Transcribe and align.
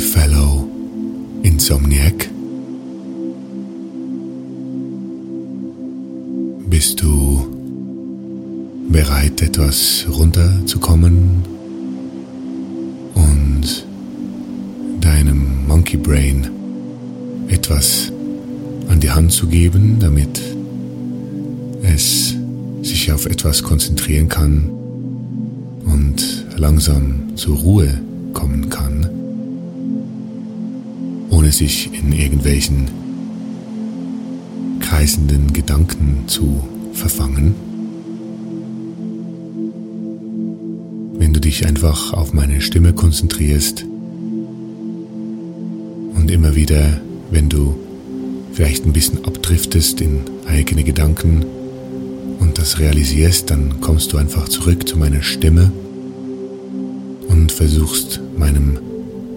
Fellow 0.00 0.66
Insomniac. 1.42 2.28
Bist 6.68 7.02
du 7.02 7.46
bereit, 8.88 9.42
etwas 9.42 10.06
runterzukommen 10.10 11.44
und 13.14 13.86
deinem 15.00 15.66
Monkey 15.68 15.98
Brain 15.98 16.48
etwas 17.48 18.10
an 18.88 19.00
die 19.00 19.10
Hand 19.10 19.32
zu 19.32 19.46
geben, 19.48 19.98
damit 20.00 20.40
es 21.82 22.34
sich 22.82 23.12
auf 23.12 23.26
etwas 23.26 23.62
konzentrieren 23.62 24.28
kann 24.28 24.70
und 25.84 26.46
langsam 26.56 27.36
zur 27.36 27.58
Ruhe 27.58 28.00
kommen 28.32 28.70
kann, 28.70 29.19
ohne 31.30 31.52
sich 31.52 31.90
in 31.92 32.12
irgendwelchen 32.12 32.88
kreisenden 34.80 35.52
Gedanken 35.52 36.24
zu 36.26 36.62
verfangen. 36.92 37.54
Wenn 41.18 41.32
du 41.32 41.40
dich 41.40 41.66
einfach 41.66 42.12
auf 42.12 42.32
meine 42.32 42.60
Stimme 42.60 42.92
konzentrierst 42.92 43.84
und 46.14 46.30
immer 46.30 46.56
wieder, 46.56 47.00
wenn 47.30 47.48
du 47.48 47.76
vielleicht 48.52 48.84
ein 48.84 48.92
bisschen 48.92 49.24
abdriftest 49.24 50.00
in 50.00 50.20
eigene 50.48 50.82
Gedanken 50.82 51.44
und 52.40 52.58
das 52.58 52.78
realisierst, 52.80 53.50
dann 53.50 53.80
kommst 53.80 54.12
du 54.12 54.16
einfach 54.16 54.48
zurück 54.48 54.88
zu 54.88 54.98
meiner 54.98 55.22
Stimme 55.22 55.70
und 57.28 57.52
versuchst 57.52 58.20
meinem 58.36 58.78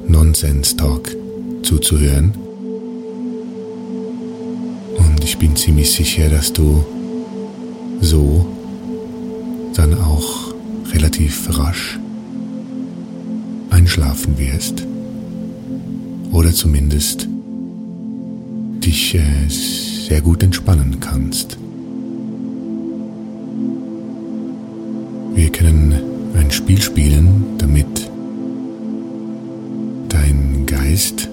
Nonsens-Talk 0.07 1.22
zuzuhören. 1.63 2.33
Und 4.97 5.23
ich 5.23 5.37
bin 5.37 5.55
ziemlich 5.55 5.91
sicher, 5.91 6.29
dass 6.29 6.53
du 6.53 6.85
so 8.01 8.45
dann 9.73 9.93
auch 9.99 10.53
relativ 10.93 11.57
rasch 11.57 11.99
einschlafen 13.69 14.37
wirst. 14.37 14.85
Oder 16.31 16.51
zumindest 16.51 17.27
dich 18.83 19.15
äh, 19.15 19.21
sehr 19.49 20.21
gut 20.21 20.43
entspannen 20.43 20.99
kannst. 20.99 21.57
Wir 25.35 25.49
können 25.49 25.93
ein 26.35 26.51
Spiel 26.51 26.81
spielen, 26.81 27.57
damit 27.57 28.09
dein 30.09 30.65
Geist 30.65 31.29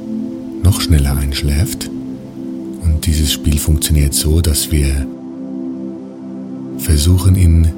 noch 0.70 0.80
schneller 0.80 1.16
einschläft. 1.16 1.88
Und 1.88 3.04
dieses 3.04 3.32
Spiel 3.32 3.58
funktioniert 3.58 4.14
so, 4.14 4.40
dass 4.40 4.70
wir 4.70 5.04
versuchen, 6.78 7.34
ihn 7.34 7.72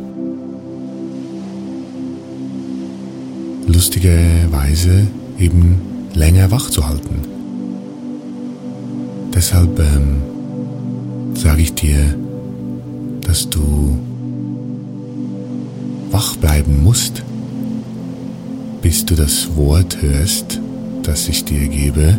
lustigerweise 3.66 5.06
eben 5.38 5.80
länger 6.12 6.50
wach 6.50 6.68
zu 6.68 6.86
halten. 6.86 7.20
Deshalb 9.34 9.78
ähm, 9.78 10.20
sage 11.34 11.62
ich 11.62 11.72
dir, 11.72 12.14
dass 13.22 13.48
du 13.48 13.98
wach 16.10 16.36
bleiben 16.36 16.82
musst, 16.82 17.22
bis 18.82 19.06
du 19.06 19.14
das 19.14 19.56
Wort 19.56 20.02
hörst, 20.02 20.60
das 21.04 21.26
ich 21.28 21.46
dir 21.46 21.66
gebe. 21.68 22.18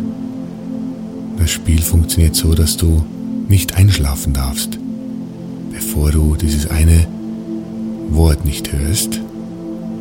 Das 1.38 1.50
Spiel 1.50 1.82
funktioniert 1.82 2.34
so, 2.34 2.54
dass 2.54 2.76
du 2.76 3.04
nicht 3.48 3.76
einschlafen 3.76 4.32
darfst, 4.32 4.78
bevor 5.72 6.10
du 6.10 6.36
dieses 6.36 6.70
eine 6.70 7.06
Wort 8.10 8.44
nicht 8.44 8.72
hörst, 8.72 9.20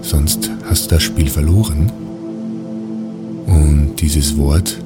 sonst 0.01 0.49
hast 0.69 0.85
du 0.85 0.95
das 0.95 1.03
Spiel 1.03 1.29
verloren. 1.29 1.91
Und 3.45 3.95
dieses 3.99 4.38
Wort 4.38 4.77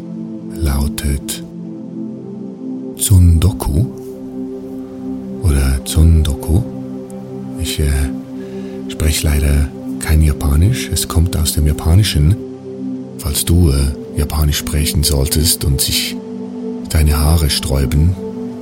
lautet 0.55 1.43
Tsundoku 2.97 3.85
oder 5.43 5.83
Tsundoku. 5.85 6.61
Ich 7.61 7.79
äh, 7.79 7.91
spreche 8.89 9.27
leider 9.27 9.69
kein 9.99 10.21
Japanisch, 10.21 10.89
es 10.91 11.07
kommt 11.07 11.37
aus 11.37 11.53
dem 11.53 11.67
Japanischen. 11.67 12.35
Falls 13.19 13.45
du 13.45 13.69
äh, 13.69 14.19
Japanisch 14.19 14.57
sprechen 14.57 15.03
solltest 15.03 15.63
und 15.63 15.79
sich 15.79 16.16
deine 16.89 17.17
Haare 17.17 17.49
sträuben 17.49 18.15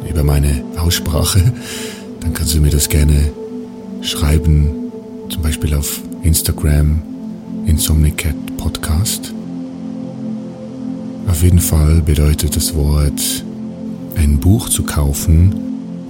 über 0.09 0.23
meine 0.23 0.63
Aussprache, 0.77 1.53
dann 2.21 2.33
kannst 2.33 2.53
du 2.55 2.61
mir 2.61 2.69
das 2.69 2.89
gerne 2.89 3.31
schreiben, 4.01 4.91
zum 5.29 5.41
Beispiel 5.41 5.73
auf 5.73 6.01
Instagram, 6.23 7.01
Insomnicat 7.65 8.35
Podcast. 8.57 9.33
Auf 11.27 11.43
jeden 11.43 11.59
Fall 11.59 12.01
bedeutet 12.01 12.55
das 12.55 12.75
Wort, 12.75 13.43
ein 14.15 14.37
Buch 14.37 14.69
zu 14.69 14.83
kaufen 14.83 15.53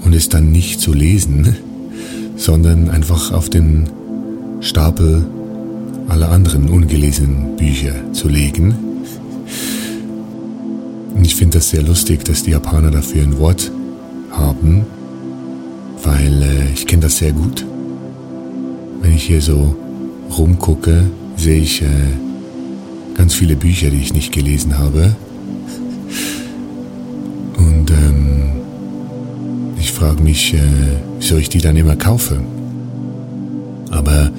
und 0.04 0.14
es 0.14 0.30
dann 0.30 0.52
nicht 0.52 0.80
zu 0.80 0.94
lesen, 0.94 1.56
sondern 2.36 2.90
einfach 2.90 3.32
auf 3.32 3.50
den 3.50 3.90
Stapel 4.62 5.26
aller 6.08 6.30
anderen 6.30 6.70
ungelesenen 6.70 7.56
Bücher 7.56 7.94
zu 8.14 8.28
legen. 8.28 8.95
Und 11.26 11.32
ich 11.32 11.38
finde 11.38 11.58
das 11.58 11.72
sehr 11.72 11.82
lustig, 11.82 12.24
dass 12.24 12.44
die 12.44 12.52
Japaner 12.52 12.92
dafür 12.92 13.24
ein 13.24 13.40
Wort 13.40 13.72
haben, 14.30 14.86
weil 16.04 16.44
äh, 16.44 16.72
ich 16.72 16.86
kenne 16.86 17.02
das 17.02 17.18
sehr 17.18 17.32
gut. 17.32 17.66
Wenn 19.02 19.16
ich 19.16 19.24
hier 19.24 19.42
so 19.42 19.76
rumgucke, 20.38 21.10
sehe 21.36 21.62
ich 21.62 21.82
äh, 21.82 21.88
ganz 23.16 23.34
viele 23.34 23.56
Bücher, 23.56 23.90
die 23.90 24.02
ich 24.02 24.14
nicht 24.14 24.34
gelesen 24.34 24.78
habe. 24.78 25.16
Und 27.58 27.90
ähm, 27.90 28.52
ich 29.80 29.94
frage 29.94 30.22
mich, 30.22 30.54
äh, 30.54 30.60
wieso 31.18 31.38
ich 31.38 31.50
die 31.50 31.60
dann 31.60 31.76
immer 31.76 31.96
kaufe. 31.96 32.40
Aber 33.90 34.30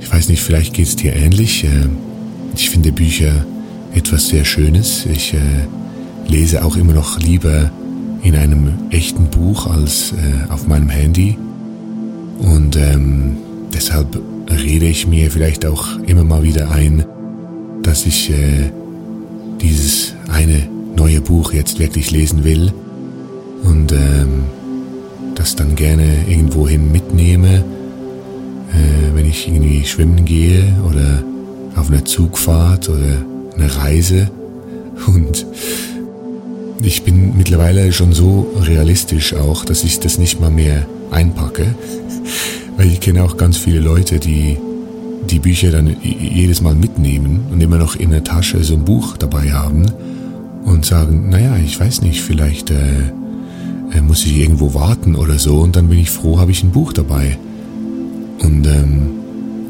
ich 0.00 0.12
weiß 0.12 0.28
nicht, 0.28 0.42
vielleicht 0.42 0.74
geht 0.74 0.88
es 0.88 0.96
dir 0.96 1.14
ähnlich. 1.14 1.62
Äh, 1.62 1.86
ich 2.56 2.68
finde 2.68 2.90
Bücher 2.90 3.46
etwas 3.94 4.26
sehr 4.26 4.44
Schönes. 4.44 5.06
Ich 5.06 5.34
äh, 5.34 5.38
lese 6.32 6.64
auch 6.64 6.76
immer 6.76 6.94
noch 6.94 7.20
lieber 7.20 7.70
in 8.22 8.34
einem 8.34 8.72
echten 8.90 9.26
Buch 9.26 9.66
als 9.66 10.12
äh, 10.12 10.50
auf 10.50 10.66
meinem 10.66 10.88
Handy. 10.88 11.36
Und 12.38 12.76
ähm, 12.76 13.36
deshalb 13.72 14.18
rede 14.50 14.86
ich 14.86 15.06
mir 15.06 15.30
vielleicht 15.30 15.66
auch 15.66 15.98
immer 16.06 16.24
mal 16.24 16.42
wieder 16.42 16.70
ein, 16.70 17.04
dass 17.82 18.06
ich 18.06 18.30
äh, 18.30 18.72
dieses 19.60 20.14
eine 20.28 20.68
neue 20.96 21.20
Buch 21.20 21.52
jetzt 21.52 21.78
wirklich 21.78 22.10
lesen 22.10 22.44
will 22.44 22.72
und 23.64 23.92
ähm, 23.92 24.44
das 25.34 25.54
dann 25.54 25.76
gerne 25.76 26.26
irgendwohin 26.28 26.90
mitnehme 26.90 27.62
äh, 28.72 29.14
wenn 29.14 29.26
ich 29.26 29.46
irgendwie 29.46 29.84
schwimmen 29.84 30.24
gehe 30.24 30.64
oder 30.88 31.22
auf 31.76 31.88
einer 31.88 32.04
Zugfahrt 32.04 32.88
oder 32.88 33.24
eine 33.56 33.76
Reise. 33.76 34.30
Und 35.06 35.46
ich 36.82 37.02
bin 37.02 37.36
mittlerweile 37.36 37.92
schon 37.92 38.12
so 38.12 38.52
realistisch 38.60 39.34
auch, 39.34 39.64
dass 39.64 39.84
ich 39.84 40.00
das 40.00 40.18
nicht 40.18 40.40
mal 40.40 40.50
mehr 40.50 40.86
einpacke. 41.10 41.74
Weil 42.76 42.88
ich 42.88 43.00
kenne 43.00 43.22
auch 43.24 43.36
ganz 43.36 43.56
viele 43.56 43.80
Leute, 43.80 44.18
die 44.18 44.56
die 45.30 45.38
Bücher 45.38 45.70
dann 45.70 45.96
jedes 46.02 46.60
Mal 46.60 46.74
mitnehmen 46.74 47.46
und 47.50 47.60
immer 47.60 47.78
noch 47.78 47.96
in 47.96 48.10
der 48.10 48.24
Tasche 48.24 48.64
so 48.64 48.74
ein 48.74 48.84
Buch 48.84 49.16
dabei 49.16 49.52
haben 49.52 49.86
und 50.64 50.84
sagen, 50.84 51.30
naja, 51.30 51.56
ich 51.56 51.78
weiß 51.78 52.02
nicht, 52.02 52.22
vielleicht 52.22 52.70
äh, 52.70 53.12
äh, 53.92 54.00
muss 54.00 54.24
ich 54.24 54.36
irgendwo 54.36 54.74
warten 54.74 55.14
oder 55.14 55.38
so 55.38 55.58
und 55.58 55.76
dann 55.76 55.88
bin 55.88 55.98
ich 55.98 56.10
froh, 56.10 56.38
habe 56.38 56.50
ich 56.50 56.62
ein 56.62 56.72
Buch 56.72 56.92
dabei. 56.92 57.38
Und 58.40 58.66
ähm, 58.66 59.10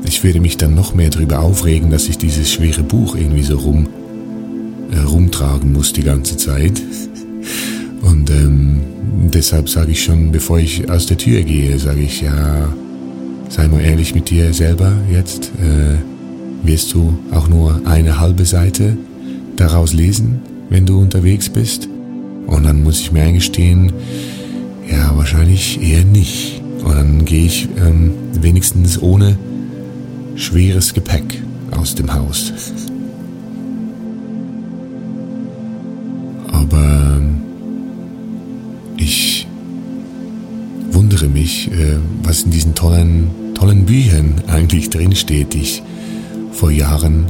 ich 0.04 0.24
werde 0.24 0.40
mich 0.40 0.56
dann 0.56 0.74
noch 0.74 0.94
mehr 0.94 1.10
darüber 1.10 1.40
aufregen, 1.40 1.90
dass 1.90 2.08
ich 2.08 2.18
dieses 2.18 2.50
schwere 2.50 2.82
Buch 2.82 3.14
irgendwie 3.14 3.42
so 3.42 3.58
rum, 3.58 3.88
rumtragen 5.00 5.72
muss 5.72 5.92
die 5.92 6.02
ganze 6.02 6.36
Zeit. 6.36 6.80
Und 8.02 8.30
ähm, 8.30 8.80
deshalb 9.32 9.68
sage 9.68 9.92
ich 9.92 10.02
schon, 10.02 10.32
bevor 10.32 10.58
ich 10.58 10.90
aus 10.90 11.06
der 11.06 11.18
Tür 11.18 11.42
gehe, 11.42 11.78
sage 11.78 12.00
ich 12.00 12.20
ja, 12.20 12.72
sei 13.48 13.68
mal 13.68 13.80
ehrlich 13.80 14.14
mit 14.14 14.30
dir 14.30 14.52
selber 14.52 14.92
jetzt. 15.10 15.50
Äh, 15.60 15.96
wirst 16.64 16.94
du 16.94 17.18
auch 17.32 17.48
nur 17.48 17.80
eine 17.86 18.20
halbe 18.20 18.44
Seite 18.44 18.96
daraus 19.56 19.92
lesen, 19.92 20.40
wenn 20.70 20.86
du 20.86 21.00
unterwegs 21.00 21.48
bist? 21.48 21.88
Und 22.46 22.64
dann 22.64 22.82
muss 22.82 23.00
ich 23.00 23.12
mir 23.12 23.22
eingestehen, 23.22 23.92
ja, 24.90 25.16
wahrscheinlich 25.16 25.80
eher 25.82 26.04
nicht. 26.04 26.62
Und 26.84 26.94
dann 26.94 27.24
gehe 27.24 27.46
ich 27.46 27.68
ähm, 27.78 28.12
wenigstens 28.40 29.00
ohne 29.00 29.36
schweres 30.36 30.94
Gepäck 30.94 31.42
aus 31.70 31.94
dem 31.94 32.12
Haus. 32.12 32.52
Wundere 41.12 41.28
mich, 41.28 41.70
äh, 41.70 41.98
was 42.22 42.42
in 42.44 42.52
diesen 42.52 42.74
tollen, 42.74 43.28
tollen 43.54 43.84
Büchern 43.84 44.40
eigentlich 44.46 44.88
drinsteht, 44.88 45.52
die 45.52 45.60
ich 45.60 45.82
vor 46.52 46.70
Jahren 46.70 47.26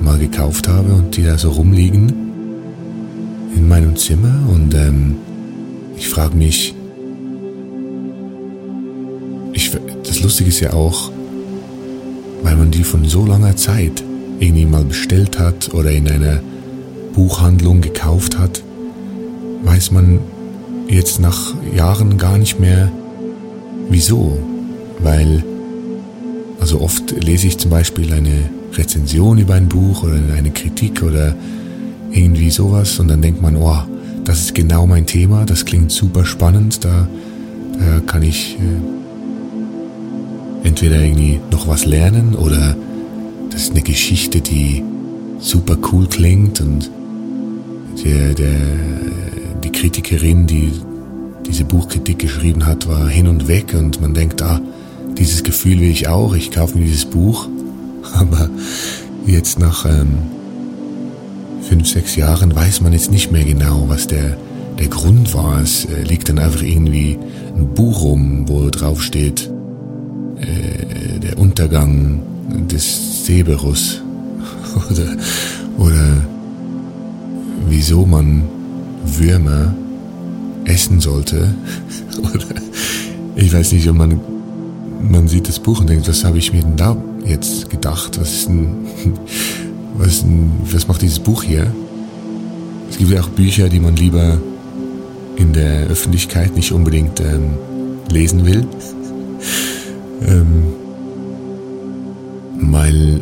mal 0.00 0.18
gekauft 0.18 0.66
habe 0.66 0.94
und 0.94 1.14
die 1.14 1.24
da 1.24 1.36
so 1.36 1.50
rumliegen 1.50 2.10
in 3.54 3.68
meinem 3.68 3.96
Zimmer. 3.96 4.34
Und 4.50 4.74
ähm, 4.74 5.16
ich 5.94 6.08
frage 6.08 6.36
mich, 6.36 6.74
ich, 9.52 9.72
das 10.04 10.22
Lustige 10.22 10.48
ist 10.48 10.60
ja 10.60 10.72
auch, 10.72 11.10
weil 12.42 12.56
man 12.56 12.70
die 12.70 12.82
von 12.82 13.04
so 13.04 13.26
langer 13.26 13.56
Zeit 13.56 14.02
irgendwie 14.40 14.64
mal 14.64 14.84
bestellt 14.84 15.38
hat 15.38 15.74
oder 15.74 15.90
in 15.90 16.08
einer 16.08 16.40
Buchhandlung 17.12 17.82
gekauft 17.82 18.38
hat, 18.38 18.62
weiß 19.64 19.90
man 19.90 20.20
jetzt 20.88 21.20
nach 21.20 21.52
Jahren 21.76 22.16
gar 22.16 22.38
nicht 22.38 22.58
mehr 22.58 22.90
wieso. 23.88 24.38
Weil, 25.00 25.44
also 26.60 26.80
oft 26.80 27.10
lese 27.24 27.46
ich 27.46 27.58
zum 27.58 27.70
Beispiel 27.70 28.12
eine 28.12 28.50
Rezension 28.74 29.38
über 29.38 29.54
ein 29.54 29.68
Buch 29.68 30.02
oder 30.02 30.18
eine 30.36 30.50
Kritik 30.50 31.02
oder 31.02 31.34
irgendwie 32.10 32.50
sowas 32.50 32.98
und 32.98 33.08
dann 33.08 33.22
denkt 33.22 33.42
man, 33.42 33.56
oh, 33.56 33.82
das 34.24 34.40
ist 34.40 34.54
genau 34.54 34.86
mein 34.86 35.06
Thema, 35.06 35.44
das 35.44 35.64
klingt 35.64 35.90
super 35.90 36.24
spannend, 36.24 36.84
da, 36.84 37.08
da 37.78 38.00
kann 38.00 38.22
ich 38.22 38.56
äh, 38.56 38.80
entweder 40.66 41.00
irgendwie 41.02 41.40
noch 41.50 41.68
was 41.68 41.86
lernen 41.86 42.34
oder 42.34 42.76
das 43.50 43.62
ist 43.62 43.70
eine 43.72 43.82
Geschichte, 43.82 44.40
die 44.40 44.82
super 45.38 45.76
cool 45.92 46.06
klingt 46.06 46.60
und 46.60 46.90
der, 48.04 48.34
der, 48.34 48.56
die 49.64 49.72
Kritikerin, 49.72 50.46
die 50.46 50.72
diese 51.48 51.64
Buchkritik 51.64 52.18
geschrieben 52.18 52.66
hat, 52.66 52.86
war 52.86 53.08
hin 53.08 53.26
und 53.26 53.48
weg 53.48 53.74
und 53.74 54.00
man 54.00 54.14
denkt, 54.14 54.42
ah, 54.42 54.60
dieses 55.16 55.42
Gefühl 55.42 55.80
will 55.80 55.90
ich 55.90 56.08
auch, 56.08 56.34
ich 56.34 56.50
kaufe 56.50 56.78
mir 56.78 56.84
dieses 56.84 57.06
Buch. 57.06 57.48
Aber 58.14 58.48
jetzt 59.26 59.58
nach 59.58 59.84
ähm, 59.84 60.18
fünf, 61.62 61.88
sechs 61.88 62.16
Jahren 62.16 62.54
weiß 62.54 62.80
man 62.80 62.92
jetzt 62.92 63.10
nicht 63.10 63.32
mehr 63.32 63.44
genau, 63.44 63.84
was 63.88 64.06
der, 64.06 64.36
der 64.78 64.88
Grund 64.88 65.34
war. 65.34 65.60
Es 65.60 65.84
äh, 65.86 66.02
liegt 66.02 66.28
dann 66.28 66.38
einfach 66.38 66.62
irgendwie 66.62 67.18
ein 67.56 67.74
Buch 67.74 68.02
rum, 68.02 68.44
wo 68.48 68.70
drauf 68.70 69.02
steht, 69.02 69.50
äh, 70.40 71.18
der 71.18 71.38
Untergang 71.38 72.22
des 72.70 73.24
Cerberus 73.24 74.02
oder, 74.90 75.16
oder 75.78 76.22
wieso 77.68 78.06
man 78.06 78.42
Würmer 79.04 79.74
essen 80.68 81.00
sollte. 81.00 81.54
oder 82.18 82.46
ich 83.36 83.52
weiß 83.52 83.72
nicht, 83.72 83.88
ob 83.88 83.96
man, 83.96 84.20
man 85.10 85.28
sieht 85.28 85.48
das 85.48 85.58
Buch 85.58 85.80
und 85.80 85.88
denkt, 85.88 86.08
was 86.08 86.24
habe 86.24 86.38
ich 86.38 86.52
mir 86.52 86.62
denn 86.62 86.76
da 86.76 86.96
jetzt 87.24 87.70
gedacht? 87.70 88.20
Was 88.20 88.32
ist 88.32 88.48
denn, 88.48 88.68
was, 89.96 90.08
ist 90.08 90.22
denn, 90.22 90.50
was 90.70 90.88
macht 90.88 91.02
dieses 91.02 91.18
Buch 91.18 91.42
hier? 91.42 91.72
Es 92.90 92.98
gibt 92.98 93.10
ja 93.10 93.20
auch 93.20 93.28
Bücher, 93.28 93.68
die 93.68 93.80
man 93.80 93.96
lieber 93.96 94.38
in 95.36 95.52
der 95.52 95.86
Öffentlichkeit 95.86 96.56
nicht 96.56 96.72
unbedingt 96.72 97.20
ähm, 97.20 97.50
lesen 98.10 98.44
will. 98.44 98.66
ähm, 100.26 100.64
weil 102.60 103.20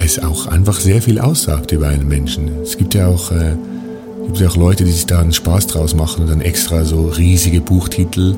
es 0.00 0.18
auch 0.18 0.46
einfach 0.46 0.78
sehr 0.78 1.00
viel 1.00 1.18
aussagt 1.18 1.72
über 1.72 1.88
einen 1.88 2.06
Menschen. 2.06 2.50
Es 2.62 2.76
gibt 2.76 2.94
ja 2.94 3.08
auch, 3.08 3.32
äh, 3.32 3.56
gibt 4.26 4.40
ja 4.40 4.48
auch 4.48 4.56
Leute, 4.56 4.84
die 4.84 4.92
sich 4.92 5.06
da 5.06 5.20
einen 5.20 5.32
Spaß 5.32 5.66
draus 5.68 5.94
machen 5.94 6.24
und 6.24 6.30
dann 6.30 6.40
extra 6.40 6.84
so 6.84 7.08
riesige 7.08 7.60
Buchtitel 7.60 8.36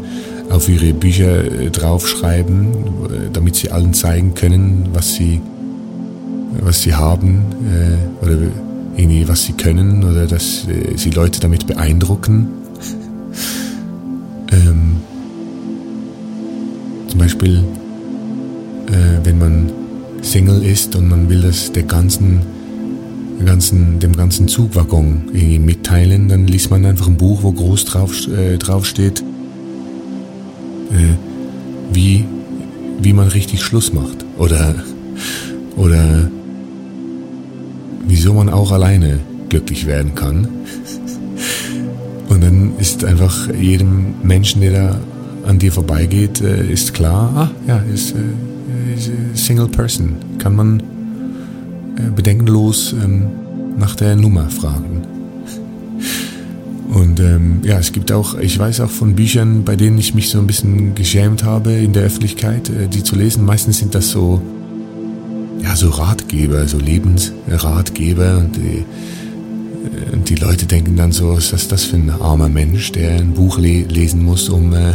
auf 0.50 0.68
ihre 0.68 0.92
Bücher 0.92 1.44
äh, 1.44 1.70
draufschreiben, 1.70 2.68
äh, 2.72 3.30
damit 3.32 3.56
sie 3.56 3.70
allen 3.70 3.94
zeigen 3.94 4.34
können, 4.34 4.88
was 4.92 5.14
sie, 5.14 5.40
was 6.60 6.82
sie 6.82 6.94
haben 6.94 7.44
äh, 7.64 8.24
oder 8.24 8.36
irgendwie 8.96 9.28
was 9.28 9.44
sie 9.44 9.52
können 9.52 10.04
oder 10.04 10.26
dass 10.26 10.66
sie 10.96 11.10
Leute 11.10 11.40
damit 11.40 11.66
beeindrucken. 11.66 12.48
ähm, 14.52 14.96
zum 17.08 17.18
Beispiel, 17.18 17.62
äh, 18.88 19.24
wenn 19.24 19.38
man 19.38 19.72
Single 20.22 20.64
ist 20.64 20.96
und 20.96 21.08
man 21.08 21.28
will 21.28 21.42
das 21.42 21.72
der 21.72 21.82
ganzen, 21.82 22.40
ganzen, 23.44 23.98
dem 23.98 24.16
ganzen 24.16 24.48
Zugwaggon 24.48 25.22
irgendwie 25.32 25.58
mitteilen, 25.58 26.28
dann 26.28 26.46
liest 26.46 26.70
man 26.70 26.84
einfach 26.84 27.08
ein 27.08 27.16
Buch, 27.16 27.42
wo 27.42 27.52
groß 27.52 27.84
drauf, 27.84 28.12
äh, 28.28 28.56
drauf 28.56 28.86
steht, 28.86 29.20
äh, 30.90 31.14
wie, 31.92 32.24
wie 33.00 33.12
man 33.12 33.28
richtig 33.28 33.62
Schluss 33.62 33.92
macht. 33.92 34.24
Oder, 34.38 34.74
oder 35.76 36.30
wieso 38.06 38.32
man 38.32 38.48
auch 38.48 38.72
alleine 38.72 39.20
glücklich 39.48 39.86
werden 39.86 40.14
kann. 40.14 40.48
Und 42.28 42.42
dann 42.42 42.72
ist 42.78 43.04
einfach 43.04 43.52
jedem 43.54 44.14
Menschen, 44.22 44.60
der 44.60 44.72
da 44.72 45.00
an 45.46 45.58
dir 45.58 45.72
vorbeigeht, 45.72 46.40
äh, 46.40 46.66
ist 46.66 46.94
klar, 46.94 47.32
ah, 47.36 47.50
ja, 47.68 47.78
ist, 47.92 48.12
äh, 48.12 48.94
ist 48.94 49.10
Single 49.46 49.68
Person. 49.68 50.16
Kann 50.38 50.56
man 50.56 50.82
äh, 51.96 52.10
bedenkenlos 52.10 52.92
ähm, 52.92 53.28
nach 53.78 53.94
der 53.94 54.16
Nummer 54.16 54.48
fragen. 54.50 55.02
Und 56.92 57.20
ähm, 57.20 57.60
ja, 57.62 57.78
es 57.78 57.92
gibt 57.92 58.12
auch, 58.12 58.38
ich 58.38 58.58
weiß 58.58 58.80
auch 58.80 58.90
von 58.90 59.14
Büchern, 59.16 59.64
bei 59.64 59.76
denen 59.76 59.98
ich 59.98 60.14
mich 60.14 60.30
so 60.30 60.38
ein 60.38 60.46
bisschen 60.46 60.94
geschämt 60.94 61.44
habe 61.44 61.72
in 61.72 61.92
der 61.92 62.04
Öffentlichkeit, 62.04 62.70
äh, 62.70 62.88
die 62.88 63.02
zu 63.02 63.16
lesen. 63.16 63.44
Meistens 63.44 63.78
sind 63.78 63.94
das 63.94 64.10
so, 64.10 64.40
ja, 65.62 65.74
so 65.76 65.90
Ratgeber, 65.90 66.66
so 66.66 66.78
Lebensratgeber 66.78 68.38
und 68.38 68.56
die, 68.56 68.78
äh, 68.78 70.14
und 70.14 70.28
die 70.28 70.36
Leute 70.36 70.66
denken 70.66 70.96
dann 70.96 71.12
so, 71.12 71.34
was 71.36 71.52
ist 71.52 71.72
das 71.72 71.84
für 71.84 71.96
ein 71.96 72.10
armer 72.10 72.48
Mensch, 72.48 72.92
der 72.92 73.16
ein 73.16 73.32
Buch 73.32 73.58
le 73.58 73.82
lesen 73.82 74.24
muss, 74.24 74.48
um, 74.48 74.72
äh, 74.72 74.94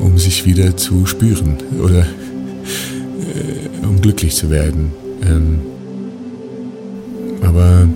um 0.00 0.18
sich 0.18 0.46
wieder 0.46 0.76
zu 0.76 1.06
spüren 1.06 1.56
oder 1.82 2.00
äh, 2.00 3.86
um 3.86 4.00
glücklich 4.00 4.34
zu 4.34 4.50
werden. 4.50 5.05
Ähm, 5.26 5.60
aber 7.42 7.88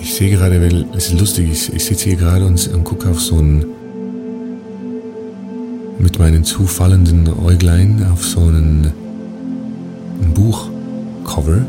ich 0.00 0.14
sehe 0.14 0.30
gerade, 0.30 0.60
weil 0.60 0.86
es 0.96 1.08
ist 1.08 1.20
lustig, 1.20 1.48
ich, 1.50 1.72
ich 1.72 1.84
sitze 1.84 2.04
hier 2.10 2.16
gerade 2.16 2.44
und, 2.46 2.66
und 2.68 2.84
gucke 2.84 3.08
auf 3.08 3.20
so 3.20 3.36
ein, 3.36 3.64
mit 5.98 6.18
meinen 6.18 6.44
zufallenden 6.44 7.28
Äuglein 7.28 8.06
auf 8.12 8.24
so 8.24 8.40
einen, 8.40 8.92
ein 10.22 10.34
Buchcover, 10.34 11.66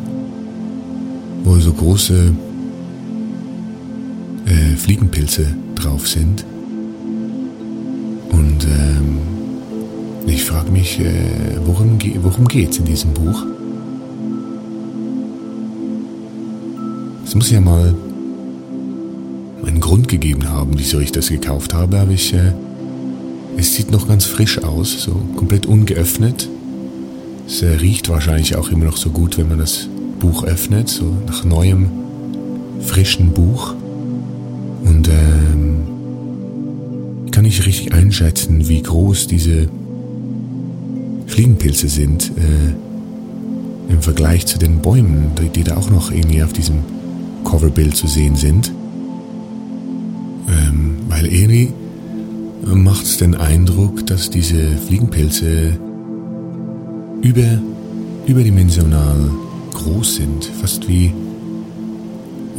wo 1.44 1.56
so 1.58 1.74
große 1.74 2.32
äh, 4.46 4.76
Fliegenpilze 4.76 5.48
drauf 5.76 6.08
sind. 6.08 6.46
Und 8.32 8.66
ähm, 8.66 9.41
ich 10.28 10.44
frage 10.46 10.72
mich, 10.72 11.00
äh, 11.00 11.14
worum, 11.66 11.98
worum 12.22 12.48
geht 12.48 12.72
es 12.72 12.78
in 12.78 12.86
diesem 12.86 13.14
Buch? 13.14 13.44
Es 17.26 17.36
muss 17.36 17.50
ja 17.52 17.62
mal 17.62 17.94
einen 19.66 19.80
Grund 19.80 20.08
gegeben 20.08 20.50
haben, 20.50 20.72
wieso 20.78 21.00
ich 21.00 21.12
das 21.12 21.30
gekauft 21.30 21.74
habe, 21.74 22.00
aber 22.00 22.12
ich, 22.12 22.34
äh, 22.34 22.52
es 23.58 23.76
sieht 23.76 23.92
noch 23.92 24.08
ganz 24.08 24.26
frisch 24.26 24.64
aus, 24.64 25.04
so 25.04 25.14
komplett 25.36 25.66
ungeöffnet. 25.66 26.50
Es 27.48 27.62
äh, 27.62 27.70
riecht 27.70 28.10
wahrscheinlich 28.10 28.56
auch 28.56 28.70
immer 28.70 28.86
noch 28.86 28.98
so 28.98 29.10
gut, 29.10 29.38
wenn 29.38 29.50
man 29.50 29.60
das 29.60 29.88
Buch 30.20 30.44
öffnet, 30.44 30.90
so 30.90 31.16
nach 31.28 31.44
neuem, 31.44 31.90
frischen 32.82 33.32
Buch. 33.32 33.76
Und 34.84 35.08
ähm, 35.10 35.82
kann 37.32 37.46
ich 37.46 37.66
richtig 37.66 37.94
einschätzen, 37.94 38.68
wie 38.68 38.82
groß 38.82 39.28
diese 39.28 39.68
Fliegenpilze 41.32 41.88
sind 41.88 42.32
äh, 42.38 43.92
im 43.92 44.02
Vergleich 44.02 44.46
zu 44.46 44.60
den 44.60 44.80
Bäumen, 44.80 45.32
die, 45.40 45.50
die 45.50 45.64
da 45.64 45.78
auch 45.78 45.90
noch 45.90 46.12
irgendwie 46.12 46.44
auf 46.44 46.54
diesem 46.54 46.80
Coverbild 47.44 47.96
zu 47.96 48.08
sehen 48.08 48.36
sind. 48.36 48.72
Ähm, 50.50 50.98
weil 51.08 51.26
irgendwie 51.26 51.74
macht 52.64 53.06
es 53.06 53.18
den 53.18 53.36
Eindruck, 53.36 54.06
dass 54.08 54.30
diese 54.30 54.78
Fliegenpilze 54.88 55.78
über, 57.22 57.62
überdimensional 58.28 59.32
groß 59.74 60.16
sind, 60.16 60.46
fast 60.60 60.88
wie 60.88 61.14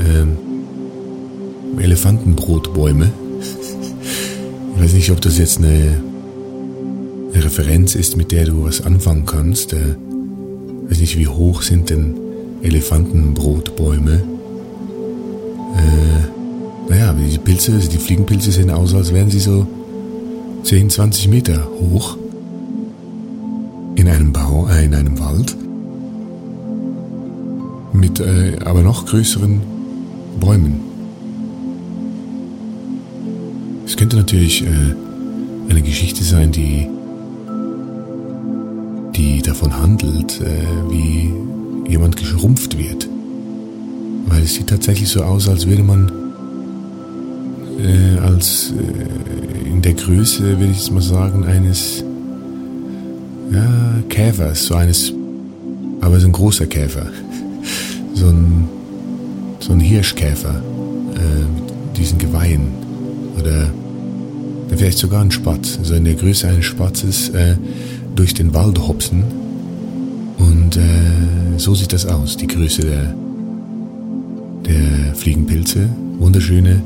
ähm, 0.01 0.37
Elefantenbrotbäume. 1.79 3.13
Ich 4.75 4.83
weiß 4.89 4.95
nicht, 4.95 5.11
ob 5.11 5.21
das 5.21 5.37
jetzt 5.39 5.59
eine, 5.59 6.03
eine, 7.33 7.45
Referenz 7.45 7.95
ist, 7.95 8.17
mit 8.17 8.33
der 8.33 8.47
du 8.47 8.65
was 8.65 8.81
anfangen 8.81 9.27
kannst. 9.27 9.73
Äh, 9.73 9.97
weiß 10.89 11.01
nicht, 11.01 11.19
wie 11.19 11.29
hoch 11.29 11.63
sind 11.63 11.91
denn 11.91 12.15
Elefantenbrotbäume? 12.63 14.23
Äh, 15.77 16.91
naja, 16.91 17.13
die 17.15 17.39
Pilze, 17.39 17.79
die 17.79 17.99
Fliegenpilze 17.99 18.53
sehen 18.53 18.71
aus, 18.71 18.95
als 18.95 19.13
wären 19.13 19.31
sie 19.31 19.41
so 19.41 19.67
10, 20.65 20.91
20 20.91 21.29
Meter 21.29 21.69
hoch 21.81 22.17
in 23.97 24.09
einem 24.09 24.33
Bau, 24.33 24.69
äh, 24.69 24.85
in 24.85 24.95
einem 24.95 25.19
Wald 25.19 25.57
mit 27.93 28.21
äh, 28.21 28.57
aber 28.65 28.83
noch 28.83 29.07
größeren 29.07 29.61
Bäumen. 30.41 30.81
Es 33.87 33.97
könnte 33.97 34.17
natürlich 34.17 34.65
äh, 34.65 34.69
eine 35.69 35.83
Geschichte 35.83 36.25
sein, 36.25 36.51
die, 36.53 36.89
die 39.15 39.43
davon 39.43 39.77
handelt, 39.77 40.41
äh, 40.41 40.91
wie 40.91 41.33
jemand 41.91 42.17
geschrumpft 42.17 42.79
wird. 42.79 43.09
Weil 44.27 44.43
es 44.43 44.55
sieht 44.55 44.69
tatsächlich 44.69 45.09
so 45.09 45.23
aus, 45.23 45.49
als 45.49 45.67
würde 45.67 45.83
man 45.83 46.11
äh, 47.79 48.19
als 48.19 48.73
äh, 48.73 49.69
in 49.69 49.83
der 49.83 49.95
Größe, 49.95 50.59
würde 50.59 50.73
ich 50.73 50.79
jetzt 50.79 50.93
mal 50.93 51.03
sagen, 51.03 51.45
eines 51.45 52.05
ja, 53.53 54.03
Käfers, 54.09 54.65
so 54.65 54.75
eines, 54.75 55.13
aber 56.01 56.19
so 56.21 56.27
ein 56.27 56.33
großer 56.33 56.67
Käfer, 56.67 57.07
so 58.15 58.27
ein, 58.29 58.69
so 59.61 59.73
ein 59.73 59.81
Hirschkäfer 59.81 60.63
äh, 61.15 61.61
mit 61.61 61.97
diesen 61.97 62.19
Geweihen 62.19 62.69
oder 63.39 63.69
vielleicht 64.77 64.99
sogar 64.99 65.21
ein 65.21 65.31
Spatz, 65.31 65.79
so 65.83 65.95
in 65.95 66.05
der 66.05 66.15
Größe 66.15 66.49
eines 66.49 66.65
Spatzes 66.65 67.29
äh, 67.31 67.57
durch 68.15 68.35
den 68.35 68.55
Wald 68.55 68.79
hopsen 68.79 69.25
und 70.39 70.77
äh, 70.77 71.59
so 71.59 71.75
sieht 71.75 71.93
das 71.93 72.07
aus, 72.07 72.37
die 72.37 72.47
Größe 72.47 72.83
der, 72.83 73.15
der 74.67 75.15
Fliegenpilze, 75.15 75.89
wunderschöne 76.19 76.83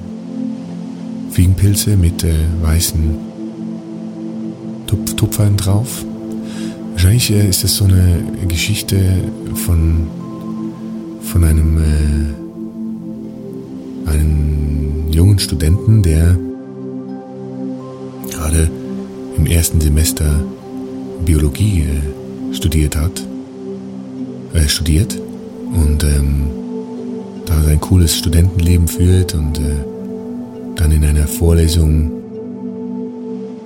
Fliegenpilze 1.30 1.96
mit 1.96 2.24
äh, 2.24 2.34
weißen 2.62 3.16
Tupf 4.86 5.14
Tupfern 5.14 5.56
drauf. 5.56 6.04
Wahrscheinlich 6.92 7.30
äh, 7.30 7.48
ist 7.48 7.62
das 7.64 7.76
so 7.76 7.84
eine 7.84 8.22
Geschichte 8.48 8.98
von, 9.54 10.06
von 11.22 11.44
einem, 11.44 11.78
äh, 14.06 14.10
einem 14.10 15.10
jungen 15.10 15.38
Studenten, 15.38 16.02
der 16.02 16.38
gerade 18.30 18.70
im 19.36 19.46
ersten 19.46 19.80
Semester 19.80 20.40
Biologie 21.24 21.82
äh, 21.82 22.54
studiert 22.54 22.96
hat, 22.96 23.24
äh, 24.54 24.68
studiert 24.68 25.18
und 25.72 26.04
ähm, 26.04 26.50
da 27.46 27.62
sein 27.62 27.80
cooles 27.80 28.16
Studentenleben 28.16 28.88
führt 28.88 29.34
und 29.34 29.58
äh, 29.58 29.62
dann 30.76 30.92
in 30.92 31.04
einer 31.04 31.26
Vorlesung 31.26 32.10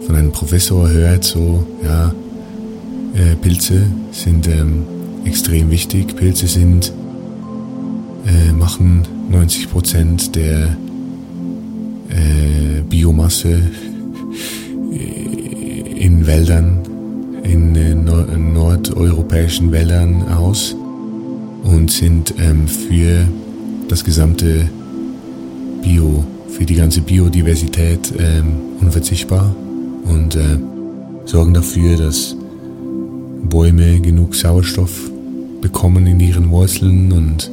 von 0.07 0.17
einem 0.17 0.33
Professor 0.33 0.89
hört, 0.89 1.25
so, 1.25 1.65
ja, 1.85 2.15
äh, 3.15 3.35
Pilze 3.37 3.87
sind 4.13 4.49
ähm, 4.49 4.85
extrem 5.25 5.71
wichtig. 5.71 6.17
Pilze 6.17 6.47
sind, 6.47 6.93
äh, 8.27 8.53
machen 8.53 9.03
90 9.31 9.71
Prozent 9.71 10.37
der 10.37 10.77
äh, 12.09 12.81
Biomasse 12.89 13.63
in 14.91 16.27
Wäldern, 16.27 16.79
in 17.51 17.75
äh, 17.75 17.95
nord 17.95 18.39
nordeuropäischen 18.39 19.73
Wäldern 19.73 20.29
aus 20.29 20.77
und 21.65 21.91
sind 21.91 22.35
ähm, 22.39 22.69
für 22.69 23.27
das 23.89 24.05
gesamte 24.05 24.69
Bio 25.83 26.25
für 26.49 26.65
die 26.65 26.75
ganze 26.75 27.01
Biodiversität 27.01 28.13
ähm, 28.19 28.55
unverzichtbar 28.81 29.55
und 30.05 30.37
äh, 30.37 30.59
sorgen 31.25 31.55
dafür, 31.55 31.97
dass 31.97 32.37
Bäume 33.49 34.01
genug 34.01 34.35
Sauerstoff 34.35 35.11
bekommen 35.61 36.07
in 36.07 36.21
ihren 36.21 36.51
Wurzeln 36.51 37.13
und 37.13 37.51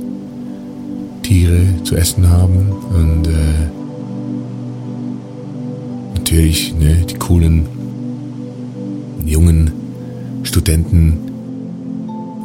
Tiere 1.23 1.61
zu 1.83 1.95
essen 1.95 2.29
haben 2.29 2.69
und 2.93 3.27
äh, 3.27 3.67
natürlich 6.15 6.73
ne, 6.77 7.05
die 7.09 7.15
coolen 7.15 7.65
jungen 9.25 9.76
Studenten 10.47 11.17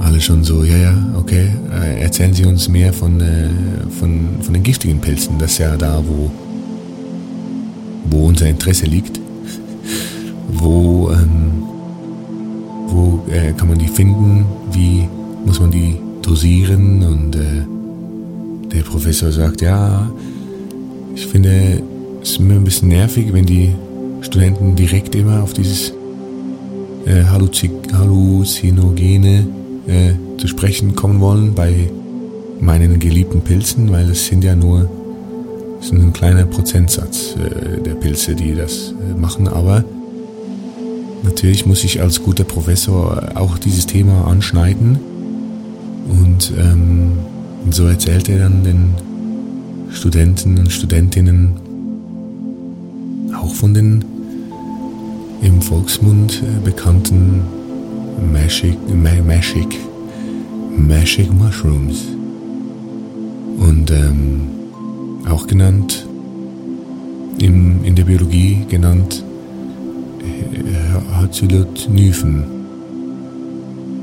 alle 0.00 0.20
schon 0.20 0.42
so, 0.42 0.64
ja, 0.64 0.76
ja, 0.76 0.94
okay, 1.16 1.48
äh, 1.70 2.02
erzählen 2.02 2.34
Sie 2.34 2.44
uns 2.44 2.68
mehr 2.68 2.92
von, 2.92 3.20
äh, 3.20 3.48
von, 3.98 4.42
von 4.42 4.52
den 4.52 4.62
giftigen 4.62 5.00
Pilzen. 5.00 5.38
Das 5.38 5.52
ist 5.52 5.58
ja 5.58 5.76
da, 5.76 6.02
wo, 6.04 6.30
wo 8.10 8.26
unser 8.26 8.48
Interesse 8.48 8.86
liegt. 8.86 9.20
wo 10.52 11.10
ähm, 11.12 11.62
wo 12.88 13.22
äh, 13.30 13.52
kann 13.52 13.68
man 13.68 13.78
die 13.78 13.88
finden? 13.88 14.44
Wie 14.72 15.08
muss 15.46 15.60
man 15.60 15.70
die 15.70 15.96
dosieren? 16.20 17.02
Und 17.02 17.36
äh, 17.36 18.74
der 18.74 18.82
Professor 18.82 19.30
sagt, 19.32 19.62
ja, 19.62 20.10
ich 21.14 21.26
finde 21.26 21.82
es 22.20 22.32
ist 22.32 22.40
mir 22.40 22.54
ein 22.54 22.64
bisschen 22.64 22.88
nervig, 22.88 23.32
wenn 23.32 23.46
die 23.46 23.74
Studenten 24.20 24.76
direkt 24.76 25.14
immer 25.14 25.42
auf 25.42 25.52
dieses 25.52 25.92
äh, 27.06 27.24
Halluzinogene 27.24 29.46
äh, 29.86 30.12
zu 30.38 30.48
sprechen 30.48 30.94
kommen 30.94 31.20
wollen 31.20 31.54
bei 31.54 31.90
meinen 32.60 32.98
geliebten 32.98 33.40
Pilzen, 33.42 33.90
weil 33.90 34.10
es 34.10 34.26
sind 34.26 34.44
ja 34.44 34.54
nur 34.54 34.90
es 35.80 35.90
ein 35.90 36.12
kleiner 36.12 36.44
Prozentsatz 36.44 37.34
äh, 37.36 37.80
der 37.80 37.94
Pilze, 37.94 38.36
die 38.36 38.54
das 38.54 38.92
äh, 38.92 39.14
machen, 39.18 39.48
aber 39.48 39.84
natürlich 41.24 41.66
muss 41.66 41.82
ich 41.82 42.00
als 42.00 42.22
guter 42.22 42.44
Professor 42.44 43.32
auch 43.34 43.58
dieses 43.58 43.86
Thema 43.86 44.26
anschneiden. 44.26 45.00
Und, 46.08 46.52
ähm, 46.58 47.18
so 47.70 47.86
erzählt 47.86 48.28
er 48.28 48.40
dann 48.40 48.64
den 48.64 48.94
Studenten 49.90 50.58
und 50.58 50.72
Studentinnen 50.72 51.52
auch 53.34 53.54
von 53.54 53.74
den 53.74 54.04
im 55.42 55.60
Volksmund 55.60 56.42
äh, 56.42 56.64
bekannten 56.64 57.42
Magic, 58.32 58.76
Magic, 58.94 59.78
Magic 60.76 61.32
Mushrooms. 61.32 62.04
Und 63.58 63.90
ähm, 63.90 64.48
auch 65.28 65.46
genannt, 65.46 66.06
im, 67.38 67.84
in 67.84 67.96
der 67.96 68.04
Biologie 68.04 68.64
genannt 68.68 69.24
äh, 70.20 71.14
Hacylotnyphen. 71.16 72.44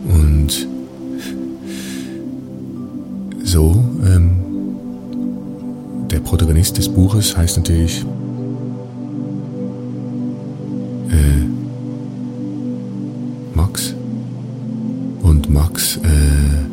Und 0.09 0.67
so, 3.43 3.83
ähm, 4.05 4.31
der 6.09 6.19
Protagonist 6.19 6.77
des 6.77 6.89
Buches 6.89 7.37
heißt 7.37 7.57
natürlich 7.57 8.05
Max 15.49 15.97
äh, 15.97 16.65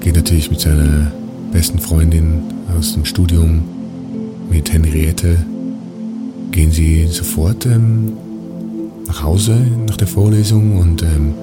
geht 0.00 0.16
natürlich 0.16 0.50
mit 0.50 0.60
seiner 0.60 1.12
besten 1.52 1.78
Freundin 1.78 2.42
aus 2.76 2.94
dem 2.94 3.04
Studium, 3.04 3.62
mit 4.50 4.72
Henriette, 4.72 5.36
gehen 6.50 6.70
sie 6.70 7.06
sofort 7.06 7.66
ähm, 7.66 8.12
nach 9.06 9.22
Hause 9.22 9.58
nach 9.86 9.96
der 9.96 10.08
Vorlesung 10.08 10.78
und 10.78 11.02
ähm, 11.02 11.34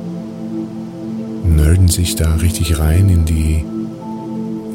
nerden 1.55 1.87
sich 1.87 2.15
da 2.15 2.35
richtig 2.35 2.79
rein 2.79 3.09
in 3.09 3.25
die, 3.25 3.63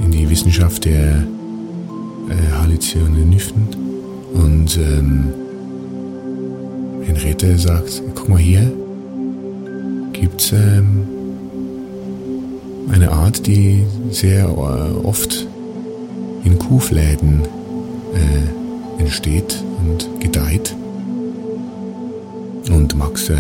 in 0.05 0.11
die 0.13 0.31
Wissenschaft 0.31 0.85
der 0.85 1.25
äh, 2.29 2.53
Halluzinogyphen. 2.59 3.69
Und 4.35 4.79
ähm, 4.79 5.33
Henriette 7.05 7.59
sagt, 7.59 8.03
guck 8.15 8.29
mal 8.29 8.39
hier, 8.39 8.73
gibt's 10.13 10.53
ähm, 10.53 11.00
eine 12.91 13.13
Art, 13.13 13.47
die 13.47 13.85
sehr 14.11 14.45
äh, 14.45 15.07
oft 15.07 15.47
in 16.45 16.59
Kuhfläden 16.59 17.43
äh, 18.15 19.01
entsteht 19.01 19.63
und 19.79 20.21
gedeiht. 20.21 20.75
Und 22.71 22.97
Max 22.97 23.29
äh, 23.29 23.37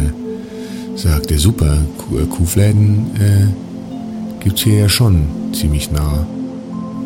sagt, 0.96 1.30
ja 1.30 1.38
super, 1.38 1.78
äh, 2.12 2.26
Kuhfläden 2.26 3.10
äh, 3.18 4.42
gibt's 4.42 4.62
hier 4.62 4.78
ja 4.80 4.88
schon 4.88 5.26
ziemlich 5.52 5.90
nah 5.90 6.26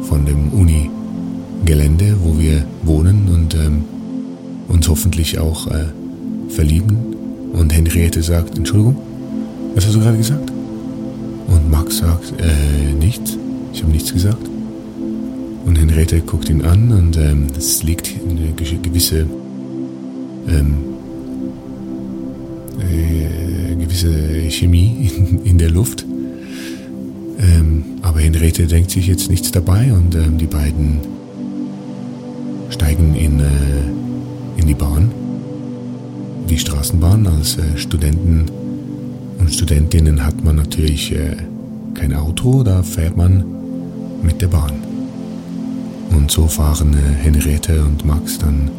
von 0.02 0.26
dem 0.26 0.52
Uni-Gelände, 0.52 2.16
wo 2.22 2.38
wir 2.38 2.64
wohnen 2.82 3.28
und 3.32 3.54
ähm, 3.54 3.84
uns 4.68 4.88
hoffentlich 4.88 5.38
auch 5.38 5.66
äh, 5.68 5.86
verlieben. 6.48 6.96
Und 7.52 7.72
Henriette 7.72 8.22
sagt, 8.22 8.56
Entschuldigung, 8.58 8.96
was 9.74 9.86
hast 9.86 9.94
du 9.94 10.00
gerade 10.00 10.16
gesagt? 10.16 10.53
Und 11.54 11.70
Max 11.70 11.99
sagt, 11.99 12.34
äh, 12.40 12.92
nichts. 12.99 13.37
Ich 13.73 13.82
habe 13.82 13.92
nichts 13.92 14.12
gesagt. 14.12 14.49
Und 15.64 15.78
Henriette 15.78 16.20
guckt 16.20 16.49
ihn 16.49 16.62
an 16.62 16.92
und 16.92 17.16
ähm, 17.16 17.46
es 17.56 17.82
liegt 17.82 18.11
eine 18.28 18.52
gewisse 18.52 19.26
ähm, 20.49 20.75
äh, 22.80 23.75
gewisse 23.76 24.50
Chemie 24.50 25.11
in, 25.16 25.44
in 25.44 25.58
der 25.58 25.70
Luft. 25.70 26.04
Ähm, 27.38 27.84
aber 28.02 28.20
Henriette 28.20 28.66
denkt 28.66 28.90
sich 28.90 29.06
jetzt 29.06 29.30
nichts 29.30 29.50
dabei 29.50 29.92
und 29.92 30.14
ähm, 30.14 30.38
die 30.38 30.46
beiden 30.46 30.99
steigen 32.70 33.14
in, 33.14 33.40
äh, 33.40 34.61
in 34.61 34.66
die 34.66 34.75
Bahn, 34.75 35.11
die 36.49 36.58
Straßenbahn. 36.58 37.26
Als 37.26 37.56
äh, 37.56 37.78
Studenten 37.78 38.46
und 39.44 39.52
Studentinnen 39.52 40.24
hat 40.24 40.42
man 40.42 40.56
natürlich 40.56 41.12
äh, 41.12 41.36
kein 41.92 42.14
Auto, 42.14 42.62
da 42.62 42.82
fährt 42.82 43.14
man 43.14 43.44
mit 44.22 44.40
der 44.40 44.48
Bahn. 44.48 44.72
Und 46.16 46.30
so 46.30 46.46
fahren 46.46 46.94
äh, 46.94 47.22
Henriette 47.22 47.84
und 47.84 48.06
Max 48.06 48.38
dann 48.38 48.70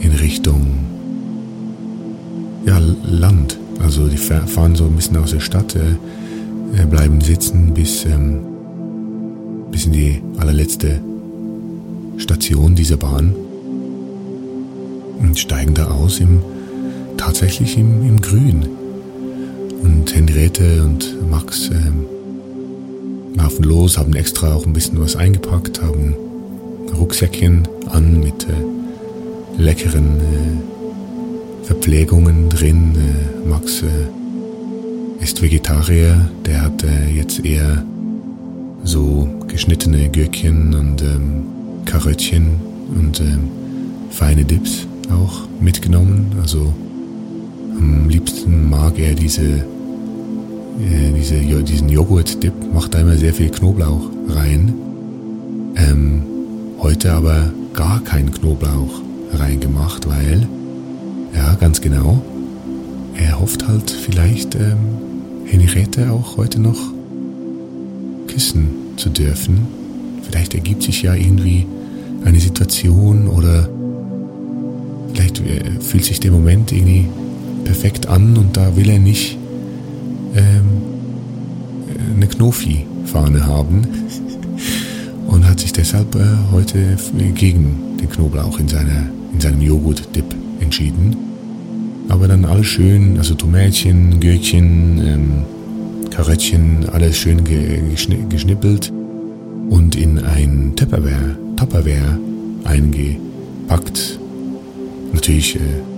in 0.00 0.10
Richtung 0.10 0.80
ja, 2.66 2.78
Land. 3.02 3.58
Also 3.82 4.06
die 4.06 4.18
fahren 4.18 4.76
so 4.76 4.84
ein 4.84 4.94
bisschen 4.94 5.16
aus 5.16 5.30
der 5.30 5.40
Stadt, 5.40 5.74
äh, 5.74 6.82
äh, 6.82 6.84
bleiben 6.84 7.22
sitzen 7.22 7.72
bis, 7.72 8.04
ähm, 8.04 8.40
bis 9.70 9.86
in 9.86 9.92
die 9.92 10.20
allerletzte 10.36 11.00
Station 12.18 12.74
dieser 12.74 12.98
Bahn 12.98 13.34
und 15.18 15.38
steigen 15.38 15.72
da 15.72 15.86
aus 15.86 16.20
im 16.20 16.42
tatsächlich 17.16 17.78
im, 17.78 18.06
im 18.06 18.20
Grün. 18.20 18.83
Und 19.84 20.14
Henriette 20.14 20.82
und 20.82 21.30
Max 21.30 21.68
ähm, 21.70 22.06
laufen 23.36 23.64
los, 23.64 23.98
haben 23.98 24.14
extra 24.14 24.54
auch 24.54 24.66
ein 24.66 24.72
bisschen 24.72 24.98
was 25.00 25.14
eingepackt, 25.14 25.82
haben 25.82 26.14
Rucksäckchen 26.96 27.68
an 27.90 28.20
mit 28.20 28.46
äh, 28.48 29.62
leckeren 29.62 30.20
äh, 30.20 31.66
Verpflegungen 31.66 32.48
drin. 32.48 32.94
Äh, 32.96 33.48
Max 33.48 33.82
äh, 33.82 35.22
ist 35.22 35.42
Vegetarier, 35.42 36.30
der 36.46 36.62
hat 36.62 36.82
äh, 36.82 37.10
jetzt 37.10 37.44
eher 37.44 37.84
so 38.84 39.28
geschnittene 39.48 40.08
Gürkchen 40.08 40.74
und 40.74 41.02
ähm, 41.02 41.44
Karöttchen 41.84 42.60
und 42.96 43.20
ähm, 43.20 43.50
feine 44.10 44.44
Dips 44.44 44.86
auch 45.10 45.42
mitgenommen. 45.60 46.32
Also 46.40 46.72
am 47.78 48.08
liebsten 48.08 48.68
mag 48.68 48.98
er 48.98 49.14
diese, 49.14 49.64
äh, 50.80 51.12
diese 51.16 51.36
diesen 51.62 51.88
Joghurt-Dip, 51.88 52.52
macht 52.72 52.94
da 52.94 53.00
immer 53.00 53.16
sehr 53.16 53.34
viel 53.34 53.50
Knoblauch 53.50 54.10
rein. 54.28 54.74
Ähm, 55.76 56.22
Heute 56.84 57.14
aber 57.14 57.50
gar 57.72 58.04
kein 58.04 58.30
Knoblauch 58.30 59.00
reingemacht, 59.32 60.06
weil, 60.06 60.46
ja, 61.34 61.54
ganz 61.54 61.80
genau, 61.80 62.22
er 63.16 63.40
hofft 63.40 63.66
halt 63.66 63.90
vielleicht 63.90 64.54
ähm, 64.54 64.76
Henriette 65.46 66.12
auch 66.12 66.36
heute 66.36 66.60
noch 66.60 66.78
küssen 68.26 68.68
zu 68.98 69.08
dürfen. 69.08 69.66
Vielleicht 70.28 70.54
ergibt 70.54 70.82
sich 70.82 71.00
ja 71.00 71.14
irgendwie 71.14 71.66
eine 72.26 72.38
Situation 72.38 73.28
oder 73.28 73.66
vielleicht 75.14 75.40
äh, 75.40 75.80
fühlt 75.80 76.04
sich 76.04 76.20
der 76.20 76.32
Moment 76.32 76.70
irgendwie 76.70 77.08
perfekt 77.64 78.08
an 78.08 78.36
und 78.36 78.58
da 78.58 78.76
will 78.76 78.90
er 78.90 78.98
nicht 78.98 79.38
ähm, 80.34 80.64
eine 82.14 82.26
Knofi-Fahne 82.26 83.46
haben 83.46 83.86
und 85.26 85.48
hat 85.48 85.60
sich 85.60 85.72
deshalb 85.72 86.14
äh, 86.14 86.20
heute 86.52 86.96
gegen 87.34 87.96
den 88.00 88.08
Knoblauch 88.08 88.58
in, 88.58 88.68
seiner, 88.68 89.06
in 89.32 89.40
seinem 89.40 89.60
Joghurt-Dip 89.60 90.34
entschieden. 90.60 91.16
Aber 92.08 92.28
dann 92.28 92.44
alles 92.44 92.66
schön, 92.66 93.18
also 93.18 93.34
Tomätchen, 93.34 94.20
Gürkchen, 94.20 94.98
ähm, 95.06 96.10
Karöttchen, 96.10 96.88
alles 96.92 97.16
schön 97.16 97.42
ge 97.44 97.80
geschnippelt 98.28 98.92
und 99.70 99.96
in 99.96 100.18
ein 100.18 100.72
Tupperware, 100.76 101.36
Tupperware 101.56 102.18
eingepackt. 102.64 104.18
Natürlich 105.12 105.56
äh, 105.56 105.93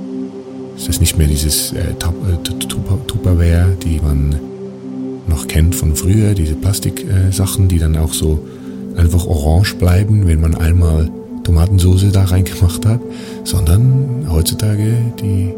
ist 0.76 0.88
das 0.88 1.00
nicht 1.00 1.16
mehr 1.16 1.26
dieses 1.26 1.72
äh, 1.72 1.78
äh 1.80 1.94
Tupperware, 3.06 3.76
die 3.82 4.00
man 4.00 4.36
noch 5.26 5.48
kennt 5.48 5.74
von 5.74 5.96
früher, 5.96 6.34
diese 6.34 6.54
Plastiksachen, 6.54 7.68
die 7.68 7.78
dann 7.78 7.96
auch 7.96 8.12
so 8.12 8.46
einfach 8.96 9.26
orange 9.26 9.74
bleiben, 9.74 10.26
wenn 10.26 10.40
man 10.40 10.54
einmal 10.54 11.10
Tomatensauce 11.44 12.10
da 12.12 12.24
reingemacht 12.24 12.84
hat, 12.86 13.00
sondern 13.44 14.26
heutzutage 14.28 14.96
die 15.20 15.52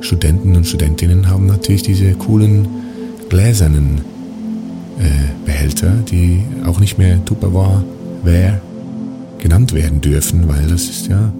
Studenten 0.00 0.56
und 0.56 0.66
Studentinnen 0.66 1.28
haben 1.28 1.46
natürlich 1.46 1.82
diese 1.82 2.12
coolen 2.14 2.66
gläsernen 3.28 4.02
äh, 4.98 5.46
Behälter, 5.46 5.92
die 6.10 6.42
auch 6.66 6.80
nicht 6.80 6.98
mehr 6.98 7.24
Tupperware 7.24 8.60
genannt 9.38 9.72
werden 9.72 10.00
dürfen, 10.00 10.48
weil 10.48 10.66
das 10.68 10.84
ist 10.84 11.08
ja 11.08 11.32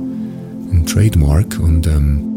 ein 0.72 0.86
Trademark 0.86 1.58
und 1.60 1.86
ähm, 1.86 2.33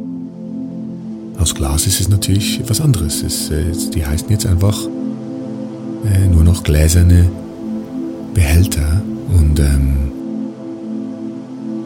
aus 1.37 1.55
Glas 1.55 1.87
ist 1.87 2.01
es 2.01 2.09
natürlich 2.09 2.61
was 2.67 2.81
anderes. 2.81 3.23
Es, 3.23 3.49
äh, 3.49 3.71
die 3.93 4.05
heißen 4.05 4.29
jetzt 4.29 4.45
einfach 4.45 4.77
äh, 6.05 6.27
nur 6.27 6.43
noch 6.43 6.63
gläserne 6.63 7.29
Behälter 8.33 9.01
und 9.29 9.57
ähm, 9.59 10.11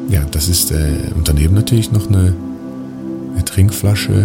ja, 0.09 0.21
das 0.31 0.49
ist 0.49 0.71
äh, 0.71 1.11
und 1.15 1.27
daneben 1.27 1.53
natürlich 1.55 1.91
noch 1.91 2.09
eine, 2.09 2.33
eine 3.33 3.45
Trinkflasche 3.45 4.13
äh, 4.13 4.15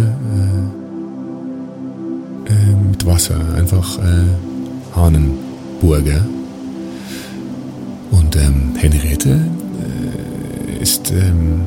äh, 2.51 2.75
mit 2.89 3.05
Wasser, 3.05 3.39
einfach 3.55 3.99
äh, 3.99 4.25
Hahnenburger. 4.95 6.25
Und 8.11 8.35
ähm, 8.35 8.73
Henriette 8.77 9.29
äh, 9.29 10.81
ist 10.81 11.11
ähm, 11.11 11.61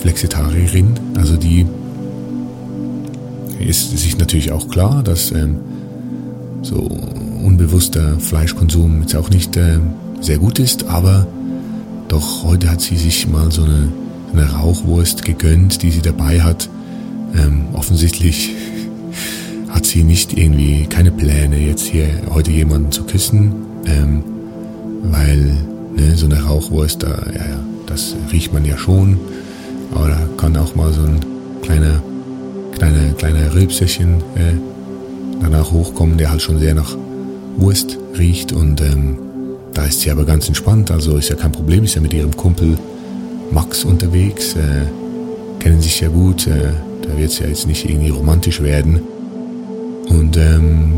Flexitarierin, 0.00 0.94
also 1.16 1.36
die 1.36 1.66
ist 3.66 3.96
sich 3.96 4.18
natürlich 4.18 4.52
auch 4.52 4.68
klar, 4.68 5.02
dass 5.02 5.32
ähm, 5.32 5.56
so 6.62 6.76
unbewusster 7.44 8.18
Fleischkonsum 8.18 9.02
jetzt 9.02 9.16
auch 9.16 9.30
nicht 9.30 9.56
äh, 9.56 9.78
sehr 10.20 10.38
gut 10.38 10.58
ist, 10.58 10.84
aber 10.84 11.26
doch 12.08 12.44
heute 12.44 12.70
hat 12.70 12.80
sie 12.80 12.96
sich 12.96 13.28
mal 13.28 13.50
so 13.52 13.64
eine, 13.64 13.88
eine 14.32 14.50
Rauchwurst 14.50 15.24
gegönnt, 15.24 15.82
die 15.82 15.90
sie 15.90 16.02
dabei 16.02 16.40
hat. 16.40 16.68
Ähm, 17.36 17.66
offensichtlich 17.74 18.54
hat 19.68 19.86
sie 19.86 20.02
nicht 20.02 20.36
irgendwie 20.36 20.86
keine 20.86 21.10
Pläne, 21.10 21.58
jetzt 21.58 21.86
hier 21.86 22.08
heute 22.30 22.50
jemanden 22.50 22.90
zu 22.90 23.04
küssen, 23.04 23.52
ähm, 23.86 24.22
weil 25.02 25.56
ne, 25.96 26.16
so 26.16 26.26
eine 26.26 26.42
Rauchwurst, 26.42 27.02
da, 27.02 27.08
ja, 27.08 27.60
das 27.86 28.16
riecht 28.32 28.52
man 28.52 28.64
ja 28.64 28.76
schon, 28.76 29.18
aber 29.94 30.08
da 30.08 30.20
kann 30.36 30.56
auch 30.56 30.74
mal 30.74 30.92
so 30.92 31.02
ein 31.02 31.20
kleiner, 31.62 32.02
kleiner, 32.76 33.12
kleiner 33.16 33.54
Rülpserchen 33.54 34.16
äh, 34.36 34.54
danach 35.40 35.70
hochkommen, 35.70 36.18
der 36.18 36.30
halt 36.30 36.42
schon 36.42 36.58
sehr 36.58 36.74
nach 36.74 36.96
Wurst 37.56 37.98
riecht 38.16 38.52
und 38.52 38.80
ähm, 38.80 39.18
da 39.74 39.84
ist 39.84 40.00
sie 40.00 40.10
aber 40.10 40.24
ganz 40.24 40.48
entspannt, 40.48 40.90
also 40.90 41.16
ist 41.16 41.28
ja 41.28 41.36
kein 41.36 41.52
Problem, 41.52 41.84
ist 41.84 41.94
ja 41.94 42.00
mit 42.00 42.12
ihrem 42.12 42.36
Kumpel 42.36 42.76
Max 43.52 43.84
unterwegs, 43.84 44.54
äh, 44.54 44.86
kennen 45.58 45.80
sich 45.80 46.00
ja 46.00 46.08
gut, 46.08 46.46
äh, 46.46 46.72
da 47.02 47.16
wird 47.16 47.30
es 47.30 47.38
ja 47.38 47.46
jetzt 47.46 47.66
nicht 47.66 47.88
irgendwie 47.88 48.10
romantisch 48.10 48.60
werden. 48.62 49.00
Und 50.08 50.36
ähm, 50.36 50.92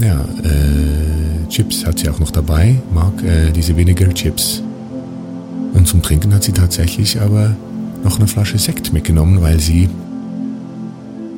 ja, 0.00 0.20
äh, 0.44 1.48
Chips 1.48 1.84
hat 1.84 1.98
sie 1.98 2.08
auch 2.08 2.18
noch 2.18 2.30
dabei, 2.30 2.76
mag 2.92 3.12
äh, 3.24 3.50
diese 3.50 3.76
Vinegar 3.76 4.12
Chips. 4.14 4.62
Und 5.74 5.86
zum 5.86 6.02
Trinken 6.02 6.32
hat 6.34 6.44
sie 6.44 6.52
tatsächlich 6.52 7.20
aber 7.20 7.54
noch 8.04 8.18
eine 8.18 8.28
Flasche 8.28 8.58
Sekt 8.58 8.92
mitgenommen, 8.92 9.42
weil 9.42 9.60
sie 9.60 9.88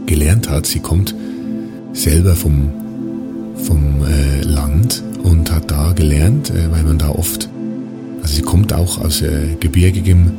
gelernt 0.09 0.51
hat, 0.51 0.67
sie 0.67 0.81
kommt 0.81 1.15
selber 1.93 2.35
vom, 2.35 2.71
vom 3.63 4.03
äh, 4.05 4.43
Land 4.43 5.03
und 5.23 5.53
hat 5.53 5.71
da 5.71 5.93
gelernt, 5.93 6.51
äh, 6.51 6.71
weil 6.73 6.83
man 6.83 6.99
da 6.99 7.11
oft, 7.11 7.49
also 8.23 8.35
sie 8.35 8.43
kommt 8.43 8.73
auch 8.73 8.99
aus 8.99 9.23
äh, 9.23 9.57
gebirgigem, 9.61 10.33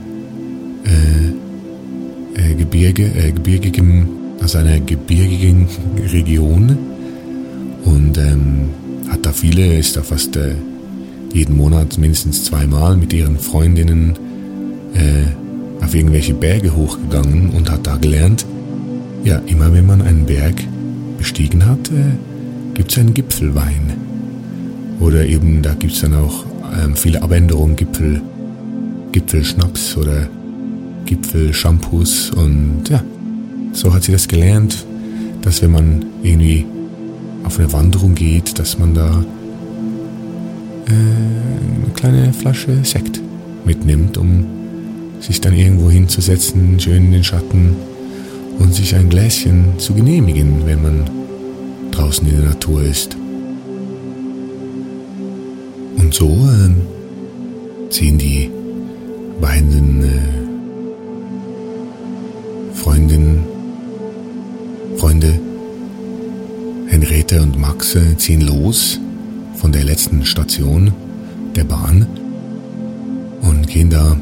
äh, 0.83 2.51
äh, 2.51 2.55
Gebirge, 2.55 3.05
äh, 3.05 3.31
gebirgigem, 3.31 4.07
aus 4.43 4.55
einer 4.55 4.79
gebirgigen 4.79 5.67
Region 6.11 6.77
und 7.83 8.17
ähm, 8.17 8.69
hat 9.09 9.25
da 9.25 9.33
viele, 9.33 9.77
ist 9.77 9.97
da 9.97 10.01
fast 10.01 10.39
jeden 11.33 11.57
Monat 11.57 11.97
mindestens 11.97 12.45
zweimal 12.45 12.95
mit 12.95 13.11
ihren 13.11 13.37
Freundinnen 13.37 14.13
auf 15.81 15.93
irgendwelche 15.93 16.33
Berge 16.33 16.73
hochgegangen 16.73 17.49
und 17.49 17.69
hat 17.69 17.85
da 17.85 17.97
gelernt, 17.97 18.45
ja, 19.23 19.41
immer 19.45 19.73
wenn 19.73 19.85
man 19.85 20.01
einen 20.01 20.25
Berg 20.25 20.55
bestiegen 21.17 21.65
hat, 21.65 21.89
äh, 21.89 22.15
gibt 22.73 22.91
es 22.91 22.97
einen 22.97 23.13
Gipfelwein. 23.13 23.93
Oder 24.99 25.25
eben, 25.25 25.61
da 25.61 25.73
gibt 25.73 25.93
es 25.93 26.01
dann 26.01 26.15
auch 26.15 26.45
ähm, 26.81 26.95
viele 26.95 27.21
Abänderungen, 27.21 27.75
Gipfel, 27.75 28.21
Gipfelschnaps 29.11 29.97
oder 29.97 30.27
Gipfelshampoos 31.05 32.31
und 32.31 32.89
ja, 32.89 33.03
so 33.71 33.93
hat 33.93 34.03
sie 34.03 34.11
das 34.11 34.27
gelernt, 34.27 34.85
dass 35.41 35.61
wenn 35.61 35.71
man 35.71 36.05
irgendwie 36.21 36.65
auf 37.43 37.57
eine 37.57 37.71
Wanderung 37.73 38.15
geht, 38.15 38.59
dass 38.59 38.77
man 38.77 38.93
da 38.93 39.23
äh, 40.87 40.91
eine 40.91 41.93
kleine 41.95 42.33
Flasche 42.33 42.83
Sekt 42.83 43.21
mitnimmt, 43.65 44.17
um 44.17 44.45
sich 45.19 45.41
dann 45.41 45.53
irgendwo 45.53 45.89
hinzusetzen, 45.89 46.79
schön 46.79 47.05
in 47.05 47.11
den 47.11 47.23
Schatten 47.23 47.75
und 48.59 48.75
sich 48.75 48.93
ein 48.95 49.09
Gläschen 49.09 49.79
zu 49.79 49.93
genehmigen, 49.93 50.65
wenn 50.65 50.81
man 50.83 51.09
draußen 51.91 52.27
in 52.27 52.35
der 52.35 52.49
Natur 52.49 52.83
ist. 52.83 53.15
Und 55.97 56.13
so 56.13 56.27
äh, 56.27 57.89
ziehen 57.89 58.17
die 58.17 58.49
beiden 59.41 60.03
äh, 60.03 60.39
Freundinnen, 62.73 63.43
Freunde, 64.97 65.39
Henriette 66.87 67.41
und 67.41 67.59
Max 67.59 67.95
äh, 67.95 68.17
ziehen 68.17 68.41
los 68.41 68.99
von 69.55 69.71
der 69.71 69.83
letzten 69.83 70.25
Station 70.25 70.91
der 71.55 71.63
Bahn 71.63 72.07
und 73.41 73.67
gehen 73.67 73.89
da 73.89 74.15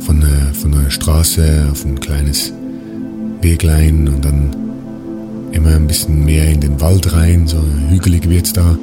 von 0.00 0.20
der, 0.20 0.54
von 0.54 0.72
der 0.72 0.90
Straße 0.90 1.68
auf 1.70 1.84
ein 1.84 1.98
kleines 2.00 2.52
Weglein 3.46 4.08
und 4.08 4.24
dann 4.24 4.56
immer 5.52 5.76
ein 5.76 5.86
bisschen 5.86 6.24
mehr 6.24 6.50
in 6.50 6.60
den 6.60 6.80
Wald 6.80 7.12
rein, 7.12 7.46
so 7.46 7.58
hügelig 7.90 8.28
wird's 8.28 8.52
da. 8.52 8.76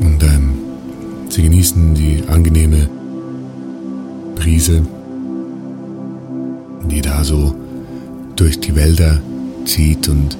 Und 0.00 0.22
ähm, 0.22 0.54
sie 1.28 1.42
genießen 1.42 1.94
die 1.94 2.22
angenehme 2.28 2.88
Brise, 4.36 4.82
die 6.88 7.00
da 7.00 7.24
so 7.24 7.52
durch 8.36 8.60
die 8.60 8.76
Wälder 8.76 9.20
zieht 9.64 10.08
und 10.08 10.38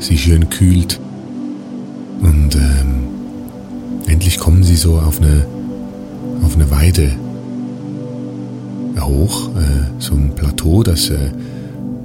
sie 0.00 0.18
schön 0.18 0.50
kühlt. 0.50 0.98
Und 2.22 2.56
ähm, 2.56 3.04
endlich 4.08 4.38
kommen 4.38 4.64
sie 4.64 4.76
so 4.76 4.98
auf 4.98 5.20
eine, 5.20 5.46
auf 6.42 6.56
eine 6.56 6.70
Weide 6.72 7.12
hoch, 8.98 9.50
äh, 9.56 10.00
so 10.00 10.14
ein 10.14 10.32
Plateau, 10.34 10.82
das 10.82 11.10
äh, 11.10 11.30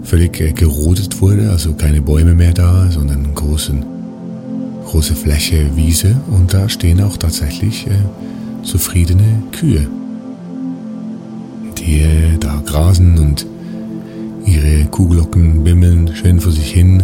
völlig 0.03 0.39
äh, 0.39 0.51
gerodet 0.51 1.19
wurde, 1.21 1.49
also 1.49 1.73
keine 1.73 2.01
Bäume 2.01 2.35
mehr 2.35 2.53
da, 2.53 2.89
sondern 2.91 3.25
eine 3.25 3.33
große, 3.33 5.15
Fläche 5.15 5.75
Wiese. 5.75 6.15
Und 6.31 6.53
da 6.53 6.69
stehen 6.69 7.01
auch 7.01 7.17
tatsächlich 7.17 7.87
äh, 7.87 8.63
zufriedene 8.63 9.43
Kühe, 9.51 9.87
die 11.77 12.01
äh, 12.01 12.37
da 12.39 12.61
grasen 12.65 13.17
und 13.19 13.45
ihre 14.45 14.85
Kuhglocken 14.85 15.63
bimmeln 15.63 16.11
schön 16.15 16.39
vor 16.39 16.51
sich 16.51 16.71
hin. 16.71 17.03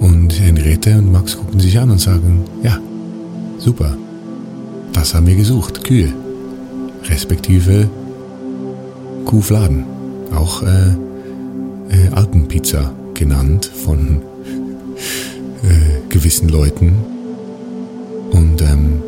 Und 0.00 0.38
Henriette 0.40 0.98
und 0.98 1.12
Max 1.12 1.36
gucken 1.36 1.60
sich 1.60 1.78
an 1.78 1.90
und 1.90 2.00
sagen, 2.00 2.44
ja, 2.62 2.78
super, 3.58 3.96
das 4.92 5.14
haben 5.14 5.26
wir 5.26 5.36
gesucht, 5.36 5.84
Kühe, 5.84 6.12
respektive 7.08 7.88
Kuhfladen, 9.24 9.84
auch 10.34 10.62
äh, 10.62 10.66
äh, 11.90 12.08
Alpenpizza 12.12 12.92
genannt 13.14 13.66
von 13.66 14.20
äh, 15.62 16.08
gewissen 16.08 16.48
Leuten. 16.48 16.94
Und 18.30 18.60
ähm, 18.62 19.02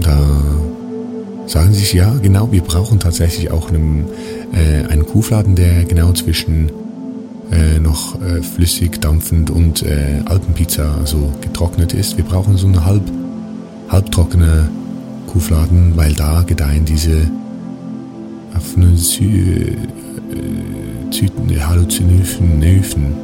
da 0.00 0.18
sagen 1.46 1.72
sie 1.72 1.80
sich, 1.80 1.92
ja, 1.92 2.12
genau, 2.22 2.50
wir 2.50 2.62
brauchen 2.62 2.98
tatsächlich 2.98 3.50
auch 3.50 3.68
einen, 3.68 4.06
äh, 4.52 4.86
einen 4.88 5.06
Kuhfladen, 5.06 5.54
der 5.54 5.84
genau 5.84 6.12
zwischen 6.12 6.70
äh, 7.50 7.78
noch 7.78 8.20
äh, 8.22 8.42
flüssig, 8.42 9.00
dampfend 9.00 9.50
und 9.50 9.82
äh, 9.82 10.22
Alpenpizza, 10.24 10.96
also 10.98 11.32
getrocknet 11.40 11.92
ist. 11.92 12.16
Wir 12.16 12.24
brauchen 12.24 12.56
so 12.56 12.66
eine 12.66 12.84
halb, 12.84 13.02
halbtrockene 13.88 14.68
Kuhfladen, 15.26 15.92
weil 15.96 16.14
da 16.14 16.42
gedeihen 16.42 16.84
diese 16.84 17.28
auf 18.54 18.76
einen 18.76 18.96
Sy 18.96 19.76
Halluzinogen, 21.60 23.14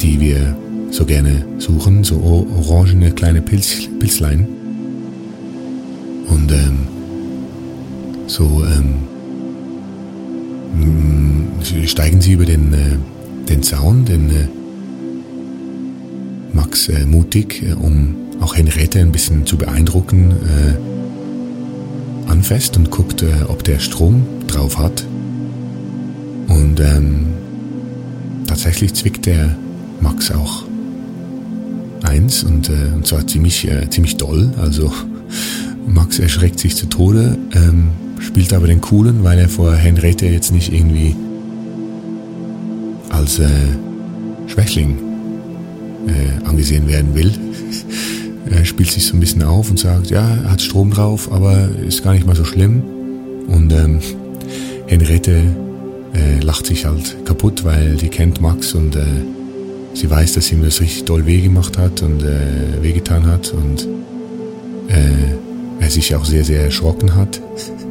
die 0.00 0.20
wir 0.20 0.56
so 0.90 1.04
gerne 1.04 1.44
suchen, 1.58 2.04
so 2.04 2.46
orangene 2.68 3.10
kleine 3.10 3.40
Pilz, 3.40 3.88
Pilzlein. 3.98 4.46
Und 6.28 6.52
ähm, 6.52 6.86
so 8.26 8.64
ähm, 8.64 8.94
steigen 11.86 12.20
sie 12.20 12.32
über 12.32 12.44
den, 12.44 12.72
äh, 12.72 12.96
den 13.48 13.62
Zaun, 13.62 14.04
den 14.04 14.30
äh, 14.30 14.48
Max 16.52 16.88
äh, 16.88 17.06
mutig, 17.06 17.62
äh, 17.62 17.72
um 17.72 18.14
auch 18.40 18.56
Henriette 18.56 19.00
ein 19.00 19.12
bisschen 19.12 19.46
zu 19.46 19.56
beeindrucken, 19.56 20.32
äh, 20.32 20.91
anfasst 22.42 22.76
und 22.76 22.90
guckt, 22.90 23.24
ob 23.46 23.62
der 23.62 23.78
Strom 23.78 24.26
drauf 24.48 24.76
hat. 24.76 25.06
Und 26.48 26.80
ähm, 26.80 27.26
tatsächlich 28.48 28.94
zwickt 28.94 29.26
der 29.26 29.54
Max 30.00 30.32
auch 30.32 30.64
eins 32.02 32.42
und, 32.42 32.68
äh, 32.68 32.96
und 32.96 33.06
zwar 33.06 33.24
ziemlich, 33.28 33.68
äh, 33.68 33.88
ziemlich 33.90 34.16
doll. 34.16 34.52
Also 34.60 34.92
Max 35.86 36.18
erschreckt 36.18 36.58
sich 36.58 36.74
zu 36.74 36.86
Tode, 36.86 37.38
ähm, 37.54 37.90
spielt 38.18 38.52
aber 38.52 38.66
den 38.66 38.80
Coolen, 38.80 39.22
weil 39.22 39.38
er 39.38 39.48
vor 39.48 39.76
Henriette 39.76 40.26
jetzt 40.26 40.50
nicht 40.50 40.72
irgendwie 40.72 41.14
als 43.08 43.38
äh, 43.38 43.48
Schwächling 44.48 44.98
äh, 46.08 46.44
angesehen 46.44 46.88
werden 46.88 47.14
will. 47.14 47.30
Er 48.50 48.64
spielt 48.64 48.90
sich 48.90 49.06
so 49.06 49.16
ein 49.16 49.20
bisschen 49.20 49.42
auf 49.42 49.70
und 49.70 49.78
sagt, 49.78 50.10
ja, 50.10 50.36
er 50.36 50.50
hat 50.50 50.62
Strom 50.62 50.90
drauf, 50.90 51.30
aber 51.32 51.68
ist 51.86 52.02
gar 52.02 52.12
nicht 52.12 52.26
mal 52.26 52.36
so 52.36 52.44
schlimm. 52.44 52.82
Und 53.46 53.72
ähm, 53.72 54.00
Henriette 54.86 55.42
äh, 56.14 56.40
lacht 56.40 56.66
sich 56.66 56.84
halt 56.84 57.24
kaputt, 57.24 57.64
weil 57.64 57.96
die 57.96 58.08
kennt 58.08 58.40
Max 58.40 58.74
und 58.74 58.96
äh, 58.96 59.04
sie 59.94 60.10
weiß, 60.10 60.34
dass 60.34 60.52
ihm 60.52 60.62
das 60.62 60.80
richtig 60.80 61.04
doll 61.04 61.26
weh 61.26 61.40
gemacht 61.40 61.78
hat 61.78 62.02
und 62.02 62.22
äh, 62.22 62.82
wehgetan 62.82 63.26
hat 63.26 63.52
und 63.52 63.86
äh, 64.88 65.82
er 65.82 65.90
sich 65.90 66.14
auch 66.14 66.24
sehr, 66.24 66.44
sehr 66.44 66.64
erschrocken 66.64 67.14
hat, 67.14 67.40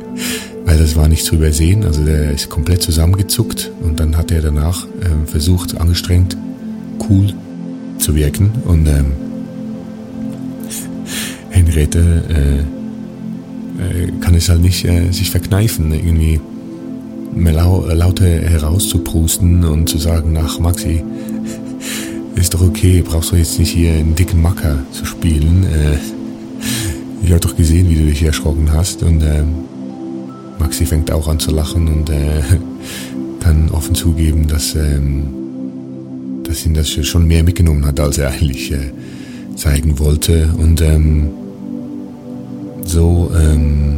weil 0.66 0.78
das 0.78 0.96
war 0.96 1.08
nicht 1.08 1.26
zu 1.26 1.36
übersehen. 1.36 1.84
Also 1.84 2.04
der 2.04 2.32
ist 2.32 2.50
komplett 2.50 2.82
zusammengezuckt 2.82 3.72
und 3.82 4.00
dann 4.00 4.18
hat 4.18 4.32
er 4.32 4.42
danach 4.42 4.86
äh, 4.86 5.28
versucht, 5.28 5.80
angestrengt, 5.80 6.38
cool 7.10 7.34
zu 7.98 8.16
wirken 8.16 8.52
und 8.66 8.88
ähm, 8.88 9.14
Henriette 11.72 12.24
äh, 12.30 12.60
äh, 13.82 14.12
kann 14.20 14.36
es 14.36 14.50
halt 14.50 14.62
nicht 14.62 14.84
äh, 14.84 15.12
sich 15.12 15.32
verkneifen, 15.32 15.94
irgendwie 15.94 16.40
lau 17.34 17.86
lauter 17.86 18.26
herauszuprusten 18.26 19.64
und 19.64 19.88
zu 19.88 19.98
sagen, 19.98 20.38
ach 20.38 20.60
Maxi, 20.60 21.02
ist 22.36 22.54
doch 22.54 22.62
okay, 22.62 23.02
brauchst 23.02 23.32
du 23.32 23.38
jetzt 23.38 23.58
nicht 23.58 23.72
hier 23.72 23.94
einen 23.94 24.16
dicken 24.16 24.42
Macker 24.42 24.80
zu 24.92 25.06
spielen. 25.06 25.64
Äh, 25.64 25.98
ich 27.24 27.32
habe 27.32 27.40
doch 27.40 27.56
gesehen, 27.56 27.90
wie 27.90 27.96
du 27.96 28.06
dich 28.06 28.24
erschrocken 28.24 28.74
hast. 28.74 29.04
Und 29.04 29.22
äh, 29.22 29.44
Maxi 30.60 30.86
fängt 30.86 31.10
auch 31.10 31.30
an 31.30 31.40
zu 31.40 31.52
lachen 31.52 31.88
und 31.88 32.10
äh, 32.10 32.42
kann 33.40 33.70
offen 33.70 33.96
zugeben, 33.96 34.48
dass, 34.48 34.76
ähm, 34.76 35.28
dass 36.44 36.66
ihn 36.66 36.74
das 36.74 36.90
schon 36.90 37.28
mehr 37.28 37.44
mitgenommen 37.44 37.86
hat, 37.86 38.00
als 38.02 38.18
er 38.18 38.32
eigentlich 38.32 38.74
äh, 38.74 38.92
zeigen 39.56 40.00
wollte. 40.00 40.50
Und 40.58 40.82
ähm, 40.82 41.30
so 42.86 43.32
ähm, 43.36 43.98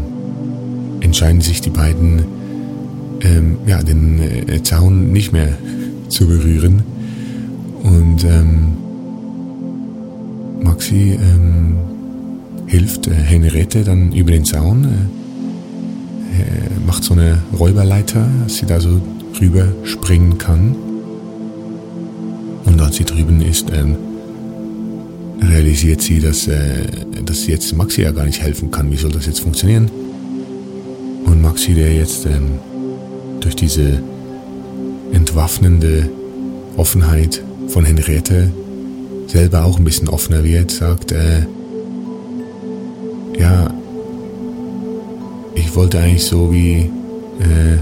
entscheiden 1.02 1.42
sich 1.42 1.62
die 1.62 1.70
beiden, 1.70 2.24
ähm, 3.22 3.58
ja, 3.66 3.82
den 3.82 4.20
äh, 4.20 4.62
Zaun 4.64 5.12
nicht 5.12 5.34
mehr 5.34 5.50
zu 6.10 6.28
berühren. 6.28 6.84
Und 7.84 8.24
ähm, 8.24 8.78
Maxi 10.62 11.18
ähm, 11.20 11.78
hilft 12.68 13.08
äh, 13.08 13.12
Henriette 13.12 13.84
dann 13.84 14.12
über 14.14 14.32
den 14.32 14.46
Zaun, 14.46 14.86
äh, 14.86 16.42
äh, 16.42 16.86
macht 16.88 17.04
so 17.04 17.14
eine 17.14 17.40
Räuberleiter, 17.58 18.28
dass 18.44 18.58
sie 18.58 18.66
da 18.66 18.80
so 18.80 19.02
rüber 19.40 19.68
springen 19.84 20.38
kann. 20.38 20.76
Und 22.66 22.82
als 22.82 22.96
sie 22.96 23.04
drüben 23.04 23.42
ist, 23.42 23.72
ähm, 23.74 23.96
realisiert 25.48 26.02
sie, 26.02 26.20
dass, 26.20 26.48
äh, 26.48 26.86
dass 27.26 27.48
jetzt 27.48 27.76
Maxi 27.76 28.02
ja 28.02 28.12
gar 28.12 28.26
nicht 28.26 28.42
helfen 28.42 28.72
kann. 28.72 28.92
Wie 28.92 28.98
soll 28.98 29.12
das 29.12 29.26
jetzt 29.26 29.40
funktionieren? 29.40 29.90
Und 31.26 31.42
Maxi, 31.42 31.74
der 31.74 31.94
jetzt 31.94 32.26
ähm, 32.26 32.60
durch 33.40 33.56
diese 33.56 34.02
entwaffnende 35.12 36.10
Offenheit 36.78 37.44
von 37.68 37.86
Henriette 37.86 38.52
selber 39.28 39.66
auch 39.66 39.78
ein 39.78 39.86
bisschen 39.86 40.10
offener 40.10 40.44
wird, 40.44 40.72
sagt, 40.72 41.12
äh, 41.12 41.46
ja, 43.38 43.74
ich 45.56 45.76
wollte 45.76 46.00
eigentlich 46.00 46.24
so 46.24 46.52
wie 46.52 46.90
äh, 47.40 47.78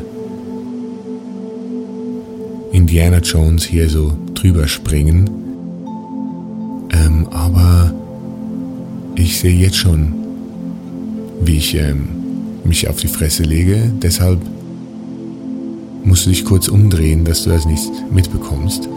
Indiana 2.72 3.18
Jones 3.18 3.66
hier 3.66 3.90
so 3.90 4.14
drüber 4.34 4.68
springen, 4.68 5.41
ich 9.22 9.40
sehe 9.40 9.56
jetzt 9.56 9.78
schon, 9.78 10.14
wie 11.42 11.58
ich 11.58 11.76
ähm, 11.76 12.08
mich 12.64 12.88
auf 12.88 12.98
die 12.98 13.08
Fresse 13.08 13.44
lege, 13.44 13.92
deshalb 14.02 14.40
musst 16.04 16.26
du 16.26 16.32
dich 16.32 16.44
kurz 16.44 16.68
umdrehen, 16.68 17.24
dass 17.24 17.44
du 17.44 17.52
das 17.52 17.66
nicht 17.66 17.90
mitbekommst. 18.12 18.90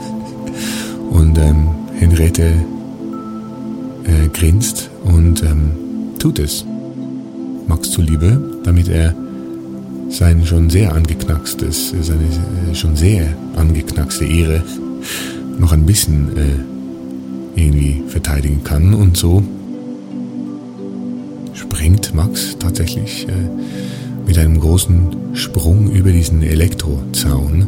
Und 1.10 1.38
ähm, 1.38 1.68
Henriette 1.98 2.52
äh, 4.04 4.28
grinst 4.32 4.90
und 5.04 5.42
ähm, 5.42 5.72
tut 6.18 6.38
es. 6.38 6.64
Max 7.66 7.90
zuliebe, 7.90 8.60
damit 8.64 8.88
er 8.88 9.14
sein 10.08 10.44
schon 10.46 10.70
sehr 10.70 10.94
angeknackstes, 10.94 11.94
seine 12.02 12.22
äh, 12.70 12.74
schon 12.74 12.96
sehr 12.96 13.34
angeknackste 13.56 14.24
Ehre 14.24 14.62
noch 15.58 15.72
ein 15.72 15.86
bisschen 15.86 16.36
äh, 16.36 17.60
irgendwie 17.60 18.02
verteidigen 18.08 18.64
kann. 18.64 18.94
Und 18.94 19.16
so 19.16 19.42
springt 21.84 22.14
Max 22.14 22.56
tatsächlich 22.58 23.28
äh, 23.28 23.32
mit 24.26 24.38
einem 24.38 24.58
großen 24.58 25.34
Sprung 25.34 25.90
über 25.90 26.12
diesen 26.12 26.42
Elektrozaun 26.42 27.66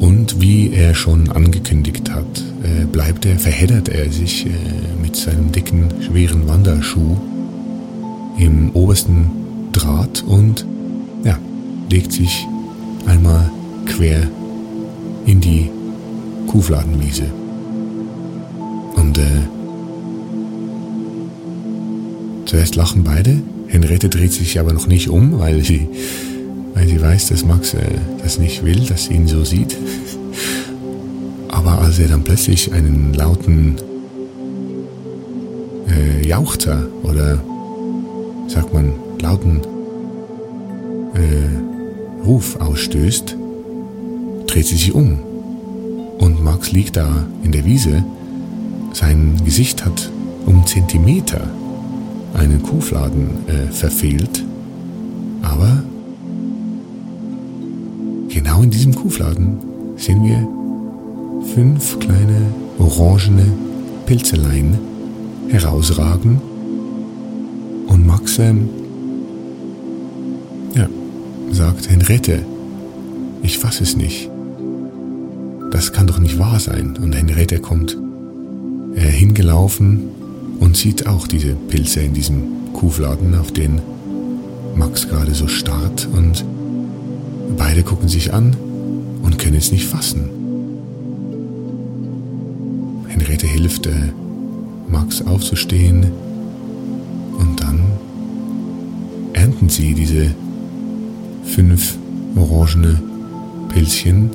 und 0.00 0.40
wie 0.40 0.72
er 0.72 0.92
schon 0.92 1.30
angekündigt 1.30 2.10
hat, 2.10 2.26
äh, 2.64 2.84
bleibt 2.86 3.26
er, 3.26 3.38
verheddert 3.38 3.90
er 3.90 4.10
sich 4.10 4.44
äh, 4.44 4.50
mit 5.00 5.14
seinem 5.14 5.52
dicken, 5.52 5.84
schweren 6.00 6.48
Wanderschuh 6.48 7.16
im 8.40 8.70
obersten 8.74 9.30
Draht 9.70 10.24
und 10.26 10.66
ja, 11.22 11.38
legt 11.92 12.10
sich 12.10 12.44
einmal 13.06 13.48
quer 13.86 14.26
in 15.26 15.40
die 15.40 15.70
Kuhfladenwiese. 16.48 17.26
Und 18.96 19.16
äh, 19.16 19.22
zuerst 22.48 22.74
lachen 22.74 23.04
beide, 23.04 23.40
Henriette 23.68 24.08
dreht 24.08 24.32
sich 24.32 24.58
aber 24.58 24.72
noch 24.72 24.86
nicht 24.86 25.08
um, 25.08 25.38
weil 25.38 25.62
sie 25.62 25.86
weil 26.78 26.86
sie 26.86 27.00
weiß, 27.00 27.30
dass 27.30 27.44
Max 27.44 27.74
äh, 27.74 27.80
das 28.22 28.38
nicht 28.38 28.64
will, 28.64 28.86
dass 28.86 29.06
sie 29.06 29.14
ihn 29.14 29.26
so 29.26 29.42
sieht. 29.42 29.76
Aber 31.48 31.80
als 31.80 31.98
er 31.98 32.06
dann 32.06 32.22
plötzlich 32.22 32.72
einen 32.72 33.14
lauten 33.14 33.74
äh, 35.88 36.24
Jauchzer 36.24 36.86
oder 37.02 37.42
sagt 38.46 38.72
man 38.72 38.92
lauten 39.20 39.60
äh, 41.14 42.24
Ruf 42.24 42.60
ausstößt, 42.60 43.36
dreht 44.46 44.66
sie 44.66 44.76
sich 44.76 44.94
um. 44.94 45.18
Und 46.18 46.44
Max 46.44 46.70
liegt 46.70 46.96
da 46.96 47.26
in 47.42 47.50
der 47.50 47.64
Wiese. 47.64 48.04
Sein 48.92 49.40
Gesicht 49.44 49.84
hat 49.84 50.12
um 50.46 50.64
Zentimeter 50.64 51.50
einen 52.34 52.62
Kuhfladen 52.62 53.30
äh, 53.48 53.72
verfehlt. 53.72 54.44
Aber 55.42 55.82
Genau 58.28 58.62
in 58.62 58.70
diesem 58.70 58.94
Kuhfladen 58.94 59.58
sehen 59.96 60.22
wir 60.22 60.46
fünf 61.54 61.98
kleine 61.98 62.52
orangene 62.78 63.46
Pilzeleien 64.06 64.78
herausragen 65.48 66.40
und 67.88 68.06
Max 68.06 68.38
ähm, 68.38 68.68
ja, 70.74 70.88
sagt 71.50 71.90
Henriette, 71.90 72.44
ich 73.42 73.58
fasse 73.58 73.82
es 73.82 73.96
nicht. 73.96 74.30
Das 75.70 75.92
kann 75.92 76.06
doch 76.06 76.18
nicht 76.18 76.38
wahr 76.38 76.60
sein. 76.60 76.96
Und 77.02 77.14
Henriette 77.14 77.60
kommt 77.60 77.96
äh, 78.94 79.00
hingelaufen 79.00 80.10
und 80.60 80.76
sieht 80.76 81.06
auch 81.06 81.26
diese 81.26 81.54
Pilze 81.54 82.00
in 82.00 82.14
diesem 82.14 82.72
Kuhfladen, 82.72 83.34
auf 83.34 83.52
den 83.52 83.80
Max 84.76 85.08
gerade 85.08 85.34
so 85.34 85.48
starrt 85.48 86.08
und 86.12 86.44
Beide 87.56 87.82
gucken 87.82 88.08
sich 88.08 88.32
an 88.32 88.56
und 89.22 89.38
können 89.38 89.56
es 89.56 89.72
nicht 89.72 89.86
fassen. 89.86 90.30
Henriette 93.08 93.46
hilft 93.46 93.86
äh, 93.86 94.12
Max 94.88 95.22
aufzustehen 95.22 96.06
und 97.38 97.60
dann 97.60 97.80
ernten 99.32 99.68
sie 99.68 99.94
diese 99.94 100.34
fünf 101.44 101.96
orangene 102.36 103.00
Pilzchen 103.70 104.30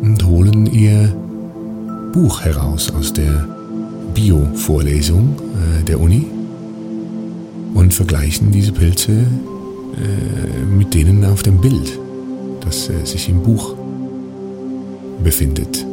und 0.00 0.24
holen 0.24 0.66
ihr 0.66 1.14
Buch 2.12 2.42
heraus 2.42 2.90
aus 2.90 3.12
der 3.12 3.59
Bio-Vorlesung 4.14 5.36
äh, 5.80 5.84
der 5.84 6.00
Uni 6.00 6.26
und 7.74 7.94
vergleichen 7.94 8.50
diese 8.50 8.72
Pilze 8.72 9.12
äh, 9.12 10.64
mit 10.64 10.94
denen 10.94 11.24
auf 11.24 11.42
dem 11.42 11.60
Bild, 11.60 11.98
das 12.60 12.88
äh, 12.88 13.04
sich 13.04 13.28
im 13.28 13.42
Buch 13.42 13.74
befindet. 15.22 15.84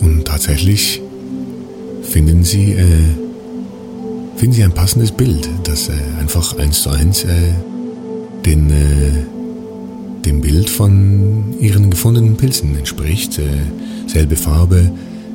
Und 0.00 0.24
tatsächlich 0.24 1.00
finden 2.02 2.44
sie, 2.44 2.72
äh, 2.72 2.86
finden 4.36 4.54
sie 4.54 4.64
ein 4.64 4.72
passendes 4.72 5.12
Bild, 5.12 5.48
das 5.64 5.88
äh, 5.88 5.92
einfach 6.20 6.58
eins 6.58 6.82
zu 6.82 6.90
eins 6.90 7.24
äh, 7.24 7.28
den, 8.44 8.72
dem 10.24 10.40
Bild 10.40 10.68
von 10.68 11.54
ihren 11.60 11.90
gefundenen 11.90 12.36
Pilzen 12.36 12.76
entspricht. 12.76 13.40
selbe 14.08 14.34
Farbe, 14.34 14.90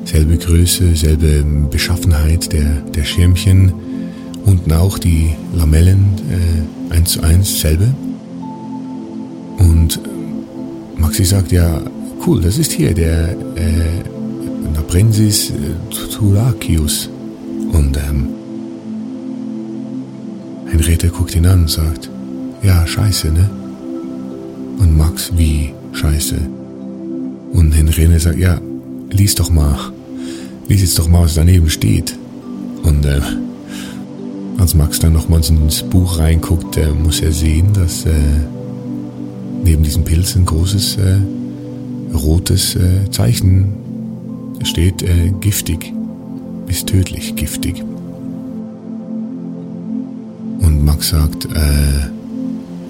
selbe 0.08 0.38
Größe, 0.38 0.96
selbe 0.96 1.44
Beschaffenheit 1.70 2.52
der, 2.52 2.80
der 2.94 3.04
Schirmchen 3.04 3.72
Unten 4.48 4.72
auch 4.72 4.98
die 4.98 5.34
Lamellen 5.54 6.06
äh, 6.30 6.94
eins 6.94 7.10
zu 7.12 7.22
eins 7.22 7.60
selbe. 7.60 7.92
Und 9.58 9.96
äh, 9.96 11.00
Maxi 11.00 11.22
sagt, 11.26 11.52
ja, 11.52 11.82
cool, 12.26 12.40
das 12.40 12.56
ist 12.56 12.72
hier 12.72 12.94
der 12.94 13.32
äh, 13.56 14.74
Naprensis 14.74 15.50
äh, 15.50 16.14
Turacius. 16.14 17.10
Und 17.72 17.98
ähm, 17.98 18.28
Henriette 20.70 21.08
guckt 21.08 21.36
ihn 21.36 21.44
an 21.44 21.62
und 21.62 21.70
sagt, 21.70 22.08
ja, 22.62 22.86
scheiße, 22.86 23.30
ne? 23.30 23.50
Und 24.78 24.96
Max, 24.96 25.30
wie 25.36 25.74
scheiße? 25.92 26.36
Und 27.52 27.72
Henriette 27.72 28.18
sagt, 28.18 28.38
ja, 28.38 28.58
lies 29.10 29.34
doch 29.34 29.50
mal, 29.50 29.76
lies 30.68 30.82
jetzt 30.82 30.98
doch 30.98 31.08
mal, 31.08 31.22
was 31.24 31.34
daneben 31.34 31.68
steht. 31.70 32.16
Und 32.82 33.04
äh, 33.04 33.20
als 34.58 34.74
Max 34.74 34.98
dann 34.98 35.14
nochmals 35.14 35.50
ins 35.50 35.82
Buch 35.82 36.18
reinguckt, 36.18 36.76
äh, 36.76 36.90
muss 36.90 37.20
er 37.20 37.32
sehen, 37.32 37.72
dass 37.72 38.04
äh, 38.04 38.12
neben 39.64 39.82
diesem 39.82 40.04
Pilz 40.04 40.36
ein 40.36 40.44
großes 40.44 40.96
äh, 40.96 41.18
rotes 42.14 42.76
äh, 42.76 43.10
Zeichen 43.10 43.72
steht, 44.62 45.02
äh, 45.02 45.32
giftig, 45.40 45.92
bis 46.66 46.84
tödlich 46.84 47.34
giftig. 47.36 47.82
Und 50.60 50.84
Max 50.84 51.10
sagt, 51.10 51.48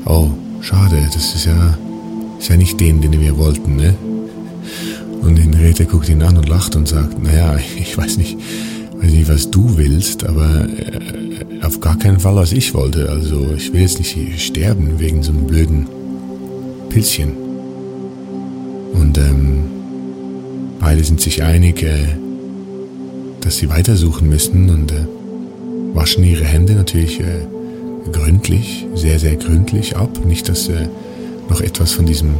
oh, 0.06 0.30
schade, 0.62 0.96
das 1.12 1.34
ist 1.34 1.44
ja, 1.44 1.78
ist 2.38 2.48
ja 2.48 2.56
nicht 2.56 2.80
den, 2.80 3.00
den 3.00 3.20
wir 3.20 3.36
wollten, 3.36 3.76
ne? 3.76 3.94
Und 5.20 5.36
Henriette 5.36 5.84
guckt 5.84 6.08
ihn 6.08 6.22
an 6.22 6.36
und 6.36 6.48
lacht 6.48 6.76
und 6.76 6.88
sagt, 6.88 7.22
naja, 7.22 7.58
ich 7.78 7.96
weiß 7.96 8.16
nicht, 8.18 8.36
weiß 8.94 9.10
nicht, 9.10 9.28
was 9.28 9.50
du 9.50 9.76
willst, 9.76 10.24
aber 10.24 10.66
äh, 10.66 11.64
auf 11.64 11.80
gar 11.80 11.98
keinen 11.98 12.20
Fall, 12.20 12.36
was 12.36 12.52
ich 12.52 12.74
wollte. 12.74 13.08
Also 13.08 13.52
ich 13.56 13.72
will 13.72 13.82
jetzt 13.82 13.98
nicht 13.98 14.40
sterben 14.40 14.98
wegen 14.98 15.22
so 15.22 15.32
einem 15.32 15.46
blöden 15.46 15.86
Pilzchen. 16.88 17.32
Und 18.92 19.18
ähm, 19.18 19.64
beide 20.80 21.04
sind 21.04 21.20
sich 21.20 21.42
einig, 21.42 21.82
äh, 21.82 22.06
dass 23.40 23.58
sie 23.58 23.68
weitersuchen 23.70 24.28
müssen 24.28 24.70
und 24.70 24.92
äh, 24.92 25.06
waschen 25.94 26.24
ihre 26.24 26.44
Hände 26.44 26.74
natürlich 26.74 27.20
äh, 27.20 27.46
gründlich, 28.12 28.86
sehr, 28.94 29.18
sehr 29.18 29.36
gründlich 29.36 29.96
ab. 29.96 30.24
Nicht, 30.24 30.48
dass 30.48 30.68
äh, 30.68 30.88
noch 31.48 31.60
etwas 31.60 31.92
von 31.92 32.06
diesem 32.06 32.30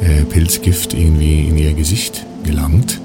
äh, 0.00 0.24
Pilzgift 0.24 0.94
irgendwie 0.94 1.48
in 1.48 1.58
ihr 1.58 1.72
Gesicht 1.72 2.26
gelangt. 2.44 3.00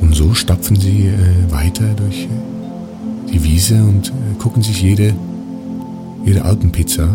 Und 0.00 0.14
so 0.14 0.34
stapfen 0.34 0.76
sie 0.76 1.06
äh, 1.06 1.52
weiter 1.52 1.94
durch 1.96 2.24
äh, 2.24 3.32
die 3.32 3.42
Wiese 3.42 3.82
und 3.82 4.08
äh, 4.08 4.38
gucken 4.38 4.62
sich 4.62 4.82
jede, 4.82 5.14
jede 6.24 6.44
Alpenpizza 6.44 7.08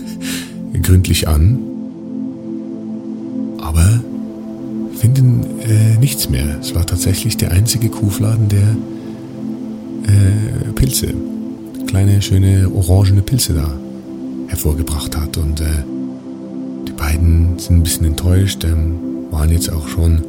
gründlich 0.82 1.28
an, 1.28 1.58
aber 3.60 4.00
finden 4.94 5.44
äh, 5.60 5.98
nichts 5.98 6.28
mehr. 6.28 6.58
Es 6.60 6.74
war 6.74 6.86
tatsächlich 6.86 7.36
der 7.36 7.52
einzige 7.52 7.88
Kuhfladen, 7.88 8.48
der 8.48 8.76
äh, 10.12 10.72
Pilze, 10.74 11.14
kleine, 11.86 12.22
schöne, 12.22 12.70
orangene 12.74 13.22
Pilze 13.22 13.54
da 13.54 13.72
hervorgebracht 14.48 15.16
hat. 15.16 15.36
Und 15.36 15.60
die 16.86 16.92
beiden 16.92 17.58
sind 17.58 17.78
ein 17.78 17.82
bisschen 17.82 18.06
enttäuscht, 18.06 18.64
ähm, 18.64 18.96
waren 19.30 19.50
jetzt 19.50 19.72
auch 19.72 19.88
schon 19.88 20.22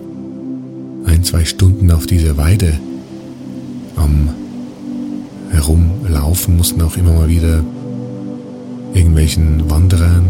ein, 1.05 1.23
zwei 1.23 1.45
Stunden 1.45 1.91
auf 1.91 2.05
dieser 2.05 2.37
Weide 2.37 2.73
am 3.95 4.29
Herumlaufen, 5.51 6.57
mussten 6.57 6.81
auch 6.81 6.97
immer 6.97 7.13
mal 7.13 7.29
wieder 7.29 7.63
irgendwelchen 8.93 9.69
Wanderern 9.69 10.25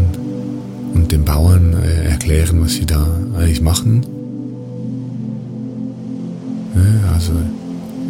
und 0.94 1.12
den 1.12 1.24
Bauern 1.24 1.74
äh, 1.82 2.10
erklären, 2.10 2.60
was 2.60 2.74
sie 2.74 2.86
da 2.86 3.06
eigentlich 3.36 3.60
machen. 3.60 4.06
Ja, 6.74 7.12
also 7.12 7.32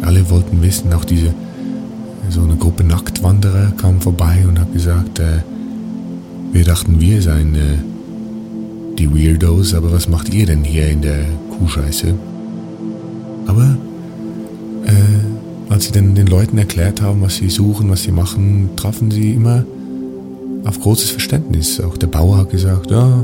alle 0.01 0.29
wollten 0.29 0.61
wissen, 0.61 0.93
auch 0.93 1.05
diese 1.05 1.33
so 2.29 2.43
eine 2.43 2.55
Gruppe 2.55 2.83
Nacktwanderer 2.83 3.71
kam 3.77 3.99
vorbei 4.01 4.45
und 4.47 4.59
hat 4.59 4.71
gesagt, 4.71 5.19
äh, 5.19 5.41
wir 6.51 6.63
dachten, 6.63 6.99
wir 6.99 7.21
seien 7.21 7.55
äh, 7.55 7.77
die 8.99 9.09
Weirdos, 9.09 9.73
aber 9.73 9.91
was 9.91 10.09
macht 10.09 10.33
ihr 10.33 10.45
denn 10.45 10.63
hier 10.63 10.89
in 10.89 11.01
der 11.01 11.25
Kuhscheiße? 11.57 12.13
Aber 13.47 13.77
äh, 14.85 15.71
als 15.71 15.85
sie 15.85 15.91
dann 15.91 16.15
den 16.15 16.27
Leuten 16.27 16.57
erklärt 16.57 17.01
haben, 17.01 17.21
was 17.21 17.37
sie 17.37 17.49
suchen, 17.49 17.89
was 17.89 18.03
sie 18.03 18.11
machen, 18.11 18.69
trafen 18.75 19.09
sie 19.09 19.33
immer 19.33 19.63
auf 20.65 20.79
großes 20.81 21.11
Verständnis. 21.11 21.79
Auch 21.79 21.97
der 21.97 22.07
Bauer 22.07 22.37
hat 22.37 22.49
gesagt, 22.51 22.91
ja, 22.91 23.23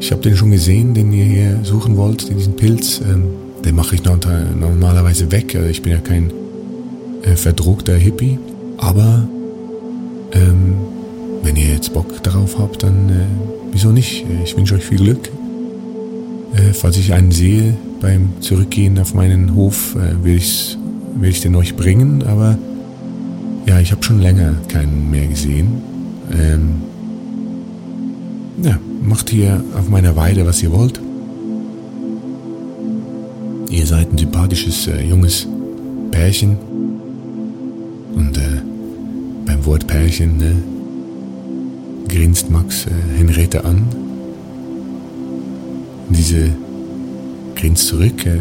ich 0.00 0.10
habe 0.12 0.22
den 0.22 0.36
schon 0.36 0.50
gesehen, 0.50 0.94
den 0.94 1.12
ihr 1.12 1.24
hier 1.24 1.60
suchen 1.62 1.96
wollt, 1.96 2.28
diesen 2.28 2.56
Pilz. 2.56 3.00
Ähm, 3.00 3.24
den 3.64 3.74
mache 3.74 3.96
ich 3.96 4.02
normalerweise 4.04 5.30
weg. 5.30 5.54
Also 5.56 5.68
ich 5.68 5.82
bin 5.82 5.92
ja 5.92 5.98
kein 5.98 6.30
äh, 7.22 7.36
verdruckter 7.36 7.96
Hippie. 7.96 8.38
Aber 8.78 9.28
ähm, 10.32 10.74
wenn 11.42 11.56
ihr 11.56 11.68
jetzt 11.68 11.92
Bock 11.92 12.22
darauf 12.22 12.58
habt, 12.58 12.82
dann 12.82 13.08
äh, 13.08 13.65
wieso 13.76 13.92
nicht? 13.92 14.24
Ich 14.42 14.56
wünsche 14.56 14.74
euch 14.74 14.84
viel 14.84 14.96
Glück. 14.96 15.28
Äh, 16.54 16.72
falls 16.72 16.96
ich 16.96 17.12
einen 17.12 17.30
sehe 17.30 17.76
beim 18.00 18.30
Zurückgehen 18.40 18.98
auf 18.98 19.12
meinen 19.12 19.54
Hof, 19.54 19.94
äh, 19.96 20.24
will, 20.24 20.36
ich's, 20.36 20.78
will 21.16 21.28
ich 21.28 21.42
den 21.42 21.54
euch 21.54 21.76
bringen. 21.76 22.22
Aber 22.22 22.56
ja, 23.66 23.78
ich 23.78 23.92
habe 23.92 24.02
schon 24.02 24.22
länger 24.22 24.54
keinen 24.68 25.10
mehr 25.10 25.26
gesehen. 25.26 25.68
Ähm, 26.32 26.76
ja, 28.62 28.78
macht 29.02 29.28
hier 29.28 29.62
auf 29.78 29.90
meiner 29.90 30.16
Weide, 30.16 30.46
was 30.46 30.62
ihr 30.62 30.72
wollt. 30.72 30.98
Ihr 33.68 33.84
seid 33.84 34.10
ein 34.10 34.16
sympathisches 34.16 34.86
äh, 34.86 35.02
junges 35.02 35.46
Pärchen. 36.12 36.56
Und 38.14 38.38
äh, 38.38 38.62
beim 39.44 39.66
Wort 39.66 39.86
Pärchen 39.86 40.38
ne, 40.38 40.62
grinst 42.08 42.50
Max 42.50 42.86
äh, 42.86 42.90
Henriette 43.18 43.64
an. 43.64 43.86
Diese 46.10 46.50
grinst 47.54 47.88
zurück 47.88 48.26
äh, 48.26 48.38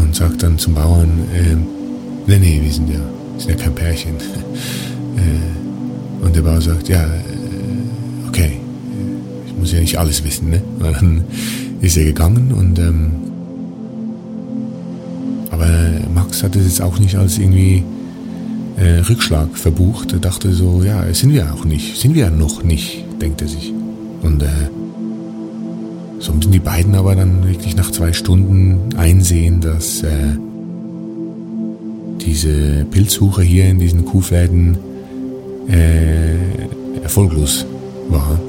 und 0.00 0.14
sagt 0.14 0.42
dann 0.42 0.58
zum 0.58 0.74
Bauern, 0.74 1.10
äh, 1.34 1.56
nee, 2.26 2.38
nee, 2.38 2.60
wir 2.62 2.72
sind 2.72 2.90
ja 2.90 3.00
sind 3.38 3.58
ja 3.58 3.64
kein 3.64 3.74
Pärchen. 3.74 4.14
Äh, 5.16 6.24
und 6.24 6.34
der 6.34 6.42
Bauer 6.42 6.60
sagt, 6.60 6.88
ja, 6.88 7.04
äh, 7.04 8.28
okay, 8.28 8.58
ich 9.46 9.56
muss 9.56 9.70
ja 9.70 9.78
nicht 9.78 9.96
alles 9.96 10.24
wissen, 10.24 10.50
ne? 10.50 10.60
Und 10.80 10.92
dann 10.92 11.24
ist 11.80 11.96
er 11.96 12.04
gegangen 12.04 12.50
und 12.50 12.78
ähm, 12.80 13.12
aber 15.52 15.68
Max 16.12 16.42
hat 16.42 16.56
es 16.56 16.64
jetzt 16.64 16.82
auch 16.82 16.98
nicht 16.98 17.14
als 17.14 17.38
irgendwie 17.38 17.84
äh, 18.76 19.00
Rückschlag 19.08 19.56
verbucht. 19.56 20.12
Er 20.12 20.18
dachte 20.18 20.52
so, 20.52 20.82
ja, 20.82 21.12
sind 21.12 21.32
wir 21.32 21.52
auch 21.52 21.64
nicht, 21.64 22.00
sind 22.00 22.14
wir 22.14 22.24
ja 22.24 22.30
noch 22.30 22.62
nicht, 22.62 23.04
denkt 23.20 23.42
er 23.42 23.48
sich. 23.48 23.72
Und 24.22 24.42
äh, 24.42 24.46
so 26.18 26.32
müssen 26.32 26.52
die 26.52 26.58
beiden 26.58 26.94
aber 26.94 27.14
dann 27.14 27.46
wirklich 27.46 27.76
nach 27.76 27.90
zwei 27.90 28.12
Stunden 28.12 28.94
einsehen, 28.96 29.60
dass 29.60 30.02
äh, 30.02 30.36
diese 32.20 32.86
Pilzsuche 32.90 33.42
hier 33.42 33.66
in 33.66 33.78
diesen 33.78 34.04
Kuhfläden 34.04 34.78
äh, 35.68 37.02
erfolglos 37.02 37.66
war. 38.08 38.40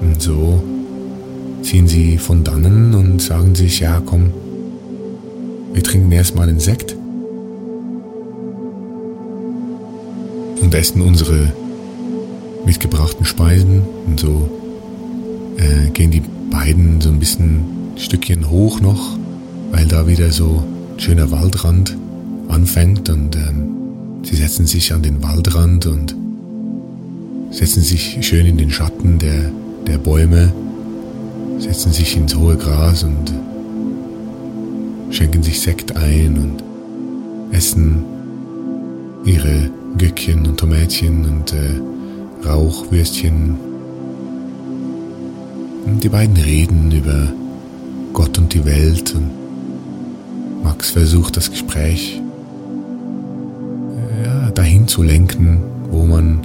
Und 0.00 0.22
so 0.22 0.62
ziehen 1.62 1.88
sie 1.88 2.18
von 2.18 2.44
dannen 2.44 2.94
und 2.94 3.20
sagen 3.20 3.54
sich, 3.54 3.80
ja 3.80 4.00
komm, 4.04 4.30
wir 5.72 5.82
trinken 5.82 6.12
erstmal 6.12 6.48
einen 6.48 6.60
Sekt 6.60 6.96
und 10.60 10.74
essen 10.74 11.02
unsere 11.02 11.52
mitgebrachten 12.64 13.24
Speisen 13.24 13.82
und 14.06 14.20
so. 14.20 14.48
Äh, 15.56 15.90
gehen 15.90 16.10
die 16.10 16.22
beiden 16.50 17.00
so 17.00 17.08
ein 17.08 17.18
bisschen 17.18 17.64
Stückchen 17.96 18.50
hoch 18.50 18.80
noch, 18.80 19.16
weil 19.70 19.86
da 19.86 20.06
wieder 20.06 20.30
so 20.32 20.62
ein 20.94 21.00
schöner 21.00 21.30
Waldrand 21.30 21.96
anfängt 22.48 23.08
und 23.08 23.36
ähm, 23.36 23.76
sie 24.22 24.36
setzen 24.36 24.66
sich 24.66 24.92
an 24.92 25.02
den 25.02 25.22
Waldrand 25.22 25.86
und 25.86 26.14
setzen 27.50 27.82
sich 27.82 28.18
schön 28.20 28.46
in 28.46 28.58
den 28.58 28.70
Schatten 28.70 29.18
der, 29.18 29.50
der 29.86 29.98
Bäume, 29.98 30.52
setzen 31.58 31.92
sich 31.92 32.16
ins 32.16 32.34
hohe 32.34 32.56
Gras 32.56 33.02
und 33.02 33.32
schenken 35.10 35.42
sich 35.42 35.60
Sekt 35.60 35.96
ein 35.96 36.36
und 36.36 37.54
essen 37.54 38.04
ihre 39.24 39.70
Gückchen 39.98 40.46
und 40.46 40.58
Tomätchen 40.58 41.24
und 41.24 41.52
äh, 41.52 42.46
Rauchwürstchen. 42.46 43.56
Und 45.86 46.02
die 46.02 46.08
beiden 46.08 46.36
reden 46.36 46.90
über 46.90 47.32
Gott 48.12 48.38
und 48.38 48.52
die 48.52 48.64
Welt 48.64 49.14
und 49.14 49.30
Max 50.62 50.90
versucht 50.90 51.36
das 51.36 51.50
Gespräch 51.50 52.20
dahin 54.56 54.88
zu 54.88 55.02
lenken, 55.02 55.62
wo 55.90 56.04
man, 56.04 56.40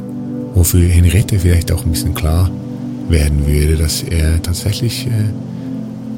wofür 0.53 0.87
Henriette 0.87 1.39
vielleicht 1.39 1.71
auch 1.71 1.85
ein 1.85 1.91
bisschen 1.91 2.13
klar 2.13 2.51
werden 3.09 3.47
würde, 3.47 3.77
dass 3.77 4.03
er 4.03 4.41
tatsächlich 4.41 5.07
äh, 5.07 5.09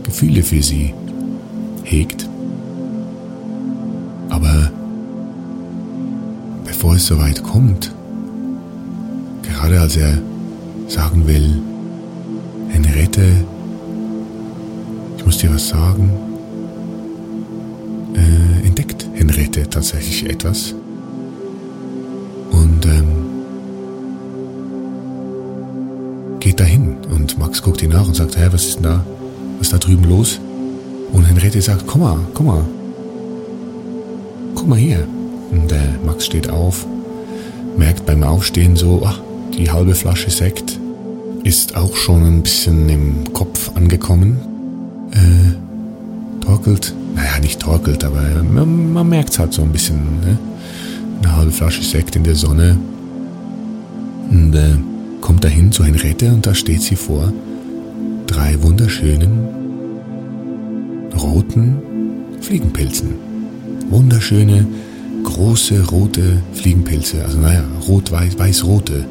Gefühle 0.04 0.44
für 0.44 0.62
sie 0.62 0.94
hegt. 1.84 2.28
Bevor 6.84 6.98
es 6.98 7.08
soweit 7.08 7.42
kommt, 7.42 7.94
gerade 9.42 9.80
als 9.80 9.96
er 9.96 10.18
sagen 10.90 11.26
will, 11.26 11.62
Henriette, 12.68 13.22
ich 15.18 15.26
muss 15.26 15.38
dir 15.38 15.54
was 15.54 15.70
sagen, 15.70 16.12
äh, 18.16 18.68
entdeckt 18.68 19.08
Henriette 19.14 19.70
tatsächlich 19.70 20.30
etwas, 20.30 20.76
geht 26.42 26.60
dahin 26.60 26.98
und 27.10 27.40
Max 27.40 27.62
guckt 27.62 27.82
ihn 27.82 27.92
nach 27.92 28.06
und 28.06 28.18
sagt, 28.18 28.36
hä, 28.36 28.50
was 28.52 28.66
ist 28.66 28.76
denn 28.76 28.84
da? 28.84 29.06
Was 29.58 29.68
ist 29.68 29.74
da 29.74 29.78
drüben 29.78 30.04
los? 30.10 30.42
Und 31.14 31.24
Henriette 31.24 31.62
sagt, 31.62 31.88
komm 31.88 32.02
mal, 32.02 32.20
komm 32.34 32.48
mal. 32.48 32.66
Guck 34.54 34.68
mal 34.68 34.78
hier. 34.78 35.08
Und 35.54 35.72
äh, 35.72 35.78
Max 36.06 36.26
steht 36.26 36.49
auf, 36.49 36.86
merkt 37.78 38.06
beim 38.06 38.24
Aufstehen 38.24 38.76
so, 38.76 39.04
ach, 39.06 39.20
die 39.56 39.70
halbe 39.70 39.93
Flasche 39.93 40.32
Sekt 40.32 40.80
ist 41.43 41.76
auch 41.76 41.95
schon 41.95 42.26
ein 42.26 42.41
bisschen 42.41 42.89
im 42.89 43.34
Kopf 43.34 43.72
angekommen. 43.76 44.38
Äh, 45.12 46.43
torkelt, 46.43 46.93
naja, 47.16 47.39
nicht 47.39 47.60
torkelt, 47.60 48.04
aber 48.04 48.22
man, 48.43 48.93
man 48.93 49.10
merkt 49.10 49.30
es 49.30 49.39
halt 49.39 49.54
so 49.54 49.62
ein 49.62 49.72
bisschen. 49.72 49.97
Ne? 50.22 50.38
Eine 51.22 51.36
halbe 51.36 51.51
Flasche 51.51 51.84
Sekt 51.84 52.16
in 52.16 52.24
der 52.24 52.36
Sonne. 52.36 52.78
Und 54.32 54.56
äh, 54.56 54.78
kommt 55.22 55.43
dahin 55.43 55.72
zu 55.72 55.84
Henriette 55.84 56.34
und 56.34 56.45
da 56.45 56.56
steht 56.56 56.82
sie 56.82 56.95
vor 56.95 57.32
drei 58.26 58.62
wunderschönen 58.64 59.47
roten 61.16 61.78
Fliegenpilzen. 62.41 63.16
Wunderschöne, 63.89 64.66
große, 65.24 65.86
rote 65.88 66.42
Fliegenpilze. 66.54 67.24
Also 67.24 67.40
naja, 67.40 67.64
rot-weiß-weiß-rote 67.88 69.06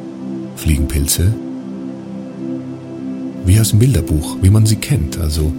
Fliegenpilze. 0.57 1.33
Wie 3.45 3.59
aus 3.59 3.71
dem 3.71 3.79
Bilderbuch, 3.81 4.37
wie 4.41 4.51
man 4.51 4.67
sie 4.67 4.77
kennt. 4.77 5.19
Also 5.19 5.53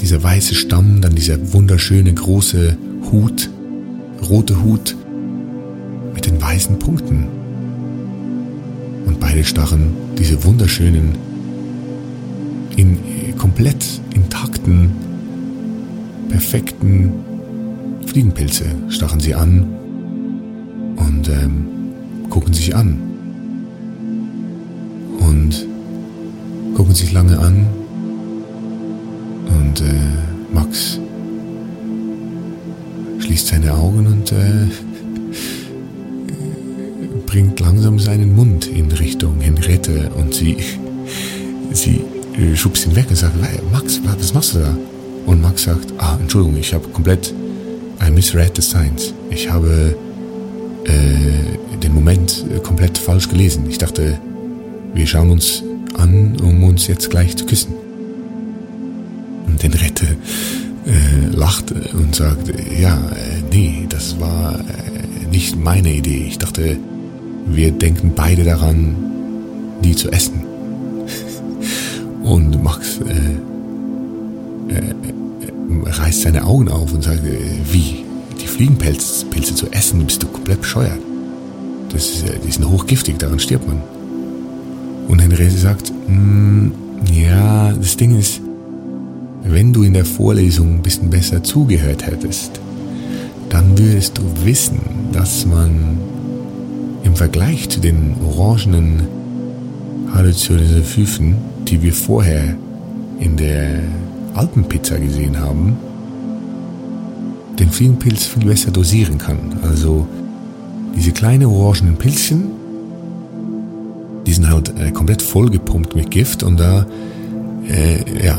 dieser 0.00 0.22
weiße 0.22 0.54
Stamm, 0.54 1.00
dann 1.00 1.14
dieser 1.14 1.52
wunderschöne 1.52 2.14
große 2.14 2.76
Hut, 3.10 3.50
rote 4.28 4.62
Hut 4.62 4.96
mit 6.14 6.26
den 6.26 6.40
weißen 6.40 6.78
Punkten 6.78 7.28
und 9.06 9.20
beide 9.20 9.44
stachen 9.44 9.92
diese 10.18 10.42
wunderschönen, 10.44 11.14
in 12.76 12.98
komplett 13.36 13.84
intakten, 14.14 14.90
perfekten 16.28 17.12
Fliegenpilze 18.10 18.64
stachen 18.88 19.20
sie 19.20 19.36
an 19.36 19.62
und 20.96 21.28
ähm, 21.28 21.64
gucken 22.28 22.52
sich 22.52 22.74
an. 22.74 22.98
Und 25.20 25.64
gucken 26.74 26.92
sich 26.92 27.12
lange 27.12 27.38
an. 27.38 27.68
Und 29.46 29.80
äh, 29.80 30.52
Max 30.52 30.98
schließt 33.20 33.46
seine 33.46 33.74
Augen 33.74 34.04
und 34.08 34.32
äh, 34.32 34.66
bringt 37.26 37.60
langsam 37.60 38.00
seinen 38.00 38.34
Mund 38.34 38.66
in 38.66 38.90
Richtung 38.90 39.40
Henriette 39.40 40.10
und 40.16 40.34
sie, 40.34 40.56
sie 41.72 42.00
äh, 42.36 42.56
schubst 42.56 42.86
ihn 42.86 42.96
weg 42.96 43.06
und 43.08 43.14
sagt, 43.14 43.36
Max, 43.70 44.00
was 44.04 44.34
machst 44.34 44.56
du 44.56 44.58
da? 44.58 44.76
Und 45.26 45.42
Max 45.42 45.62
sagt, 45.62 45.92
ah, 45.98 46.18
Entschuldigung, 46.20 46.58
ich 46.58 46.74
habe 46.74 46.88
komplett, 46.88 47.32
I 48.00 48.10
misread 48.10 48.56
the 48.56 48.62
signs. 48.62 49.12
Ich 49.30 49.50
habe 49.50 49.94
äh, 50.84 51.76
den 51.78 51.94
Moment 51.94 52.44
äh, 52.54 52.58
komplett 52.60 52.98
falsch 52.98 53.28
gelesen. 53.28 53.64
Ich 53.68 53.78
dachte, 53.78 54.18
wir 54.94 55.06
schauen 55.06 55.30
uns 55.30 55.62
an, 55.96 56.36
um 56.40 56.64
uns 56.64 56.86
jetzt 56.86 57.10
gleich 57.10 57.36
zu 57.36 57.46
küssen. 57.46 57.74
Und 59.46 59.62
Henriette 59.62 60.16
äh, 60.86 61.26
lacht 61.34 61.72
und 61.92 62.14
sagt, 62.14 62.48
ja, 62.78 62.96
äh, 62.96 63.42
nee, 63.52 63.86
das 63.88 64.18
war 64.18 64.58
äh, 64.58 65.26
nicht 65.30 65.56
meine 65.56 65.92
Idee. 65.92 66.26
Ich 66.28 66.38
dachte, 66.38 66.78
wir 67.46 67.72
denken 67.72 68.12
beide 68.14 68.44
daran, 68.44 68.94
die 69.82 69.94
zu 69.94 70.10
essen. 70.10 70.42
Und 72.22 72.62
Max 72.62 73.00
äh, 73.00 73.12
äh, 74.74 74.94
reißt 75.84 76.22
seine 76.22 76.44
Augen 76.44 76.68
auf 76.68 76.92
und 76.92 77.04
sagt, 77.04 77.24
äh, 77.24 77.38
wie? 77.70 78.04
Die 78.40 78.46
Fliegenpilze 78.46 79.54
zu 79.54 79.70
essen? 79.70 80.04
Bist 80.06 80.22
du 80.22 80.26
komplett 80.26 80.60
bescheuert? 80.62 80.98
Das 81.92 82.08
ist, 82.08 82.24
die 82.46 82.50
sind 82.50 82.68
hochgiftig, 82.68 83.18
daran 83.18 83.38
stirbt 83.38 83.66
man. 83.66 83.82
Und 85.08 85.20
Henriette 85.20 85.56
sagt, 85.56 85.92
mm, 86.08 86.70
ja, 87.12 87.72
das 87.72 87.96
Ding 87.96 88.16
ist, 88.16 88.40
wenn 89.42 89.72
du 89.72 89.82
in 89.82 89.94
der 89.94 90.04
Vorlesung 90.04 90.74
ein 90.74 90.82
bisschen 90.82 91.10
besser 91.10 91.42
zugehört 91.42 92.06
hättest, 92.06 92.60
dann 93.48 93.76
würdest 93.76 94.18
du 94.18 94.22
wissen, 94.44 94.80
dass 95.12 95.44
man 95.46 95.98
im 97.02 97.16
Vergleich 97.16 97.68
zu 97.68 97.80
den 97.80 98.14
orangenen 98.24 99.08
Halluzinogenen, 100.14 101.36
die 101.66 101.82
wir 101.82 101.92
vorher 101.92 102.56
in 103.18 103.36
der 103.36 103.80
Alpenpizza 104.34 104.98
gesehen 104.98 105.38
haben, 105.40 105.76
den 107.58 107.70
Fliegenpilz 107.70 108.26
viel 108.26 108.44
besser 108.44 108.70
dosieren 108.70 109.18
kann. 109.18 109.58
Also 109.62 110.06
diese 110.96 111.12
kleinen 111.12 111.46
orangenen 111.46 111.96
Pilzchen, 111.96 112.50
die 114.26 114.32
sind 114.32 114.48
halt 114.50 114.72
äh, 114.78 114.90
komplett 114.90 115.22
vollgepumpt 115.22 115.94
mit 115.94 116.10
Gift 116.10 116.42
und 116.42 116.58
da 116.58 116.86
äh, 117.68 118.26
ja, 118.26 118.38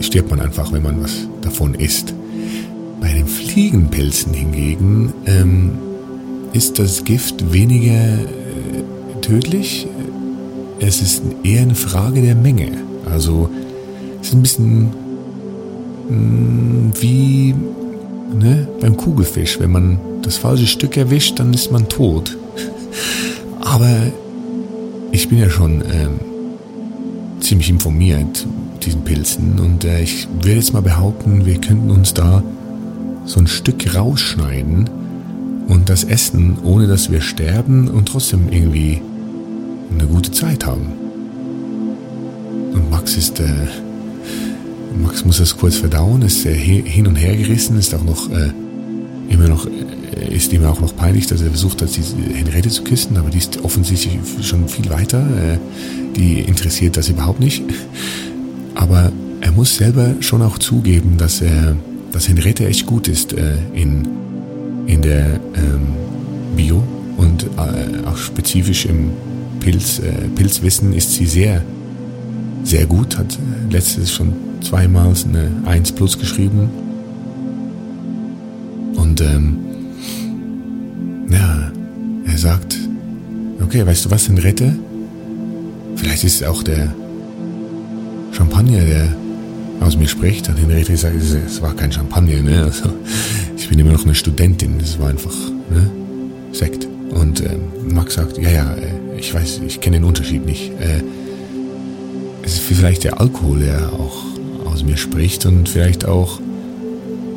stirbt 0.00 0.30
man 0.30 0.40
einfach, 0.40 0.72
wenn 0.72 0.82
man 0.82 1.02
was 1.02 1.28
davon 1.42 1.74
isst. 1.74 2.14
Bei 3.00 3.12
den 3.12 3.26
Fliegenpilzen 3.26 4.32
hingegen 4.32 5.12
ähm, 5.26 5.72
ist 6.52 6.78
das 6.78 7.04
Gift 7.04 7.52
weniger 7.52 7.92
äh, 7.94 9.20
tödlich. 9.20 9.86
Es 10.80 11.00
ist 11.00 11.22
eher 11.42 11.62
eine 11.62 11.74
Frage 11.74 12.22
der 12.22 12.34
Menge. 12.34 12.72
Also 13.10 13.48
es 14.20 14.28
ist 14.28 14.34
ein 14.34 14.42
bisschen 14.42 14.88
wie 16.08 17.54
ne, 18.38 18.68
beim 18.80 18.96
Kugelfisch. 18.96 19.58
Wenn 19.60 19.72
man 19.72 19.98
das 20.22 20.36
falsche 20.36 20.66
Stück 20.66 20.96
erwischt, 20.96 21.38
dann 21.38 21.52
ist 21.52 21.72
man 21.72 21.88
tot. 21.88 22.36
Aber 23.60 23.90
ich 25.12 25.28
bin 25.28 25.38
ja 25.38 25.50
schon 25.50 25.82
ähm, 25.82 26.20
ziemlich 27.40 27.70
informiert 27.70 28.46
mit 28.74 28.86
diesen 28.86 29.02
Pilzen 29.02 29.58
und 29.58 29.84
äh, 29.84 30.02
ich 30.02 30.28
würde 30.34 30.56
jetzt 30.56 30.72
mal 30.72 30.82
behaupten, 30.82 31.46
wir 31.46 31.60
könnten 31.60 31.90
uns 31.90 32.14
da 32.14 32.42
so 33.24 33.40
ein 33.40 33.46
Stück 33.46 33.94
rausschneiden 33.94 34.88
und 35.68 35.88
das 35.88 36.04
essen, 36.04 36.58
ohne 36.62 36.86
dass 36.86 37.10
wir 37.10 37.20
sterben 37.20 37.88
und 37.88 38.08
trotzdem 38.08 38.48
irgendwie 38.50 39.00
eine 39.92 40.06
gute 40.06 40.30
Zeit 40.30 40.66
haben. 40.66 40.92
Und 42.72 42.90
Max 42.90 43.16
ist, 43.16 43.40
äh, 43.40 43.46
Max 44.96 45.24
muss 45.24 45.38
das 45.38 45.56
kurz 45.56 45.76
verdauen, 45.76 46.22
ist 46.22 46.46
äh, 46.46 46.54
hin 46.54 47.06
und 47.06 47.16
her 47.16 47.36
gerissen, 47.36 47.78
ist 47.78 47.94
auch 47.94 48.04
noch 48.04 48.30
äh, 48.30 48.50
immer 49.28 49.48
noch, 49.48 49.66
äh, 49.66 50.34
ist 50.34 50.52
ihm 50.52 50.64
auch 50.64 50.80
noch 50.80 50.94
peinlich, 50.96 51.26
dass 51.26 51.42
er 51.42 51.48
versucht 51.48 51.82
hat, 51.82 51.90
die 51.96 52.34
Henriette 52.34 52.68
zu 52.68 52.82
küssen, 52.82 53.16
aber 53.16 53.30
die 53.30 53.38
ist 53.38 53.62
offensichtlich 53.64 54.18
schon 54.42 54.68
viel 54.68 54.88
weiter. 54.90 55.20
Äh, 55.20 55.58
die 56.16 56.40
interessiert 56.40 56.96
das 56.96 57.08
überhaupt 57.08 57.40
nicht. 57.40 57.62
Aber 58.74 59.12
er 59.40 59.52
muss 59.52 59.76
selber 59.76 60.14
schon 60.20 60.42
auch 60.42 60.58
zugeben, 60.58 61.18
dass 61.18 61.40
er, 61.40 61.76
dass 62.12 62.28
Henriette 62.28 62.66
echt 62.66 62.86
gut 62.86 63.08
ist 63.08 63.32
äh, 63.32 63.56
in 63.74 64.08
in 64.86 65.02
der 65.02 65.40
ähm, 65.54 65.94
Bio 66.56 66.82
und 67.16 67.44
äh, 67.44 68.06
auch 68.06 68.16
spezifisch 68.16 68.86
im 68.86 69.10
Pilz, 69.60 69.98
äh, 69.98 70.28
Pilzwissen 70.34 70.92
ist 70.92 71.12
sie 71.12 71.26
sehr, 71.26 71.62
sehr 72.62 72.86
gut, 72.86 73.18
hat 73.18 73.34
äh, 73.34 73.72
letztes 73.72 74.12
schon 74.12 74.32
zweimal 74.66 75.12
eine 75.24 75.50
1 75.64 75.92
plus 75.92 76.18
geschrieben. 76.18 76.68
Und 78.96 79.20
ähm, 79.20 79.58
ja, 81.30 81.70
er 82.26 82.38
sagt, 82.38 82.76
okay, 83.62 83.86
weißt 83.86 84.06
du 84.06 84.10
was, 84.10 84.28
Henriette? 84.28 84.76
Vielleicht 85.94 86.24
ist 86.24 86.40
es 86.40 86.42
auch 86.42 86.62
der 86.62 86.92
Champagner, 88.32 88.84
der 88.84 89.08
aus 89.80 89.96
mir 89.96 90.08
spricht. 90.08 90.48
Hat 90.48 90.58
Henriette 90.58 90.92
gesagt, 90.92 91.14
es 91.14 91.62
war 91.62 91.74
kein 91.74 91.92
Champagner, 91.92 92.42
ne? 92.42 92.64
Also, 92.64 92.90
ich 93.56 93.68
bin 93.68 93.78
immer 93.78 93.92
noch 93.92 94.04
eine 94.04 94.14
Studentin, 94.14 94.78
das 94.78 94.98
war 94.98 95.08
einfach 95.08 95.34
ne? 95.70 95.88
Sekt. 96.52 96.88
Und 97.10 97.40
äh, 97.40 97.56
Max 97.88 98.14
sagt, 98.14 98.36
ja, 98.38 98.50
ja, 98.50 98.74
äh, 98.74 99.18
ich 99.18 99.32
weiß, 99.32 99.60
ich 99.66 99.80
kenne 99.80 99.98
den 99.98 100.04
Unterschied 100.04 100.44
nicht. 100.44 100.72
Äh, 100.80 101.02
es 102.42 102.54
ist 102.54 102.62
vielleicht 102.62 103.04
der 103.04 103.20
Alkohol, 103.20 103.60
der 103.60 103.92
auch 103.92 104.35
aus 104.76 104.84
mir 104.84 104.98
spricht 104.98 105.46
und 105.46 105.70
vielleicht 105.70 106.04
auch 106.04 106.38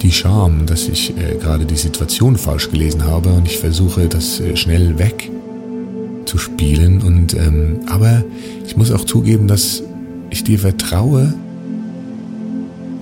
die 0.02 0.12
Scham, 0.12 0.66
dass 0.66 0.90
ich 0.90 1.12
äh, 1.18 1.38
gerade 1.40 1.66
die 1.66 1.78
Situation 1.78 2.36
falsch 2.36 2.70
gelesen 2.70 3.06
habe 3.06 3.30
und 3.30 3.48
ich 3.48 3.60
versuche, 3.60 4.10
das 4.10 4.42
äh, 4.42 4.58
schnell 4.58 5.00
weg 5.00 5.32
zu 6.26 6.38
spielen. 6.38 7.02
Und 7.02 7.34
ähm, 7.36 7.80
aber 7.88 8.26
ich 8.68 8.76
muss 8.76 8.92
auch 8.92 9.06
zugeben, 9.06 9.48
dass 9.48 9.82
ich 10.30 10.44
dir 10.44 10.60
vertraue, 10.60 11.34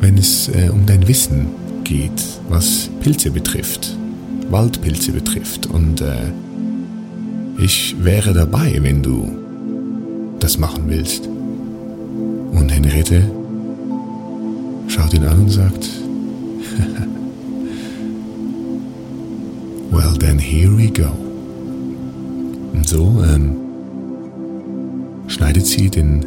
wenn 0.01 0.19
es 0.19 0.49
äh, 0.49 0.69
um 0.71 0.85
dein 0.85 1.07
Wissen 1.07 1.47
geht, 1.83 2.23
was 2.47 2.91
Pilze 2.99 3.31
betrifft, 3.31 3.97
Waldpilze 4.51 5.13
betrifft. 5.13 5.65
Und 5.65 6.01
äh, 6.01 6.31
ich 7.57 7.95
wäre 8.03 8.33
dabei, 8.33 8.77
wenn 8.81 9.01
du 9.01 9.35
das 10.39 10.59
machen 10.59 10.83
willst. 10.85 11.27
Und 11.27 12.69
Henriette 12.69 13.23
schaut 14.87 15.13
ihn 15.13 15.23
an 15.23 15.39
und 15.41 15.49
sagt, 15.49 15.87
Well, 19.91 20.13
then 20.19 20.37
here 20.39 20.75
we 20.75 20.89
go. 20.89 21.09
Und 22.73 22.87
so 22.87 23.23
ähm, 23.23 23.55
schneidet 25.27 25.65
sie 25.65 25.89
den 25.89 26.25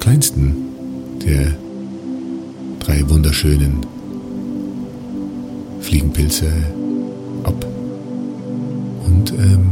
kleinsten 0.00 0.54
der 1.24 1.52
drei 2.80 3.08
wunderschönen 3.08 3.84
Fliegenpilze 5.80 6.46
ab 7.44 7.66
und 9.06 9.32
ähm, 9.32 9.66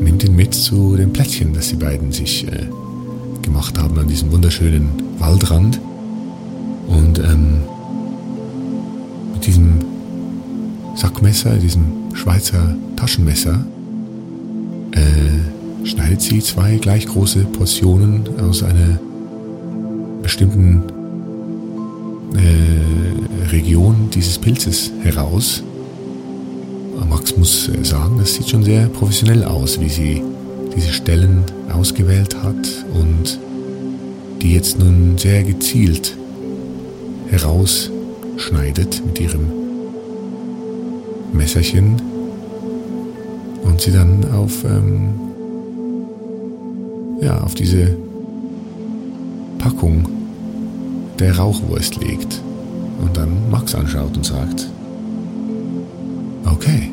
nimmt 0.00 0.24
ihn 0.24 0.36
mit 0.36 0.54
zu 0.54 0.96
dem 0.96 1.12
Plättchen, 1.12 1.52
das 1.54 1.68
die 1.68 1.76
beiden 1.76 2.12
sich 2.12 2.46
äh, 2.46 2.66
gemacht 3.42 3.78
haben 3.78 3.98
an 3.98 4.08
diesem 4.08 4.30
wunderschönen 4.32 4.88
Waldrand. 5.18 5.80
Und 6.88 7.18
ähm, 7.18 7.60
mit 9.32 9.46
diesem 9.46 9.78
Sackmesser, 10.94 11.56
diesem 11.56 12.14
Schweizer 12.14 12.74
Taschenmesser, 12.96 13.64
äh, 14.92 15.86
schneidet 15.86 16.20
sie 16.20 16.40
zwei 16.40 16.76
gleich 16.76 17.06
große 17.06 17.44
Portionen 17.44 18.24
aus 18.40 18.62
einer 18.62 18.98
bestimmten 20.22 20.82
äh, 22.34 23.50
Region 23.50 24.10
dieses 24.12 24.38
Pilzes 24.38 24.90
heraus. 25.02 25.62
Max 27.08 27.36
muss 27.36 27.68
äh, 27.68 27.84
sagen, 27.84 28.18
das 28.18 28.34
sieht 28.34 28.48
schon 28.48 28.62
sehr 28.62 28.88
professionell 28.88 29.44
aus, 29.44 29.80
wie 29.80 29.88
sie 29.88 30.22
diese 30.74 30.92
Stellen 30.92 31.44
ausgewählt 31.72 32.36
hat 32.42 32.84
und 32.94 33.38
die 34.42 34.54
jetzt 34.54 34.78
nun 34.78 35.16
sehr 35.16 35.42
gezielt 35.42 36.16
herausschneidet 37.30 39.02
mit 39.04 39.20
ihrem 39.20 39.46
Messerchen 41.32 42.00
und 43.64 43.80
sie 43.80 43.92
dann 43.92 44.24
auf, 44.32 44.64
ähm, 44.64 45.10
ja, 47.20 47.40
auf 47.42 47.54
diese 47.54 47.96
Packung 49.58 50.08
der 51.18 51.36
Rauchwurst 51.36 51.96
legt 51.96 52.40
und 53.00 53.16
dann 53.16 53.50
Max 53.50 53.74
anschaut 53.74 54.16
und 54.16 54.24
sagt, 54.24 54.68
okay, 56.46 56.90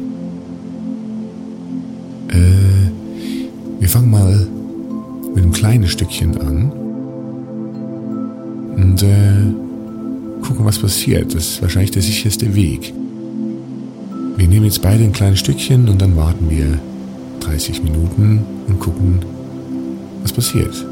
äh, 2.29 3.79
wir 3.79 3.89
fangen 3.89 4.11
mal 4.11 4.47
mit 5.33 5.43
einem 5.43 5.51
kleinen 5.51 5.87
Stückchen 5.87 6.39
an 6.41 6.71
und 8.77 9.03
äh, 9.03 9.64
gucken, 10.45 10.65
was 10.65 10.79
passiert. 10.79 11.33
Das 11.33 11.47
ist 11.47 11.61
wahrscheinlich 11.61 11.91
der 11.91 12.01
sicherste 12.01 12.53
Weg. 12.55 12.93
Wir 14.37 14.47
nehmen 14.47 14.65
jetzt 14.65 14.81
beide 14.81 15.03
ein 15.03 15.13
kleines 15.13 15.39
Stückchen 15.39 15.89
und 15.89 16.01
dann 16.01 16.15
warten 16.15 16.49
wir 16.49 16.79
30 17.39 17.83
Minuten 17.83 18.45
und 18.67 18.79
gucken, 18.79 19.19
was 20.21 20.31
passiert. 20.31 20.85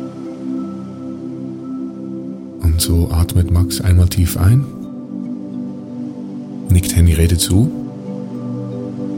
Und 2.61 2.79
so 2.79 3.11
atmet 3.11 3.51
Max 3.51 3.81
einmal 3.81 4.07
tief 4.07 4.37
ein, 4.37 4.65
nickt 6.69 6.95
Henriette 6.95 7.37
zu 7.37 7.69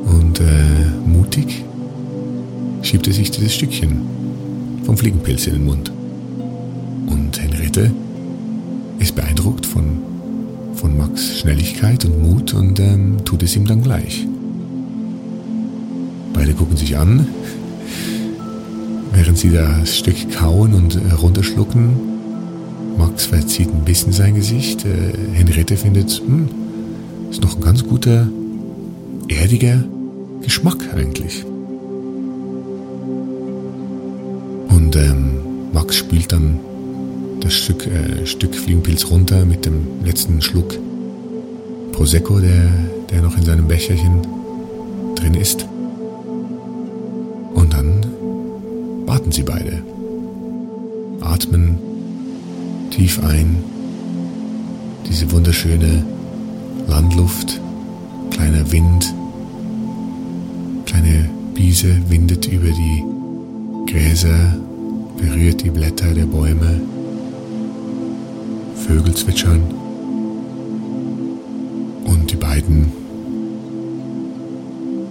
und 0.06 0.40
äh, 0.40 1.08
mutig 1.08 1.64
schiebt 2.82 3.08
er 3.08 3.14
sich 3.14 3.32
dieses 3.32 3.54
Stückchen 3.54 4.02
vom 4.84 4.98
Fliegenpilz 4.98 5.48
in 5.48 5.54
den 5.54 5.66
Mund. 5.66 5.92
Und 7.08 7.42
Henriette 7.42 7.92
ist 9.00 9.16
beeindruckt 9.16 9.66
von, 9.66 10.14
von 10.76 10.98
Max 10.98 11.40
Schnelligkeit 11.40 12.06
und 12.06 12.22
Mut 12.22 12.54
und 12.54 12.80
ähm, 12.80 13.18
tut 13.26 13.44
es 13.44 13.56
ihm 13.56 13.66
dann 13.66 13.82
gleich. 13.82 14.28
Beide 16.34 16.54
gucken 16.54 16.78
sich 16.78 16.98
an, 16.98 17.28
während 19.14 19.38
sie 19.38 19.52
das 19.52 19.98
Stück 19.98 20.32
kauen 20.32 20.74
und 20.74 20.96
äh, 20.96 21.14
runterschlucken 21.14 22.16
Max 22.98 23.26
verzieht 23.26 23.70
ein 23.74 23.84
bisschen 23.84 24.14
sein 24.14 24.36
Gesicht. 24.36 24.86
Äh, 24.86 25.14
Henriette 25.34 25.78
findet, 25.78 26.12
hm, 26.12 26.48
ist 27.30 27.42
noch 27.42 27.56
ein 27.56 27.62
ganz 27.62 27.84
guter, 27.84 28.28
erdiger 29.28 29.84
Geschmack 30.42 30.78
eigentlich. 30.96 31.44
Und 34.70 34.96
ähm, 34.96 35.40
Max 35.74 35.98
spült 35.98 36.32
dann 36.32 36.60
das 37.42 37.54
Stück, 37.54 37.88
äh, 37.88 38.26
Stück 38.26 38.56
Fliegenpilz 38.56 39.10
runter 39.10 39.46
mit 39.46 39.66
dem 39.66 40.04
letzten 40.04 40.42
Schluck 40.42 40.78
Prosecco, 41.92 42.40
der, 42.40 42.72
der 43.10 43.22
noch 43.22 43.38
in 43.38 43.46
seinem 43.46 43.68
Becherchen 43.68 44.22
drin 45.16 45.34
ist. 45.34 45.66
Und 47.54 47.74
dann 47.74 48.06
warten 49.06 49.32
sie 49.32 49.44
beide, 49.44 49.82
atmen 51.22 51.78
tief 52.92 53.24
ein, 53.24 53.58
diese 55.08 55.32
wunderschöne 55.32 56.04
Landluft, 56.88 57.60
kleiner 58.32 58.70
Wind, 58.72 59.14
kleine 60.86 61.30
Biese 61.54 61.96
windet 62.10 62.48
über 62.48 62.68
die 62.68 63.04
Gräser, 63.92 64.56
berührt 65.18 65.64
die 65.64 65.70
Blätter 65.70 66.14
der 66.14 66.26
Bäume, 66.26 66.82
Vögel 68.76 69.16
zwitschern 69.16 69.62
und 72.06 72.32
die 72.32 72.36
beiden 72.36 72.92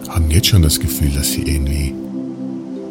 haben 0.09 0.31
jetzt 0.31 0.47
schon 0.49 0.62
das 0.62 0.79
Gefühl, 0.79 1.11
dass 1.11 1.33
sie 1.33 1.43
irgendwie 1.43 1.95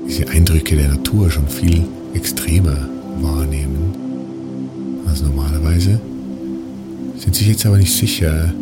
diese 0.07 0.27
Eindrücke 0.27 0.75
der 0.75 0.89
Natur 0.89 1.31
schon 1.31 1.47
viel 1.47 1.85
extremer 2.13 2.89
wahrnehmen 3.21 3.95
als 5.07 5.21
normalerweise, 5.21 5.99
sind 7.17 7.35
sich 7.35 7.47
jetzt 7.47 7.65
aber 7.65 7.77
nicht 7.77 7.95
sicher, 7.95 8.53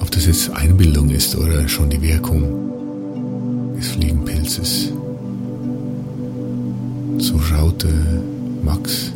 ob 0.00 0.10
das 0.10 0.26
jetzt 0.26 0.50
Einbildung 0.50 1.10
ist 1.10 1.36
oder 1.36 1.68
schon 1.68 1.90
die 1.90 2.02
Wirkung 2.02 3.74
des 3.76 3.88
Fliegenpilzes. 3.88 4.92
So 7.18 7.38
schaute 7.38 7.88
Max. 8.62 9.12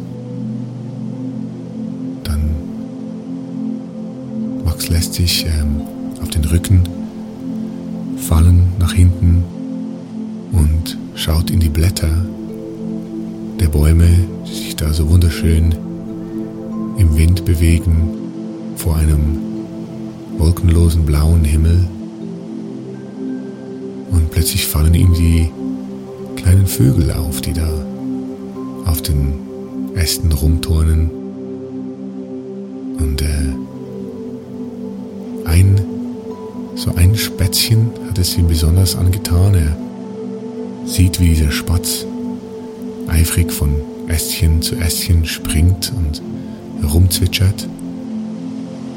Max 4.84 4.88
lässt 4.90 5.14
sich 5.14 5.46
ähm, 5.46 5.80
auf 6.20 6.28
den 6.28 6.44
Rücken 6.44 6.82
fallen 8.18 8.72
nach 8.78 8.92
hinten 8.92 9.42
und 10.52 10.98
schaut 11.14 11.50
in 11.50 11.60
die 11.60 11.70
Blätter 11.70 12.10
der 13.60 13.68
Bäume, 13.68 14.08
die 14.46 14.54
sich 14.54 14.76
da 14.76 14.92
so 14.92 15.08
wunderschön 15.08 15.74
im 16.98 17.16
Wind 17.16 17.46
bewegen 17.46 18.08
vor 18.76 18.96
einem 18.96 19.38
wolkenlosen 20.36 21.06
blauen 21.06 21.44
Himmel. 21.44 21.88
Und 24.10 24.30
plötzlich 24.32 24.66
fallen 24.66 24.94
ihm 24.94 25.14
die 25.14 25.50
kleinen 26.36 26.66
Vögel 26.66 27.10
auf, 27.12 27.40
die 27.40 27.54
da 27.54 27.68
auf 28.84 29.00
den 29.00 29.32
Ästen 29.94 30.30
rumturnen. 30.32 31.13
Spätzchen 37.34 37.90
hat 38.08 38.16
es 38.18 38.38
ihm 38.38 38.46
besonders 38.46 38.94
angetan. 38.94 39.54
Er 39.54 39.76
sieht, 40.86 41.18
wie 41.18 41.30
dieser 41.30 41.50
Spatz 41.50 42.06
eifrig 43.08 43.50
von 43.50 43.74
Ästchen 44.06 44.62
zu 44.62 44.76
Ästchen 44.76 45.26
springt 45.26 45.92
und 45.96 46.22
herumzwitschert 46.80 47.66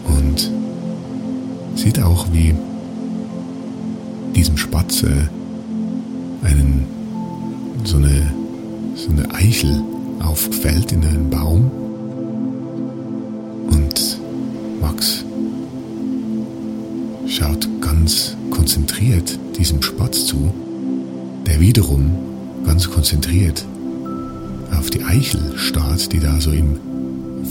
und 0.05 0.51
sieht 1.73 1.99
auch, 1.99 2.27
wie 2.31 2.53
diesem 4.35 4.55
Spatz 4.55 5.03
einen, 6.43 6.85
so, 7.85 7.97
eine, 7.97 8.31
so 8.93 9.09
eine 9.09 9.33
Eichel 9.33 9.81
auffällt 10.19 10.91
in 10.91 11.03
einen 11.03 11.31
Baum 11.31 11.71
ganz 18.07 18.37
konzentriert 18.51 19.37
diesem 19.57 19.81
Spatz 19.81 20.27
zu, 20.27 20.53
der 21.45 21.59
wiederum 21.59 22.09
ganz 22.65 22.89
konzentriert 22.89 23.65
auf 24.71 24.89
die 24.89 25.03
Eichel 25.03 25.41
starrt, 25.57 26.13
die 26.13 26.21
da 26.21 26.39
so 26.39 26.51
im 26.51 26.79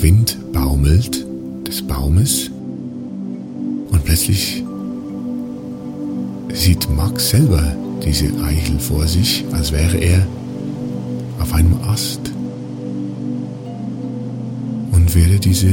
Wind 0.01 0.39
baumelt 0.55 1.27
des 1.69 1.87
Baumes 1.87 2.51
und 3.91 4.03
plötzlich 4.03 4.65
sieht 6.55 6.89
Max 6.89 7.29
selber 7.29 7.77
diese 8.03 8.29
Eichel 8.43 8.79
vor 8.79 9.07
sich, 9.07 9.45
als 9.53 9.73
wäre 9.73 9.99
er 9.99 10.27
auf 11.39 11.53
einem 11.53 11.75
Ast 11.87 12.33
und 14.91 15.15
werde 15.15 15.39
diese 15.39 15.69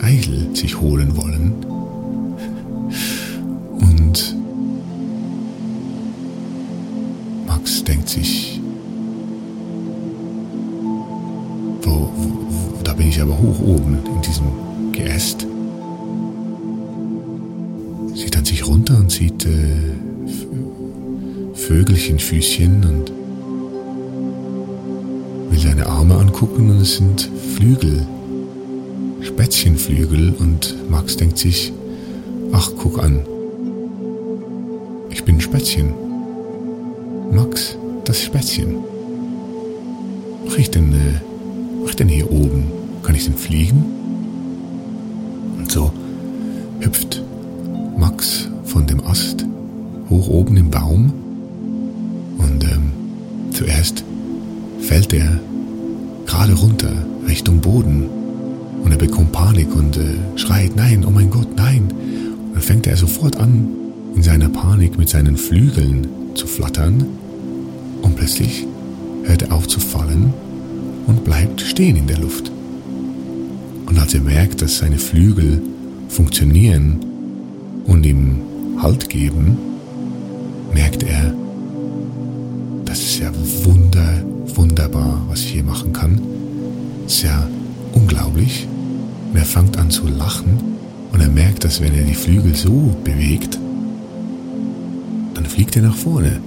Eichel 0.00 0.56
sich 0.56 0.80
holen 0.80 1.14
wollen. 1.18 1.69
Aber 13.20 13.38
hoch 13.38 13.60
oben 13.60 13.98
in 14.06 14.22
diesem 14.22 14.92
Geäst. 14.92 15.46
Sieht 18.14 18.34
dann 18.34 18.44
sich 18.44 18.66
runter 18.66 18.98
und 18.98 19.10
sieht 19.10 19.44
äh, 19.46 19.94
Vögelchenfüßchen 21.54 22.84
und 22.84 23.12
will 25.50 25.58
seine 25.58 25.86
Arme 25.86 26.16
angucken 26.16 26.70
und 26.70 26.80
es 26.80 26.96
sind 26.96 27.30
Flügel, 27.54 28.06
Spätzchenflügel 29.20 30.34
und 30.38 30.76
Max 30.90 31.16
denkt 31.16 31.38
sich, 31.38 31.72
ach 32.52 32.70
guck 32.76 33.02
an, 33.02 33.20
ich 35.10 35.24
bin 35.24 35.40
Spätzchen. 35.40 35.92
Max, 37.32 37.76
das 38.04 38.22
Spätzchen. 38.22 38.76
Was 40.44 40.56
ich 40.56 40.70
denn, 40.70 40.92
äh, 40.92 41.86
ich 41.86 41.96
denn 41.96 42.08
hier 42.08 42.30
oben? 42.30 42.79
Kann 43.02 43.14
ich 43.14 43.24
denn 43.24 43.36
fliegen? 43.36 43.84
Und 45.58 45.70
so 45.70 45.92
hüpft 46.80 47.22
Max 47.98 48.48
von 48.64 48.86
dem 48.86 49.04
Ast 49.04 49.44
hoch 50.08 50.28
oben 50.28 50.56
im 50.56 50.70
Baum 50.70 51.12
und 52.38 52.64
ähm, 52.64 52.92
zuerst 53.52 54.04
fällt 54.80 55.12
er 55.12 55.38
gerade 56.26 56.54
runter 56.54 56.92
Richtung 57.28 57.60
Boden 57.60 58.08
und 58.82 58.90
er 58.90 58.98
bekommt 58.98 59.32
Panik 59.32 59.74
und 59.74 59.96
äh, 59.96 60.38
schreit, 60.38 60.74
nein, 60.76 61.04
oh 61.06 61.10
mein 61.10 61.30
Gott, 61.30 61.48
nein. 61.56 61.88
Und 62.46 62.54
dann 62.54 62.62
fängt 62.62 62.86
er 62.86 62.96
sofort 62.96 63.36
an, 63.36 63.68
in 64.14 64.22
seiner 64.22 64.48
Panik 64.48 64.98
mit 64.98 65.08
seinen 65.08 65.36
Flügeln 65.36 66.08
zu 66.34 66.46
flattern 66.46 67.04
und 68.02 68.16
plötzlich 68.16 68.66
hört 69.24 69.42
er 69.42 69.52
auf 69.52 69.68
zu 69.68 69.78
fallen 69.78 70.32
und 71.06 71.24
bleibt 71.24 71.60
stehen 71.60 71.96
in 71.96 72.06
der 72.06 72.18
Luft. 72.18 72.50
Und 74.00 74.14
er 74.14 74.22
merkt, 74.22 74.60
dass 74.60 74.78
seine 74.78 74.98
Flügel 74.98 75.62
funktionieren 76.08 76.98
und 77.86 78.04
ihm 78.04 78.40
Halt 78.82 79.08
geben, 79.08 79.56
merkt 80.74 81.04
er, 81.04 81.32
das 82.86 82.98
ist 82.98 83.18
ja 83.20 83.30
wunder, 83.62 84.24
wunderbar, 84.56 85.22
was 85.28 85.42
ich 85.42 85.52
hier 85.52 85.62
machen 85.62 85.92
kann. 85.92 86.20
Das 87.04 87.14
ist 87.14 87.22
ja 87.22 87.46
unglaublich. 87.92 88.66
Und 89.30 89.38
er 89.38 89.44
fängt 89.44 89.76
an 89.76 89.90
zu 89.90 90.08
lachen 90.08 90.58
und 91.12 91.20
er 91.20 91.28
merkt, 91.28 91.62
dass 91.62 91.80
wenn 91.80 91.94
er 91.94 92.02
die 92.02 92.14
Flügel 92.14 92.56
so 92.56 92.96
bewegt, 93.04 93.60
dann 95.34 95.46
fliegt 95.46 95.76
er 95.76 95.82
nach 95.82 95.96
vorne. 95.96 96.40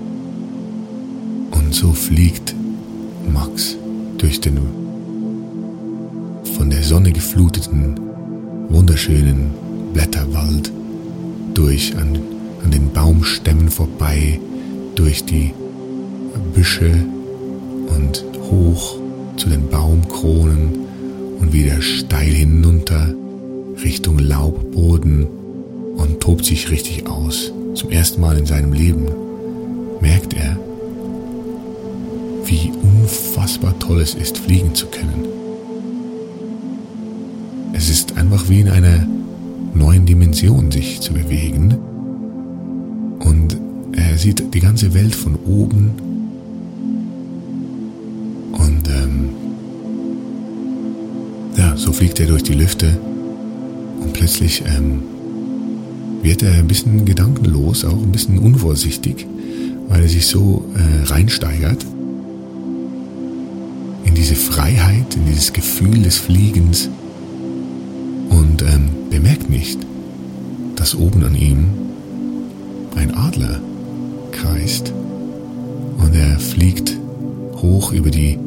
Und 1.52 1.74
so 1.74 1.94
fliegt 1.94 2.54
Max 3.32 3.78
durch 4.18 4.42
den 4.42 4.83
von 6.64 6.70
der 6.70 6.82
Sonne 6.82 7.12
gefluteten, 7.12 8.00
wunderschönen 8.70 9.52
Blätterwald, 9.92 10.72
durch 11.54 11.94
an, 11.98 12.18
an 12.64 12.72
den 12.72 12.90
Baumstämmen 12.94 13.68
vorbei, 13.68 14.40
durch 14.96 15.26
die 15.26 15.52
Büsche 16.54 16.90
und 17.90 18.24
hoch 18.50 18.98
zu 19.36 19.50
den 19.50 19.68
Baumkronen 19.68 20.70
und 21.42 21.52
wieder 21.52 21.82
steil 21.82 22.32
hinunter 22.32 23.14
Richtung 23.84 24.20
Laubboden 24.20 25.28
und 25.98 26.22
tobt 26.22 26.46
sich 26.46 26.72
richtig 26.72 27.08
aus. 27.08 27.52
Zum 27.74 27.92
ersten 27.92 28.22
Mal 28.22 28.38
in 28.38 28.46
seinem 28.46 28.72
Leben 28.72 29.08
merkt 30.00 30.34
er, 30.34 30.58
wie 32.46 32.72
unfassbar 32.82 33.78
toll 33.80 34.00
es 34.00 34.16
ist, 34.16 34.38
fliegen 34.38 34.74
zu 34.74 34.86
können. 34.86 35.43
Einfach 38.16 38.50
wie 38.50 38.62
in 38.62 38.70
einer 38.70 39.06
neuen 39.74 40.06
Dimension 40.06 40.72
sich 40.72 41.02
zu 41.02 41.14
bewegen. 41.14 41.76
Und 43.20 43.58
er 43.94 44.18
sieht 44.18 44.54
die 44.54 44.60
ganze 44.60 44.94
Welt 44.94 45.16
von 45.16 45.36
oben. 45.36 45.92
Und 48.52 48.88
ähm, 48.90 49.30
ja, 51.58 51.76
so 51.76 51.92
fliegt 51.92 52.20
er 52.20 52.28
durch 52.28 52.44
die 52.44 52.54
Lüfte. 52.54 52.98
Und 54.00 54.14
plötzlich 54.14 54.64
ähm, 54.66 55.04
wird 56.22 56.42
er 56.44 56.54
ein 56.54 56.68
bisschen 56.68 57.06
gedankenlos, 57.06 57.84
auch 57.86 58.02
ein 58.02 58.12
bisschen 58.12 58.40
unvorsichtig, 58.40 59.28
weil 59.90 60.04
er 60.04 60.10
sich 60.10 60.26
so 60.26 60.66
äh, 60.76 61.04
reinsteigert 61.08 61.86
in 64.06 64.16
diese 64.16 64.36
Freiheit, 64.36 65.16
in 65.16 65.26
dieses 65.26 65.54
Gefühl 65.54 66.02
des 66.02 66.18
Fliegens 66.18 66.90
ähm, 68.66 68.90
bemerkt 69.10 69.50
nicht, 69.50 69.80
dass 70.76 70.96
oben 70.96 71.24
an 71.24 71.36
ihm 71.36 71.66
ein 72.96 73.16
Adler 73.16 73.60
kreist 74.32 74.94
und 75.98 76.16
er 76.16 76.40
fliegt 76.40 76.98
hoch 77.62 77.92
über 77.94 78.12
die 78.12 78.38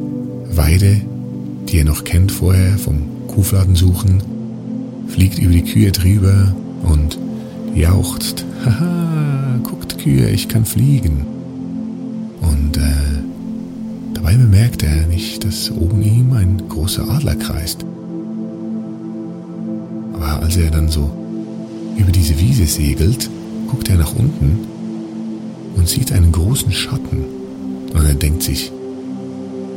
Weide, 0.49 1.01
die 1.67 1.79
er 1.79 1.85
noch 1.85 2.03
kennt 2.03 2.31
vorher 2.31 2.77
vom 2.77 3.27
Kuhfladen 3.27 3.75
suchen, 3.75 4.21
fliegt 5.07 5.39
über 5.39 5.53
die 5.53 5.63
Kühe 5.63 5.91
drüber 5.91 6.55
und 6.83 7.17
jauchzt, 7.75 8.45
haha, 8.65 9.59
guckt 9.63 9.97
Kühe, 9.97 10.29
ich 10.29 10.47
kann 10.47 10.65
fliegen. 10.65 11.25
Und 12.41 12.77
äh, 12.77 12.81
dabei 14.13 14.35
bemerkt 14.35 14.83
er 14.83 15.07
nicht, 15.07 15.43
dass 15.43 15.71
oben 15.71 16.01
ihm 16.01 16.33
ein 16.33 16.61
großer 16.69 17.09
Adler 17.09 17.35
kreist. 17.35 17.85
Aber 20.19 20.41
als 20.41 20.57
er 20.57 20.71
dann 20.71 20.89
so 20.89 21.09
über 21.95 22.11
diese 22.11 22.39
Wiese 22.39 22.65
segelt, 22.65 23.29
guckt 23.67 23.87
er 23.89 23.97
nach 23.97 24.15
unten 24.15 24.67
und 25.75 25.87
sieht 25.87 26.11
einen 26.11 26.31
großen 26.31 26.71
Schatten. 26.71 27.25
Und 27.93 28.03
er 28.05 28.15
denkt 28.15 28.41
sich, 28.41 28.71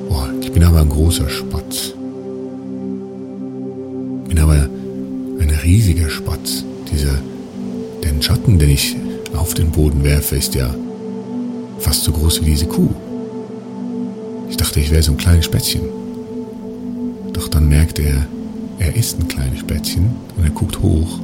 boah, 0.08 0.28
ich 0.40 0.50
bin 0.50 0.64
aber 0.64 0.80
ein 0.80 0.88
großer 0.88 1.28
Spatz. 1.28 1.92
Ich 4.22 4.28
bin 4.28 4.38
aber 4.38 4.54
ein 4.54 5.50
riesiger 5.62 6.08
Spatz. 6.08 6.64
Dieser, 6.90 7.18
den 8.02 8.22
Schatten, 8.22 8.58
den 8.58 8.70
ich 8.70 8.96
auf 9.36 9.52
den 9.52 9.70
Boden 9.70 10.02
werfe, 10.04 10.36
ist 10.36 10.54
ja 10.54 10.74
fast 11.78 12.04
so 12.04 12.12
groß 12.12 12.40
wie 12.40 12.46
diese 12.46 12.66
Kuh. 12.66 12.88
Ich 14.48 14.56
dachte, 14.56 14.80
ich 14.80 14.90
wäre 14.90 15.02
so 15.02 15.12
ein 15.12 15.18
kleines 15.18 15.44
Spätzchen. 15.44 15.82
Doch 17.32 17.48
dann 17.48 17.68
merkt 17.68 17.98
er, 17.98 18.26
er 18.80 18.96
ist 18.96 19.20
ein 19.20 19.28
kleines 19.28 19.60
Spätzchen 19.60 20.10
und 20.36 20.44
er 20.44 20.50
guckt 20.50 20.80
hoch. 20.80 21.20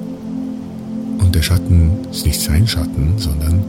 Und 1.19 1.35
der 1.35 1.43
Schatten 1.43 1.91
ist 2.11 2.27
nicht 2.27 2.41
sein 2.41 2.69
Schatten, 2.69 3.15
sondern 3.17 3.65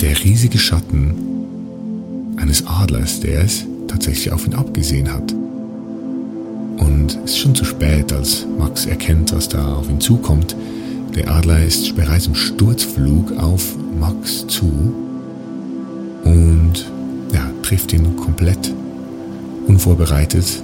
der 0.00 0.22
riesige 0.22 0.58
Schatten 0.58 1.14
eines 2.36 2.66
Adlers, 2.66 3.20
der 3.20 3.40
es 3.40 3.64
tatsächlich 3.88 4.30
auf 4.32 4.46
ihn 4.46 4.54
abgesehen 4.54 5.10
hat. 5.10 5.32
Und 5.32 7.18
es 7.24 7.32
ist 7.32 7.38
schon 7.38 7.54
zu 7.54 7.64
spät, 7.64 8.12
als 8.12 8.46
Max 8.58 8.84
erkennt, 8.84 9.34
was 9.34 9.48
da 9.48 9.74
auf 9.74 9.88
ihn 9.88 10.00
zukommt. 10.00 10.54
Der 11.14 11.30
Adler 11.30 11.64
ist 11.64 11.96
bereits 11.96 12.26
im 12.26 12.34
Sturzflug 12.34 13.32
auf 13.38 13.74
Max 13.98 14.46
zu 14.46 14.70
und 16.24 16.84
ja, 17.32 17.50
trifft 17.62 17.94
ihn 17.94 18.14
komplett 18.16 18.74
unvorbereitet 19.66 20.62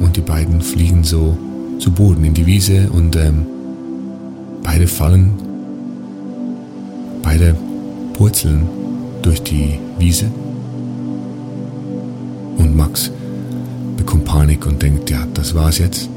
und 0.00 0.16
die 0.16 0.20
beiden 0.20 0.60
fliegen 0.60 1.04
so 1.04 1.36
zu 1.78 1.90
Boden 1.90 2.24
in 2.24 2.34
die 2.34 2.46
Wiese 2.46 2.88
und 2.90 3.16
ähm, 3.16 3.46
beide 4.62 4.86
fallen, 4.86 5.32
beide 7.22 7.54
purzeln 8.12 8.66
durch 9.22 9.42
die 9.42 9.78
Wiese. 9.98 10.26
Und 12.58 12.76
Max 12.76 13.10
bekommt 13.96 14.24
Panik 14.24 14.66
und 14.66 14.82
denkt, 14.82 15.10
ja, 15.10 15.26
das 15.34 15.54
war's 15.54 15.78
jetzt. 15.78 16.08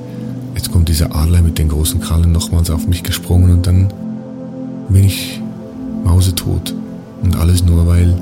Jetzt 0.56 0.72
kommt 0.72 0.90
dieser 0.90 1.16
Adler 1.16 1.42
mit 1.42 1.58
den 1.58 1.70
großen 1.70 2.00
Krallen 2.00 2.32
nochmals 2.32 2.70
auf 2.70 2.88
mich 2.88 3.04
gesprungen 3.04 3.52
und 3.52 3.68
dann 3.68 3.88
bin 4.90 5.04
ich 5.04 5.42
mausetot. 6.04 6.74
Und 7.22 7.36
alles 7.36 7.64
nur, 7.64 7.86
weil 7.86 8.16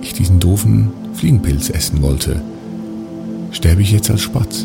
ich 0.00 0.12
diesen 0.14 0.40
doofen 0.40 0.90
Fliegenpilz 1.14 1.70
essen 1.70 2.00
wollte. 2.02 2.40
Sterbe 3.58 3.82
ich 3.82 3.90
jetzt 3.90 4.08
als 4.08 4.20
Spatz? 4.20 4.64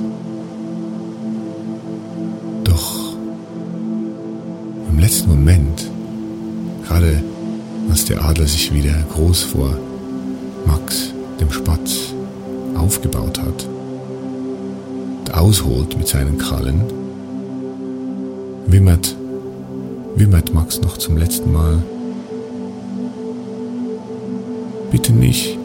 Doch 2.64 3.16
im 4.88 5.00
letzten 5.00 5.32
Moment, 5.32 5.90
gerade 6.88 7.24
als 7.90 8.06
der 8.06 8.24
Adler 8.24 8.46
sich 8.46 8.72
wieder 8.72 8.94
groß 9.12 9.42
vor 9.42 9.76
Max, 10.68 11.12
dem 11.40 11.52
Spatz, 11.52 12.14
aufgebaut 12.76 13.40
hat, 13.40 13.68
ausholt 15.36 15.98
mit 15.98 16.08
seinen 16.08 16.38
Krallen, 16.38 16.84
wimmert, 18.68 19.16
wimmert 20.16 20.54
Max 20.54 20.80
noch 20.82 21.00
zum 21.00 21.18
letzten 21.18 21.52
Mal. 21.52 21.82
Bitte 24.92 25.14
nicht, 25.14 25.58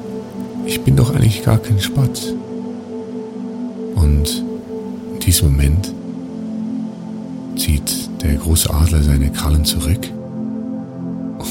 ich 0.65 0.81
bin 0.81 0.97
doch 0.97 1.15
eigentlich 1.15 1.45
gar 1.45 1.59
kein 1.59 1.79
Spatz. 1.79 2.33
Diesem 5.29 5.51
Moment 5.51 5.93
zieht 7.59 8.09
der 8.23 8.37
große 8.37 8.73
Adler 8.73 9.03
seine 9.03 9.31
Krallen 9.31 9.63
zurück 9.63 10.09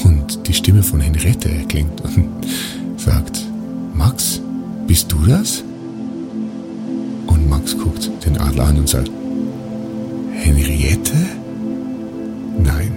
und 0.04 0.48
die 0.48 0.52
Stimme 0.52 0.82
von 0.82 0.98
Henriette 0.98 1.48
erklingt 1.48 2.00
und 2.00 2.28
sagt, 2.96 3.38
Max, 3.94 4.40
bist 4.88 5.12
du 5.12 5.18
das? 5.24 5.62
Und 7.28 7.48
Max 7.48 7.78
guckt 7.78 8.10
den 8.26 8.36
Adler 8.38 8.64
an 8.64 8.78
und 8.78 8.88
sagt, 8.88 9.12
Henriette? 10.32 11.14
Nein. 12.60 12.90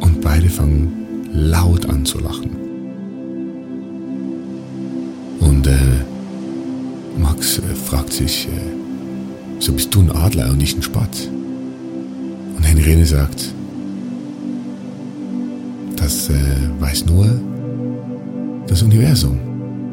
Und 0.00 0.22
beide 0.22 0.48
fangen 0.48 1.28
laut 1.34 1.84
an 1.84 2.06
zu 2.06 2.18
lachen. 2.18 2.56
Und 5.40 5.66
äh, 5.66 6.00
Max 7.18 7.58
äh, 7.58 7.74
fragt 7.74 8.14
sich, 8.14 8.48
äh, 8.48 8.81
so 9.62 9.72
bist 9.72 9.94
du 9.94 10.00
ein 10.00 10.10
Adler 10.10 10.50
und 10.50 10.58
nicht 10.58 10.76
ein 10.76 10.82
Spatz? 10.82 11.28
Und 12.56 12.62
Henriette 12.64 13.06
sagt, 13.06 13.54
das 15.96 16.28
äh, 16.28 16.34
weiß 16.80 17.06
nur 17.06 17.28
das 18.66 18.82
Universum. 18.82 19.38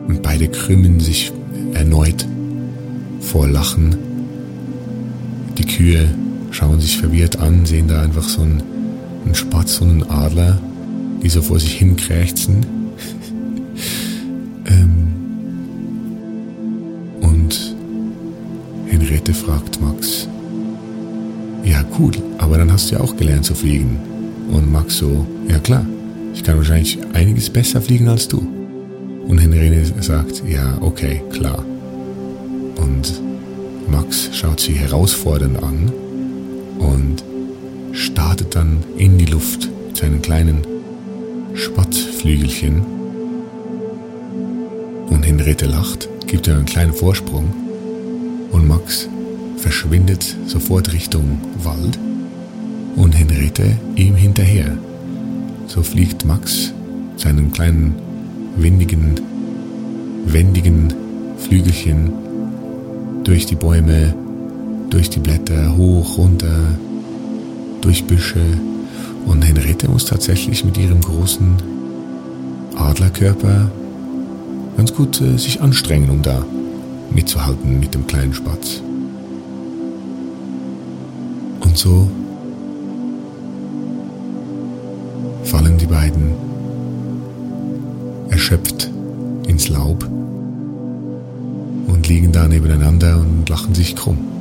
Und 0.07 0.23
beide 0.23 0.47
krümmen 0.47 0.99
sich 0.99 1.31
erneut 1.73 2.25
vor 3.19 3.47
Lachen. 3.47 3.95
Die 5.59 5.65
Kühe 5.65 6.09
schauen 6.49 6.81
sich 6.81 6.97
verwirrt 6.97 7.37
an, 7.37 7.67
sehen 7.67 7.87
da 7.87 8.01
einfach 8.01 8.27
so 8.27 8.41
einen, 8.41 8.63
einen 9.23 9.35
Spatz 9.35 9.79
und 9.81 9.89
einen 9.89 10.09
Adler, 10.09 10.59
die 11.21 11.29
so 11.29 11.43
vor 11.43 11.59
sich 11.59 11.73
hin 11.73 11.95
krächzen. 11.95 12.78
Henriette 19.09 19.33
fragt 19.33 19.81
Max, 19.81 20.27
ja 21.63 21.83
cool, 21.97 22.11
aber 22.37 22.59
dann 22.59 22.71
hast 22.71 22.91
du 22.91 22.95
ja 22.95 23.01
auch 23.01 23.17
gelernt 23.17 23.43
zu 23.43 23.55
fliegen. 23.55 23.97
Und 24.51 24.71
Max 24.71 24.97
so, 24.97 25.25
ja 25.47 25.57
klar, 25.57 25.83
ich 26.35 26.43
kann 26.43 26.57
wahrscheinlich 26.57 26.99
einiges 27.13 27.49
besser 27.49 27.81
fliegen 27.81 28.07
als 28.07 28.27
du. 28.27 28.37
Und 29.27 29.39
Henriette 29.39 30.03
sagt, 30.03 30.43
ja, 30.47 30.77
okay, 30.81 31.23
klar. 31.31 31.65
Und 32.75 33.19
Max 33.89 34.29
schaut 34.31 34.59
sie 34.59 34.73
herausfordernd 34.73 35.57
an 35.63 35.91
und 36.77 37.23
startet 37.91 38.55
dann 38.55 38.77
in 38.95 39.17
die 39.17 39.25
Luft 39.25 39.71
mit 39.87 39.97
seinen 39.97 40.21
kleinen 40.21 40.59
Spatzflügelchen. 41.55 42.83
Und 45.09 45.23
Henriette 45.23 45.65
lacht, 45.65 46.07
gibt 46.27 46.45
ihr 46.45 46.53
einen 46.53 46.65
kleinen 46.65 46.93
Vorsprung 46.93 47.68
und 48.51 48.67
Max 48.67 49.07
verschwindet 49.57 50.35
sofort 50.47 50.91
Richtung 50.93 51.39
Wald 51.63 51.99
und 52.95 53.17
Henriette 53.17 53.77
ihm 53.95 54.15
hinterher. 54.15 54.77
So 55.67 55.83
fliegt 55.83 56.25
Max 56.25 56.73
seinen 57.17 57.51
kleinen 57.51 57.95
windigen, 58.57 59.15
wendigen 60.25 60.93
Flügelchen 61.37 62.11
durch 63.23 63.45
die 63.45 63.55
Bäume, 63.55 64.13
durch 64.89 65.09
die 65.09 65.19
Blätter, 65.19 65.75
hoch, 65.77 66.17
runter, 66.17 66.77
durch 67.81 68.05
Büsche. 68.05 68.41
Und 69.25 69.43
Henriette 69.43 69.89
muss 69.89 70.05
tatsächlich 70.05 70.65
mit 70.65 70.77
ihrem 70.77 71.01
großen 71.01 71.57
Adlerkörper 72.75 73.69
ganz 74.77 74.93
gut 74.93 75.21
äh, 75.21 75.37
sich 75.37 75.61
anstrengen, 75.61 76.09
um 76.09 76.21
da 76.21 76.45
mitzuhalten 77.11 77.79
mit 77.79 77.93
dem 77.93 78.07
kleinen 78.07 78.33
Spatz. 78.33 78.81
Und 81.59 81.77
so 81.77 82.09
fallen 85.43 85.77
die 85.77 85.87
beiden 85.87 86.33
erschöpft 88.29 88.89
ins 89.47 89.69
Laub 89.69 90.03
und 91.87 92.07
liegen 92.07 92.31
da 92.31 92.47
nebeneinander 92.47 93.17
und 93.17 93.49
lachen 93.49 93.73
sich 93.73 93.95
krumm. 93.95 94.38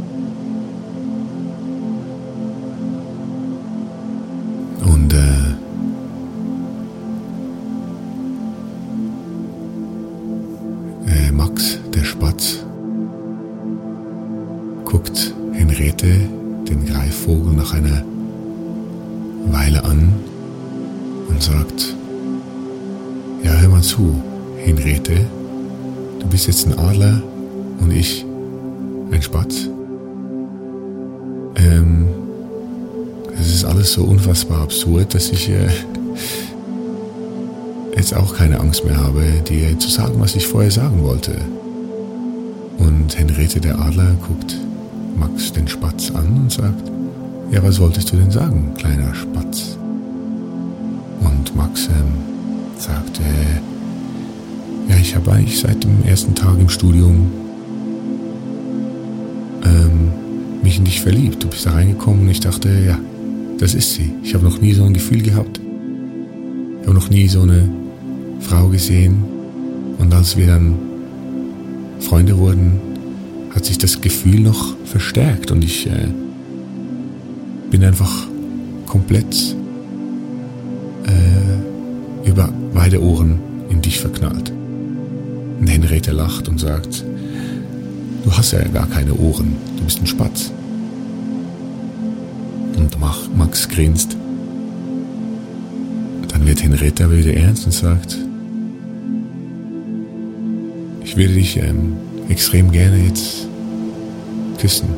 Absurd, 34.79 35.13
dass 35.13 35.31
ich 35.31 35.51
äh, 35.51 35.67
jetzt 37.97 38.15
auch 38.15 38.37
keine 38.37 38.61
Angst 38.61 38.85
mehr 38.85 38.97
habe, 38.97 39.25
dir 39.49 39.77
zu 39.77 39.89
sagen, 39.89 40.15
was 40.19 40.37
ich 40.37 40.47
vorher 40.47 40.71
sagen 40.71 41.03
wollte. 41.03 41.33
Und 42.79 43.19
Henriette 43.19 43.61
der 43.61 43.77
Adler 43.77 44.15
guckt 44.29 44.57
Max 45.19 45.53
den 45.53 45.67
Spatz 45.67 46.13
an 46.13 46.43
und 46.43 46.53
sagt, 46.53 46.93
ja, 47.51 47.61
was 47.61 47.81
wolltest 47.81 48.13
du 48.13 48.17
denn 48.19 48.31
sagen, 48.31 48.73
kleiner 48.79 49.13
Spatz? 49.17 49.77
Und 51.23 51.57
Max 51.57 51.87
ähm, 51.87 52.13
sagt, 52.79 53.19
äh, 53.19 54.93
ja, 54.93 54.97
ich 55.01 55.17
habe 55.17 55.33
eigentlich 55.33 55.59
seit 55.59 55.83
dem 55.83 56.05
ersten 56.05 56.37
Tag 56.37 56.57
im 56.61 56.69
Studium 56.69 57.33
ähm, 59.65 60.13
mich 60.63 60.79
in 60.79 60.85
dich 60.85 61.01
verliebt. 61.01 61.43
Du 61.43 61.49
bist 61.49 61.67
da 61.67 61.73
reingekommen 61.73 62.21
und 62.21 62.29
ich 62.29 62.39
dachte, 62.39 62.69
ja, 62.87 62.97
das 63.59 63.75
ist 63.75 63.95
sie. 63.95 64.13
Ich 64.23 64.35
habe 64.35 64.45
noch 64.45 64.61
nie 64.61 64.73
so 64.73 64.85
ein 64.85 64.95
Gefühl 64.95 65.23
gehabt. 65.23 65.61
Ich 66.81 66.87
habe 66.87 66.95
noch 66.95 67.11
nie 67.11 67.29
so 67.29 67.43
eine 67.43 67.69
Frau 68.41 68.69
gesehen. 68.69 69.25
Und 69.99 70.15
als 70.15 70.37
wir 70.37 70.47
dann 70.47 70.75
Freunde 72.01 72.39
wurden, 72.39 72.81
hat 73.55 73.65
sich 73.65 73.79
das 73.79 74.01
Gefühl 74.01 74.41
noch 74.41 74.77
verstärkt 74.85 75.51
und 75.51 75.65
ich 75.65 75.87
äh, 75.87 76.09
bin 77.71 77.83
einfach 77.83 78.27
komplett 78.87 79.57
äh, 81.07 82.29
über 82.29 82.53
beide 82.73 83.03
Ohren 83.03 83.41
in 83.69 83.83
dich 83.83 84.01
verknallt. 84.01 84.53
Und 85.61 85.67
Henriette 85.67 86.13
lacht 86.13 86.49
und 86.49 86.61
sagt, 86.61 87.05
du 88.25 88.33
hast 88.33 88.53
ja 88.53 88.63
gar 88.69 88.87
keine 88.87 89.15
Ohren, 89.15 89.57
du 89.77 89.85
bist 89.85 90.01
ein 90.01 90.07
Spatz. 90.07 90.53
Und 92.97 93.37
Max 93.37 93.69
grinst. 93.69 94.17
Dann 96.29 96.47
wird 96.47 96.63
Henriette 96.63 97.05
aber 97.05 97.19
wieder 97.19 97.35
ernst 97.35 97.67
und 97.67 97.73
sagt, 97.73 98.17
ich 101.05 101.17
würde 101.17 101.35
dich 101.35 101.59
ähm, 101.59 101.97
extrem 102.29 102.71
gerne 102.73 103.05
jetzt 103.05 103.47
küssen. 104.59 104.89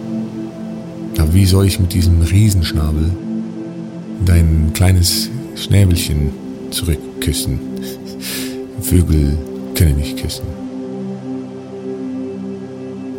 Aber 1.18 1.34
wie 1.34 1.46
soll 1.46 1.66
ich 1.66 1.80
mit 1.80 1.92
diesem 1.92 2.22
Riesenschnabel 2.22 3.10
dein 4.24 4.70
kleines 4.72 5.28
Schnäbelchen 5.56 6.30
zurückküssen? 6.70 7.58
Vögel 8.82 9.36
können 9.74 9.96
nicht 9.96 10.16
küssen. 10.16 10.44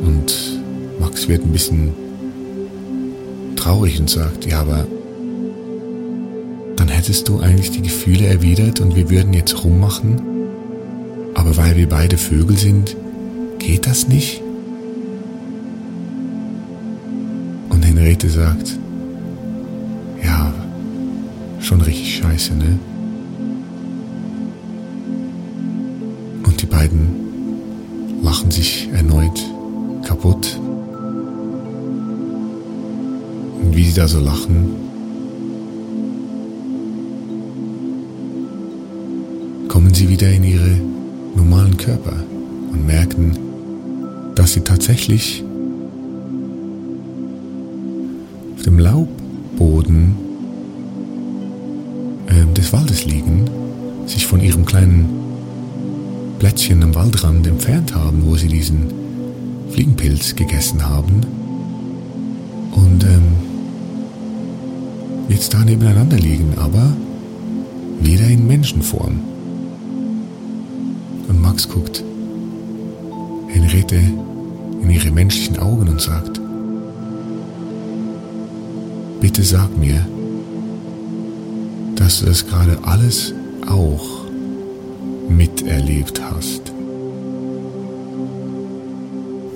Und 0.02 0.34
Max 1.00 1.28
wird 1.28 1.44
ein 1.44 1.52
bisschen 1.52 2.11
traurig 3.62 4.00
und 4.00 4.10
sagt, 4.10 4.46
ja, 4.48 4.62
aber 4.62 4.88
dann 6.76 6.88
hättest 6.88 7.28
du 7.28 7.40
eigentlich 7.40 7.70
die 7.70 7.84
Gefühle 7.84 8.26
erwidert 8.26 8.80
und 8.80 8.96
wir 8.96 9.10
würden 9.10 9.34
jetzt 9.34 9.64
rummachen. 9.64 10.20
Aber 11.36 11.56
weil 11.58 11.78
wir 11.78 11.88
beide 11.88 12.18
Vögel 12.18 12.58
sind, 12.58 12.96
geht 13.60 13.86
das 13.86 14.08
nicht? 14.08 14.42
Und 17.70 17.86
Henriette 17.86 18.30
sagt, 18.30 18.80
ja, 20.24 20.52
schon 21.60 21.82
richtig 21.82 22.18
scheiße, 22.18 22.56
ne? 22.56 22.80
Und 26.44 26.62
die 26.62 26.66
beiden 26.66 28.22
lachen 28.24 28.50
sich 28.50 28.90
erneut 28.92 29.40
kaputt. 30.04 30.61
Wie 33.82 33.86
sie 33.86 33.94
da 33.96 34.08
so 34.08 34.20
lachen, 34.20 34.76
kommen 39.68 39.92
sie 39.92 40.08
wieder 40.08 40.30
in 40.30 40.44
ihre 40.44 40.70
normalen 41.36 41.76
Körper 41.78 42.14
und 42.72 42.86
merken, 42.86 43.36
dass 44.36 44.54
sie 44.54 44.60
tatsächlich 44.60 45.44
auf 48.56 48.62
dem 48.62 48.78
Laubboden 48.78 50.16
äh, 52.28 52.54
des 52.54 52.72
Waldes 52.74 53.06
liegen, 53.06 53.50
sich 54.06 54.28
von 54.28 54.42
ihrem 54.42 54.64
kleinen 54.64 55.10
Plätzchen 56.38 56.84
am 56.84 56.94
Waldrand 56.94 57.48
entfernt 57.48 57.96
haben, 57.96 58.28
wo 58.28 58.36
sie 58.36 58.48
diesen 58.48 58.94
Fliegenpilz 59.72 60.36
gegessen 60.36 60.88
haben. 60.88 61.26
Und 62.74 63.04
ähm, 63.06 63.51
jetzt 65.32 65.54
da 65.54 65.64
nebeneinander 65.64 66.18
liegen, 66.18 66.54
aber 66.58 66.94
wieder 68.02 68.28
in 68.28 68.46
Menschenform. 68.48 69.20
Und 71.28 71.42
Max 71.42 71.68
guckt 71.70 72.04
Henriette 73.48 74.02
in 74.82 74.90
ihre 74.90 75.12
menschlichen 75.12 75.58
Augen 75.60 75.88
und 75.88 76.02
sagt, 76.02 76.42
bitte 79.22 79.44
sag 79.44 79.76
mir, 79.78 80.06
dass 81.96 82.20
du 82.20 82.26
das 82.26 82.46
gerade 82.46 82.78
alles 82.84 83.34
auch 83.68 84.26
miterlebt 85.30 86.22
hast. 86.22 86.74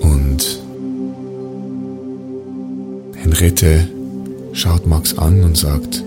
Und 0.00 0.62
Henriette 3.16 3.95
schaut 4.56 4.86
Max 4.86 5.16
an 5.18 5.44
und 5.44 5.54
sagt, 5.54 6.02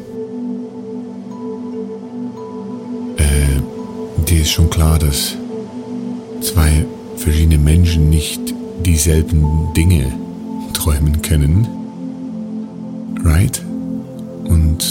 äh, 3.18 4.26
dir 4.28 4.42
ist 4.42 4.52
schon 4.52 4.72
klar, 4.72 4.98
dass 4.98 5.36
zwei 6.42 6.84
verschiedene 7.16 7.60
Menschen 7.60 8.10
nicht 8.10 8.42
dieselben 8.84 9.72
Dinge 9.78 10.12
träumen 10.74 11.22
können. 11.22 11.68
Right? 13.24 13.62
Und 14.46 14.84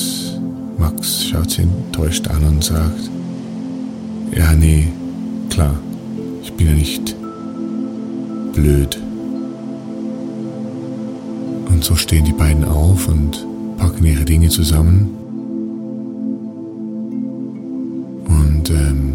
Max 0.78 1.24
schaut 1.24 1.50
sie 1.50 1.62
enttäuscht 1.62 2.28
an 2.28 2.44
und 2.44 2.62
sagt, 2.62 3.10
ja, 4.36 4.52
nee, 4.54 4.86
klar, 5.50 5.74
ich 6.44 6.52
bin 6.52 6.68
ja 6.68 6.74
nicht 6.74 7.16
blöd. 8.52 8.98
Und 11.78 11.84
so 11.84 11.94
stehen 11.94 12.24
die 12.24 12.32
beiden 12.32 12.64
auf 12.64 13.06
und 13.06 13.46
packen 13.76 14.04
ihre 14.04 14.24
Dinge 14.24 14.48
zusammen. 14.48 15.14
Und 18.26 18.68
ähm, 18.70 19.12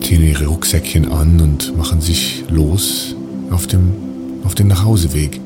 ziehen 0.00 0.22
ihre 0.22 0.46
Rucksäckchen 0.46 1.10
an 1.10 1.40
und 1.40 1.76
machen 1.76 2.00
sich 2.00 2.44
los 2.50 3.16
auf 3.50 3.66
dem, 3.66 3.94
auf 4.44 4.54
den 4.54 4.68
Nachhauseweg. 4.68 5.40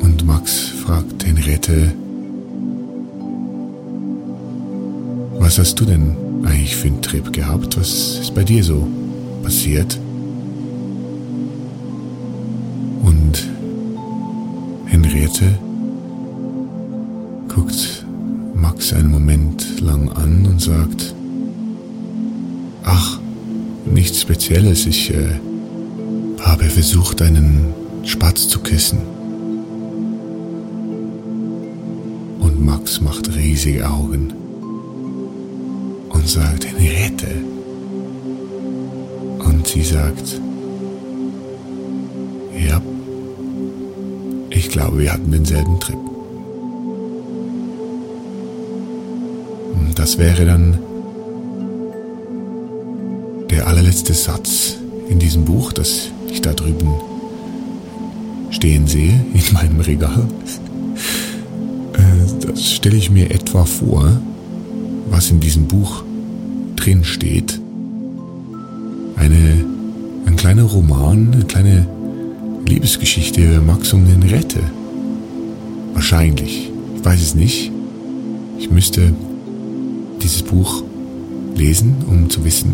Und 0.00 0.24
Max 0.24 0.68
fragt 0.82 1.26
Henriette, 1.26 1.92
was 5.38 5.58
hast 5.58 5.78
du 5.78 5.84
denn 5.84 6.16
eigentlich 6.44 6.76
für 6.76 6.86
einen 6.86 7.02
Trip 7.02 7.30
gehabt? 7.30 7.78
Was 7.78 8.20
ist 8.20 8.34
bei 8.34 8.42
dir 8.42 8.64
so 8.64 8.88
passiert? 9.42 9.98
Henriette 14.96 15.58
guckt 17.48 18.06
Max 18.54 18.94
einen 18.94 19.10
Moment 19.10 19.78
lang 19.82 20.08
an 20.12 20.46
und 20.46 20.58
sagt, 20.58 21.14
Ach, 22.82 23.20
nichts 23.84 24.22
Spezielles. 24.22 24.86
Ich 24.86 25.12
äh, 25.12 25.38
habe 26.40 26.64
versucht, 26.64 27.20
einen 27.20 27.74
Spatz 28.04 28.48
zu 28.48 28.60
küssen. 28.60 29.00
Und 32.40 32.64
Max 32.64 32.98
macht 33.02 33.36
riesige 33.36 33.86
Augen 33.86 34.32
und 36.08 36.26
sagt, 36.26 36.66
Henriette. 36.66 37.34
Und 39.44 39.66
sie 39.66 39.82
sagt, 39.82 40.40
glaube, 44.76 44.98
wir 44.98 45.10
hatten 45.10 45.30
denselben 45.30 45.80
Trip. 45.80 45.96
Und 49.74 49.98
das 49.98 50.18
wäre 50.18 50.44
dann 50.44 50.78
der 53.48 53.66
allerletzte 53.68 54.12
Satz 54.12 54.76
in 55.08 55.18
diesem 55.18 55.46
Buch, 55.46 55.72
das 55.72 56.10
ich 56.28 56.42
da 56.42 56.52
drüben 56.52 56.92
stehen 58.50 58.86
sehe, 58.86 59.18
in 59.32 59.40
meinem 59.54 59.80
Regal. 59.80 60.28
Äh, 61.94 62.46
das 62.46 62.70
stelle 62.70 62.98
ich 62.98 63.10
mir 63.10 63.30
etwa 63.30 63.64
vor, 63.64 64.20
was 65.08 65.30
in 65.30 65.40
diesem 65.40 65.68
Buch 65.68 66.02
drin 66.76 67.02
steht. 67.02 67.58
Eine, 69.16 69.64
ein 70.26 70.36
kleiner 70.36 70.64
Roman, 70.64 71.32
eine 71.32 71.44
kleine 71.46 71.95
Liebesgeschichte 72.68 73.60
Max 73.64 73.92
und 73.92 74.06
Henriette. 74.06 74.60
Wahrscheinlich. 75.94 76.70
Ich 76.96 77.04
weiß 77.04 77.22
es 77.22 77.34
nicht. 77.34 77.70
Ich 78.58 78.70
müsste 78.70 79.14
dieses 80.20 80.42
Buch 80.42 80.82
lesen, 81.54 81.94
um 82.08 82.28
zu 82.28 82.44
wissen, 82.44 82.72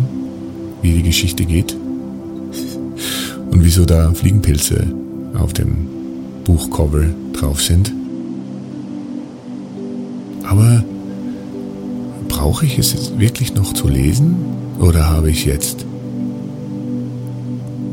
wie 0.81 0.93
die 0.93 1.03
Geschichte 1.03 1.45
geht 1.45 1.77
und 3.51 3.65
wieso 3.65 3.85
da 3.85 4.13
Fliegenpilze 4.15 4.87
auf 5.35 5.53
dem 5.53 5.87
Buchcover 6.45 7.05
drauf 7.35 7.63
sind. 7.63 7.93
Aber 10.45 10.83
brauche 12.29 12.65
ich 12.65 12.79
es 12.79 12.93
jetzt 12.93 13.19
wirklich 13.19 13.55
noch 13.55 13.75
zu 13.75 13.89
lesen 13.89 14.37
oder 14.81 15.11
habe 15.11 15.31
ich 15.31 15.45
jetzt 15.45 15.85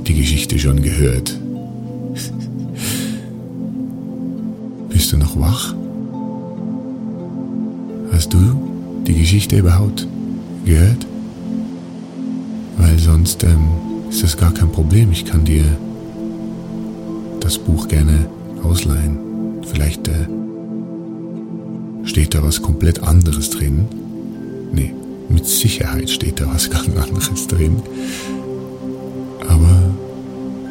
die 0.07 0.13
Geschichte 0.13 0.57
schon 0.57 0.81
gehört? 0.81 1.38
Bist 5.09 5.19
du 5.19 5.25
noch 5.25 5.39
wach? 5.39 5.73
Hast 8.11 8.31
du 8.31 8.37
die 9.07 9.15
Geschichte 9.15 9.57
überhaupt 9.57 10.05
gehört? 10.65 11.07
weil 12.77 12.99
sonst 12.99 13.43
ähm, 13.43 13.69
ist 14.11 14.21
das 14.21 14.37
gar 14.37 14.53
kein 14.53 14.71
Problem. 14.71 15.11
Ich 15.11 15.25
kann 15.25 15.43
dir 15.43 15.63
das 17.39 17.57
Buch 17.57 17.87
gerne 17.87 18.29
ausleihen. 18.61 19.17
Vielleicht 19.63 20.07
äh, 20.07 20.27
steht 22.03 22.35
da 22.35 22.43
was 22.43 22.61
komplett 22.61 23.01
anderes 23.01 23.49
drin. 23.49 23.87
Nee, 24.71 24.93
mit 25.27 25.47
Sicherheit 25.47 26.11
steht 26.11 26.39
da 26.39 26.45
was 26.53 26.69
ganz 26.69 26.87
anderes 26.87 27.47
drin. 27.47 27.81
Aber 29.47 29.75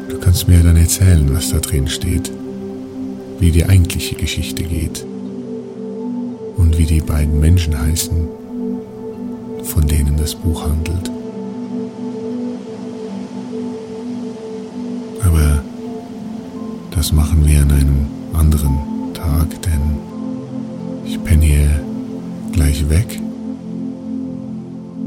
du 0.07 0.17
kannst 0.17 0.47
mir 0.47 0.63
dann 0.63 0.77
erzählen, 0.77 1.29
was 1.33 1.49
da 1.49 1.57
drin 1.59 1.89
steht. 1.89 2.31
Wie 3.39 3.51
die 3.51 3.65
eigentliche 3.65 4.15
Geschichte 4.15 4.63
geht. 4.63 5.05
Und 6.57 6.77
wie 6.77 6.85
die 6.85 7.01
beiden 7.01 7.39
Menschen 7.39 7.79
heißen, 7.79 8.27
von 9.63 9.87
denen 9.87 10.17
das 10.17 10.35
Buch 10.35 10.63
handelt. 10.63 11.09
Das 16.99 17.13
machen 17.13 17.45
wir 17.45 17.61
an 17.61 17.71
einem 17.71 18.05
anderen 18.33 18.77
Tag, 19.13 19.47
denn 19.61 19.79
ich 21.05 21.17
bin 21.17 21.39
hier 21.39 21.69
gleich 22.51 22.89
weg. 22.89 23.07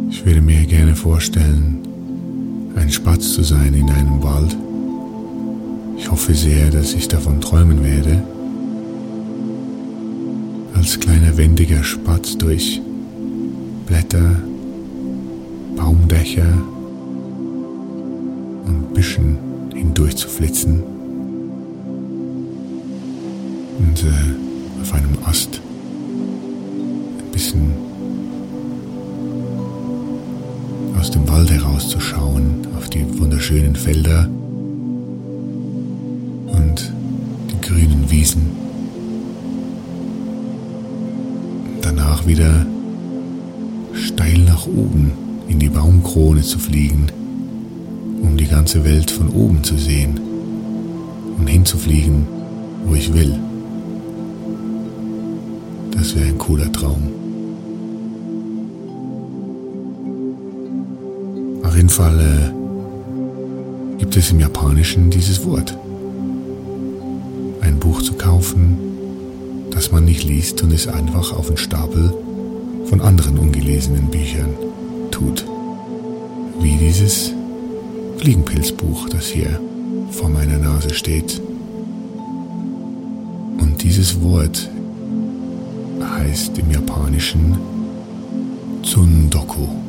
Ich 0.08 0.24
würde 0.24 0.40
mir 0.40 0.64
gerne 0.64 0.96
vorstellen, 0.96 1.86
ein 2.76 2.90
Spatz 2.90 3.34
zu 3.34 3.42
sein 3.44 3.74
in 3.74 3.90
einem 3.90 4.22
Wald. 4.22 4.56
Ich 6.02 6.10
hoffe 6.10 6.34
sehr, 6.34 6.68
dass 6.70 6.94
ich 6.94 7.06
davon 7.06 7.40
träumen 7.40 7.84
werde. 7.84 8.20
Als 10.74 10.98
kleiner 10.98 11.36
wendiger 11.36 11.84
Spatz 11.84 12.36
durch 12.36 12.82
Blätter, 13.86 14.36
Baumdächer 15.76 16.58
und 18.66 18.92
Büschen 18.92 19.38
hindurch 19.72 20.16
zu 20.16 20.28
flitzen 20.28 20.82
und 23.78 24.02
äh, 24.02 24.82
auf 24.82 24.92
einem 24.92 25.16
Ast 25.24 25.60
ein 27.20 27.30
bisschen 27.30 27.72
aus 30.98 31.12
dem 31.12 31.28
Wald 31.28 31.50
herauszuschauen 31.52 32.66
auf 32.76 32.90
die 32.90 33.06
wunderschönen 33.20 33.76
Felder 33.76 34.28
Wiesen. 38.22 38.46
Danach 41.80 42.24
wieder 42.24 42.64
steil 43.94 44.38
nach 44.46 44.64
oben 44.68 45.10
in 45.48 45.58
die 45.58 45.68
Baumkrone 45.68 46.42
zu 46.42 46.60
fliegen, 46.60 47.08
um 48.22 48.36
die 48.36 48.46
ganze 48.46 48.84
Welt 48.84 49.10
von 49.10 49.28
oben 49.30 49.64
zu 49.64 49.76
sehen 49.76 50.20
und 51.36 51.48
hinzufliegen, 51.48 52.28
wo 52.84 52.94
ich 52.94 53.12
will. 53.12 53.34
Das 55.90 56.14
wäre 56.14 56.28
ein 56.28 56.38
cooler 56.38 56.70
Traum. 56.70 57.02
Auf 61.64 61.74
jeden 61.74 61.88
Fall 61.88 62.20
äh, 62.20 63.98
gibt 63.98 64.16
es 64.16 64.30
im 64.30 64.38
Japanischen 64.38 65.10
dieses 65.10 65.44
Wort. 65.44 65.76
Buch 67.82 68.00
zu 68.00 68.12
kaufen, 68.14 68.78
das 69.72 69.90
man 69.90 70.04
nicht 70.04 70.22
liest 70.22 70.62
und 70.62 70.72
es 70.72 70.86
einfach 70.86 71.32
auf 71.32 71.48
den 71.48 71.56
Stapel 71.56 72.14
von 72.84 73.00
anderen 73.00 73.38
ungelesenen 73.38 74.06
Büchern 74.06 74.50
tut. 75.10 75.44
Wie 76.60 76.76
dieses 76.76 77.32
Fliegenpilzbuch, 78.18 79.08
das 79.08 79.26
hier 79.26 79.58
vor 80.12 80.28
meiner 80.28 80.58
Nase 80.58 80.94
steht. 80.94 81.42
Und 83.58 83.82
dieses 83.82 84.22
Wort 84.22 84.70
heißt 86.00 86.56
im 86.58 86.70
Japanischen 86.70 87.58
Tsundoku. 88.84 89.81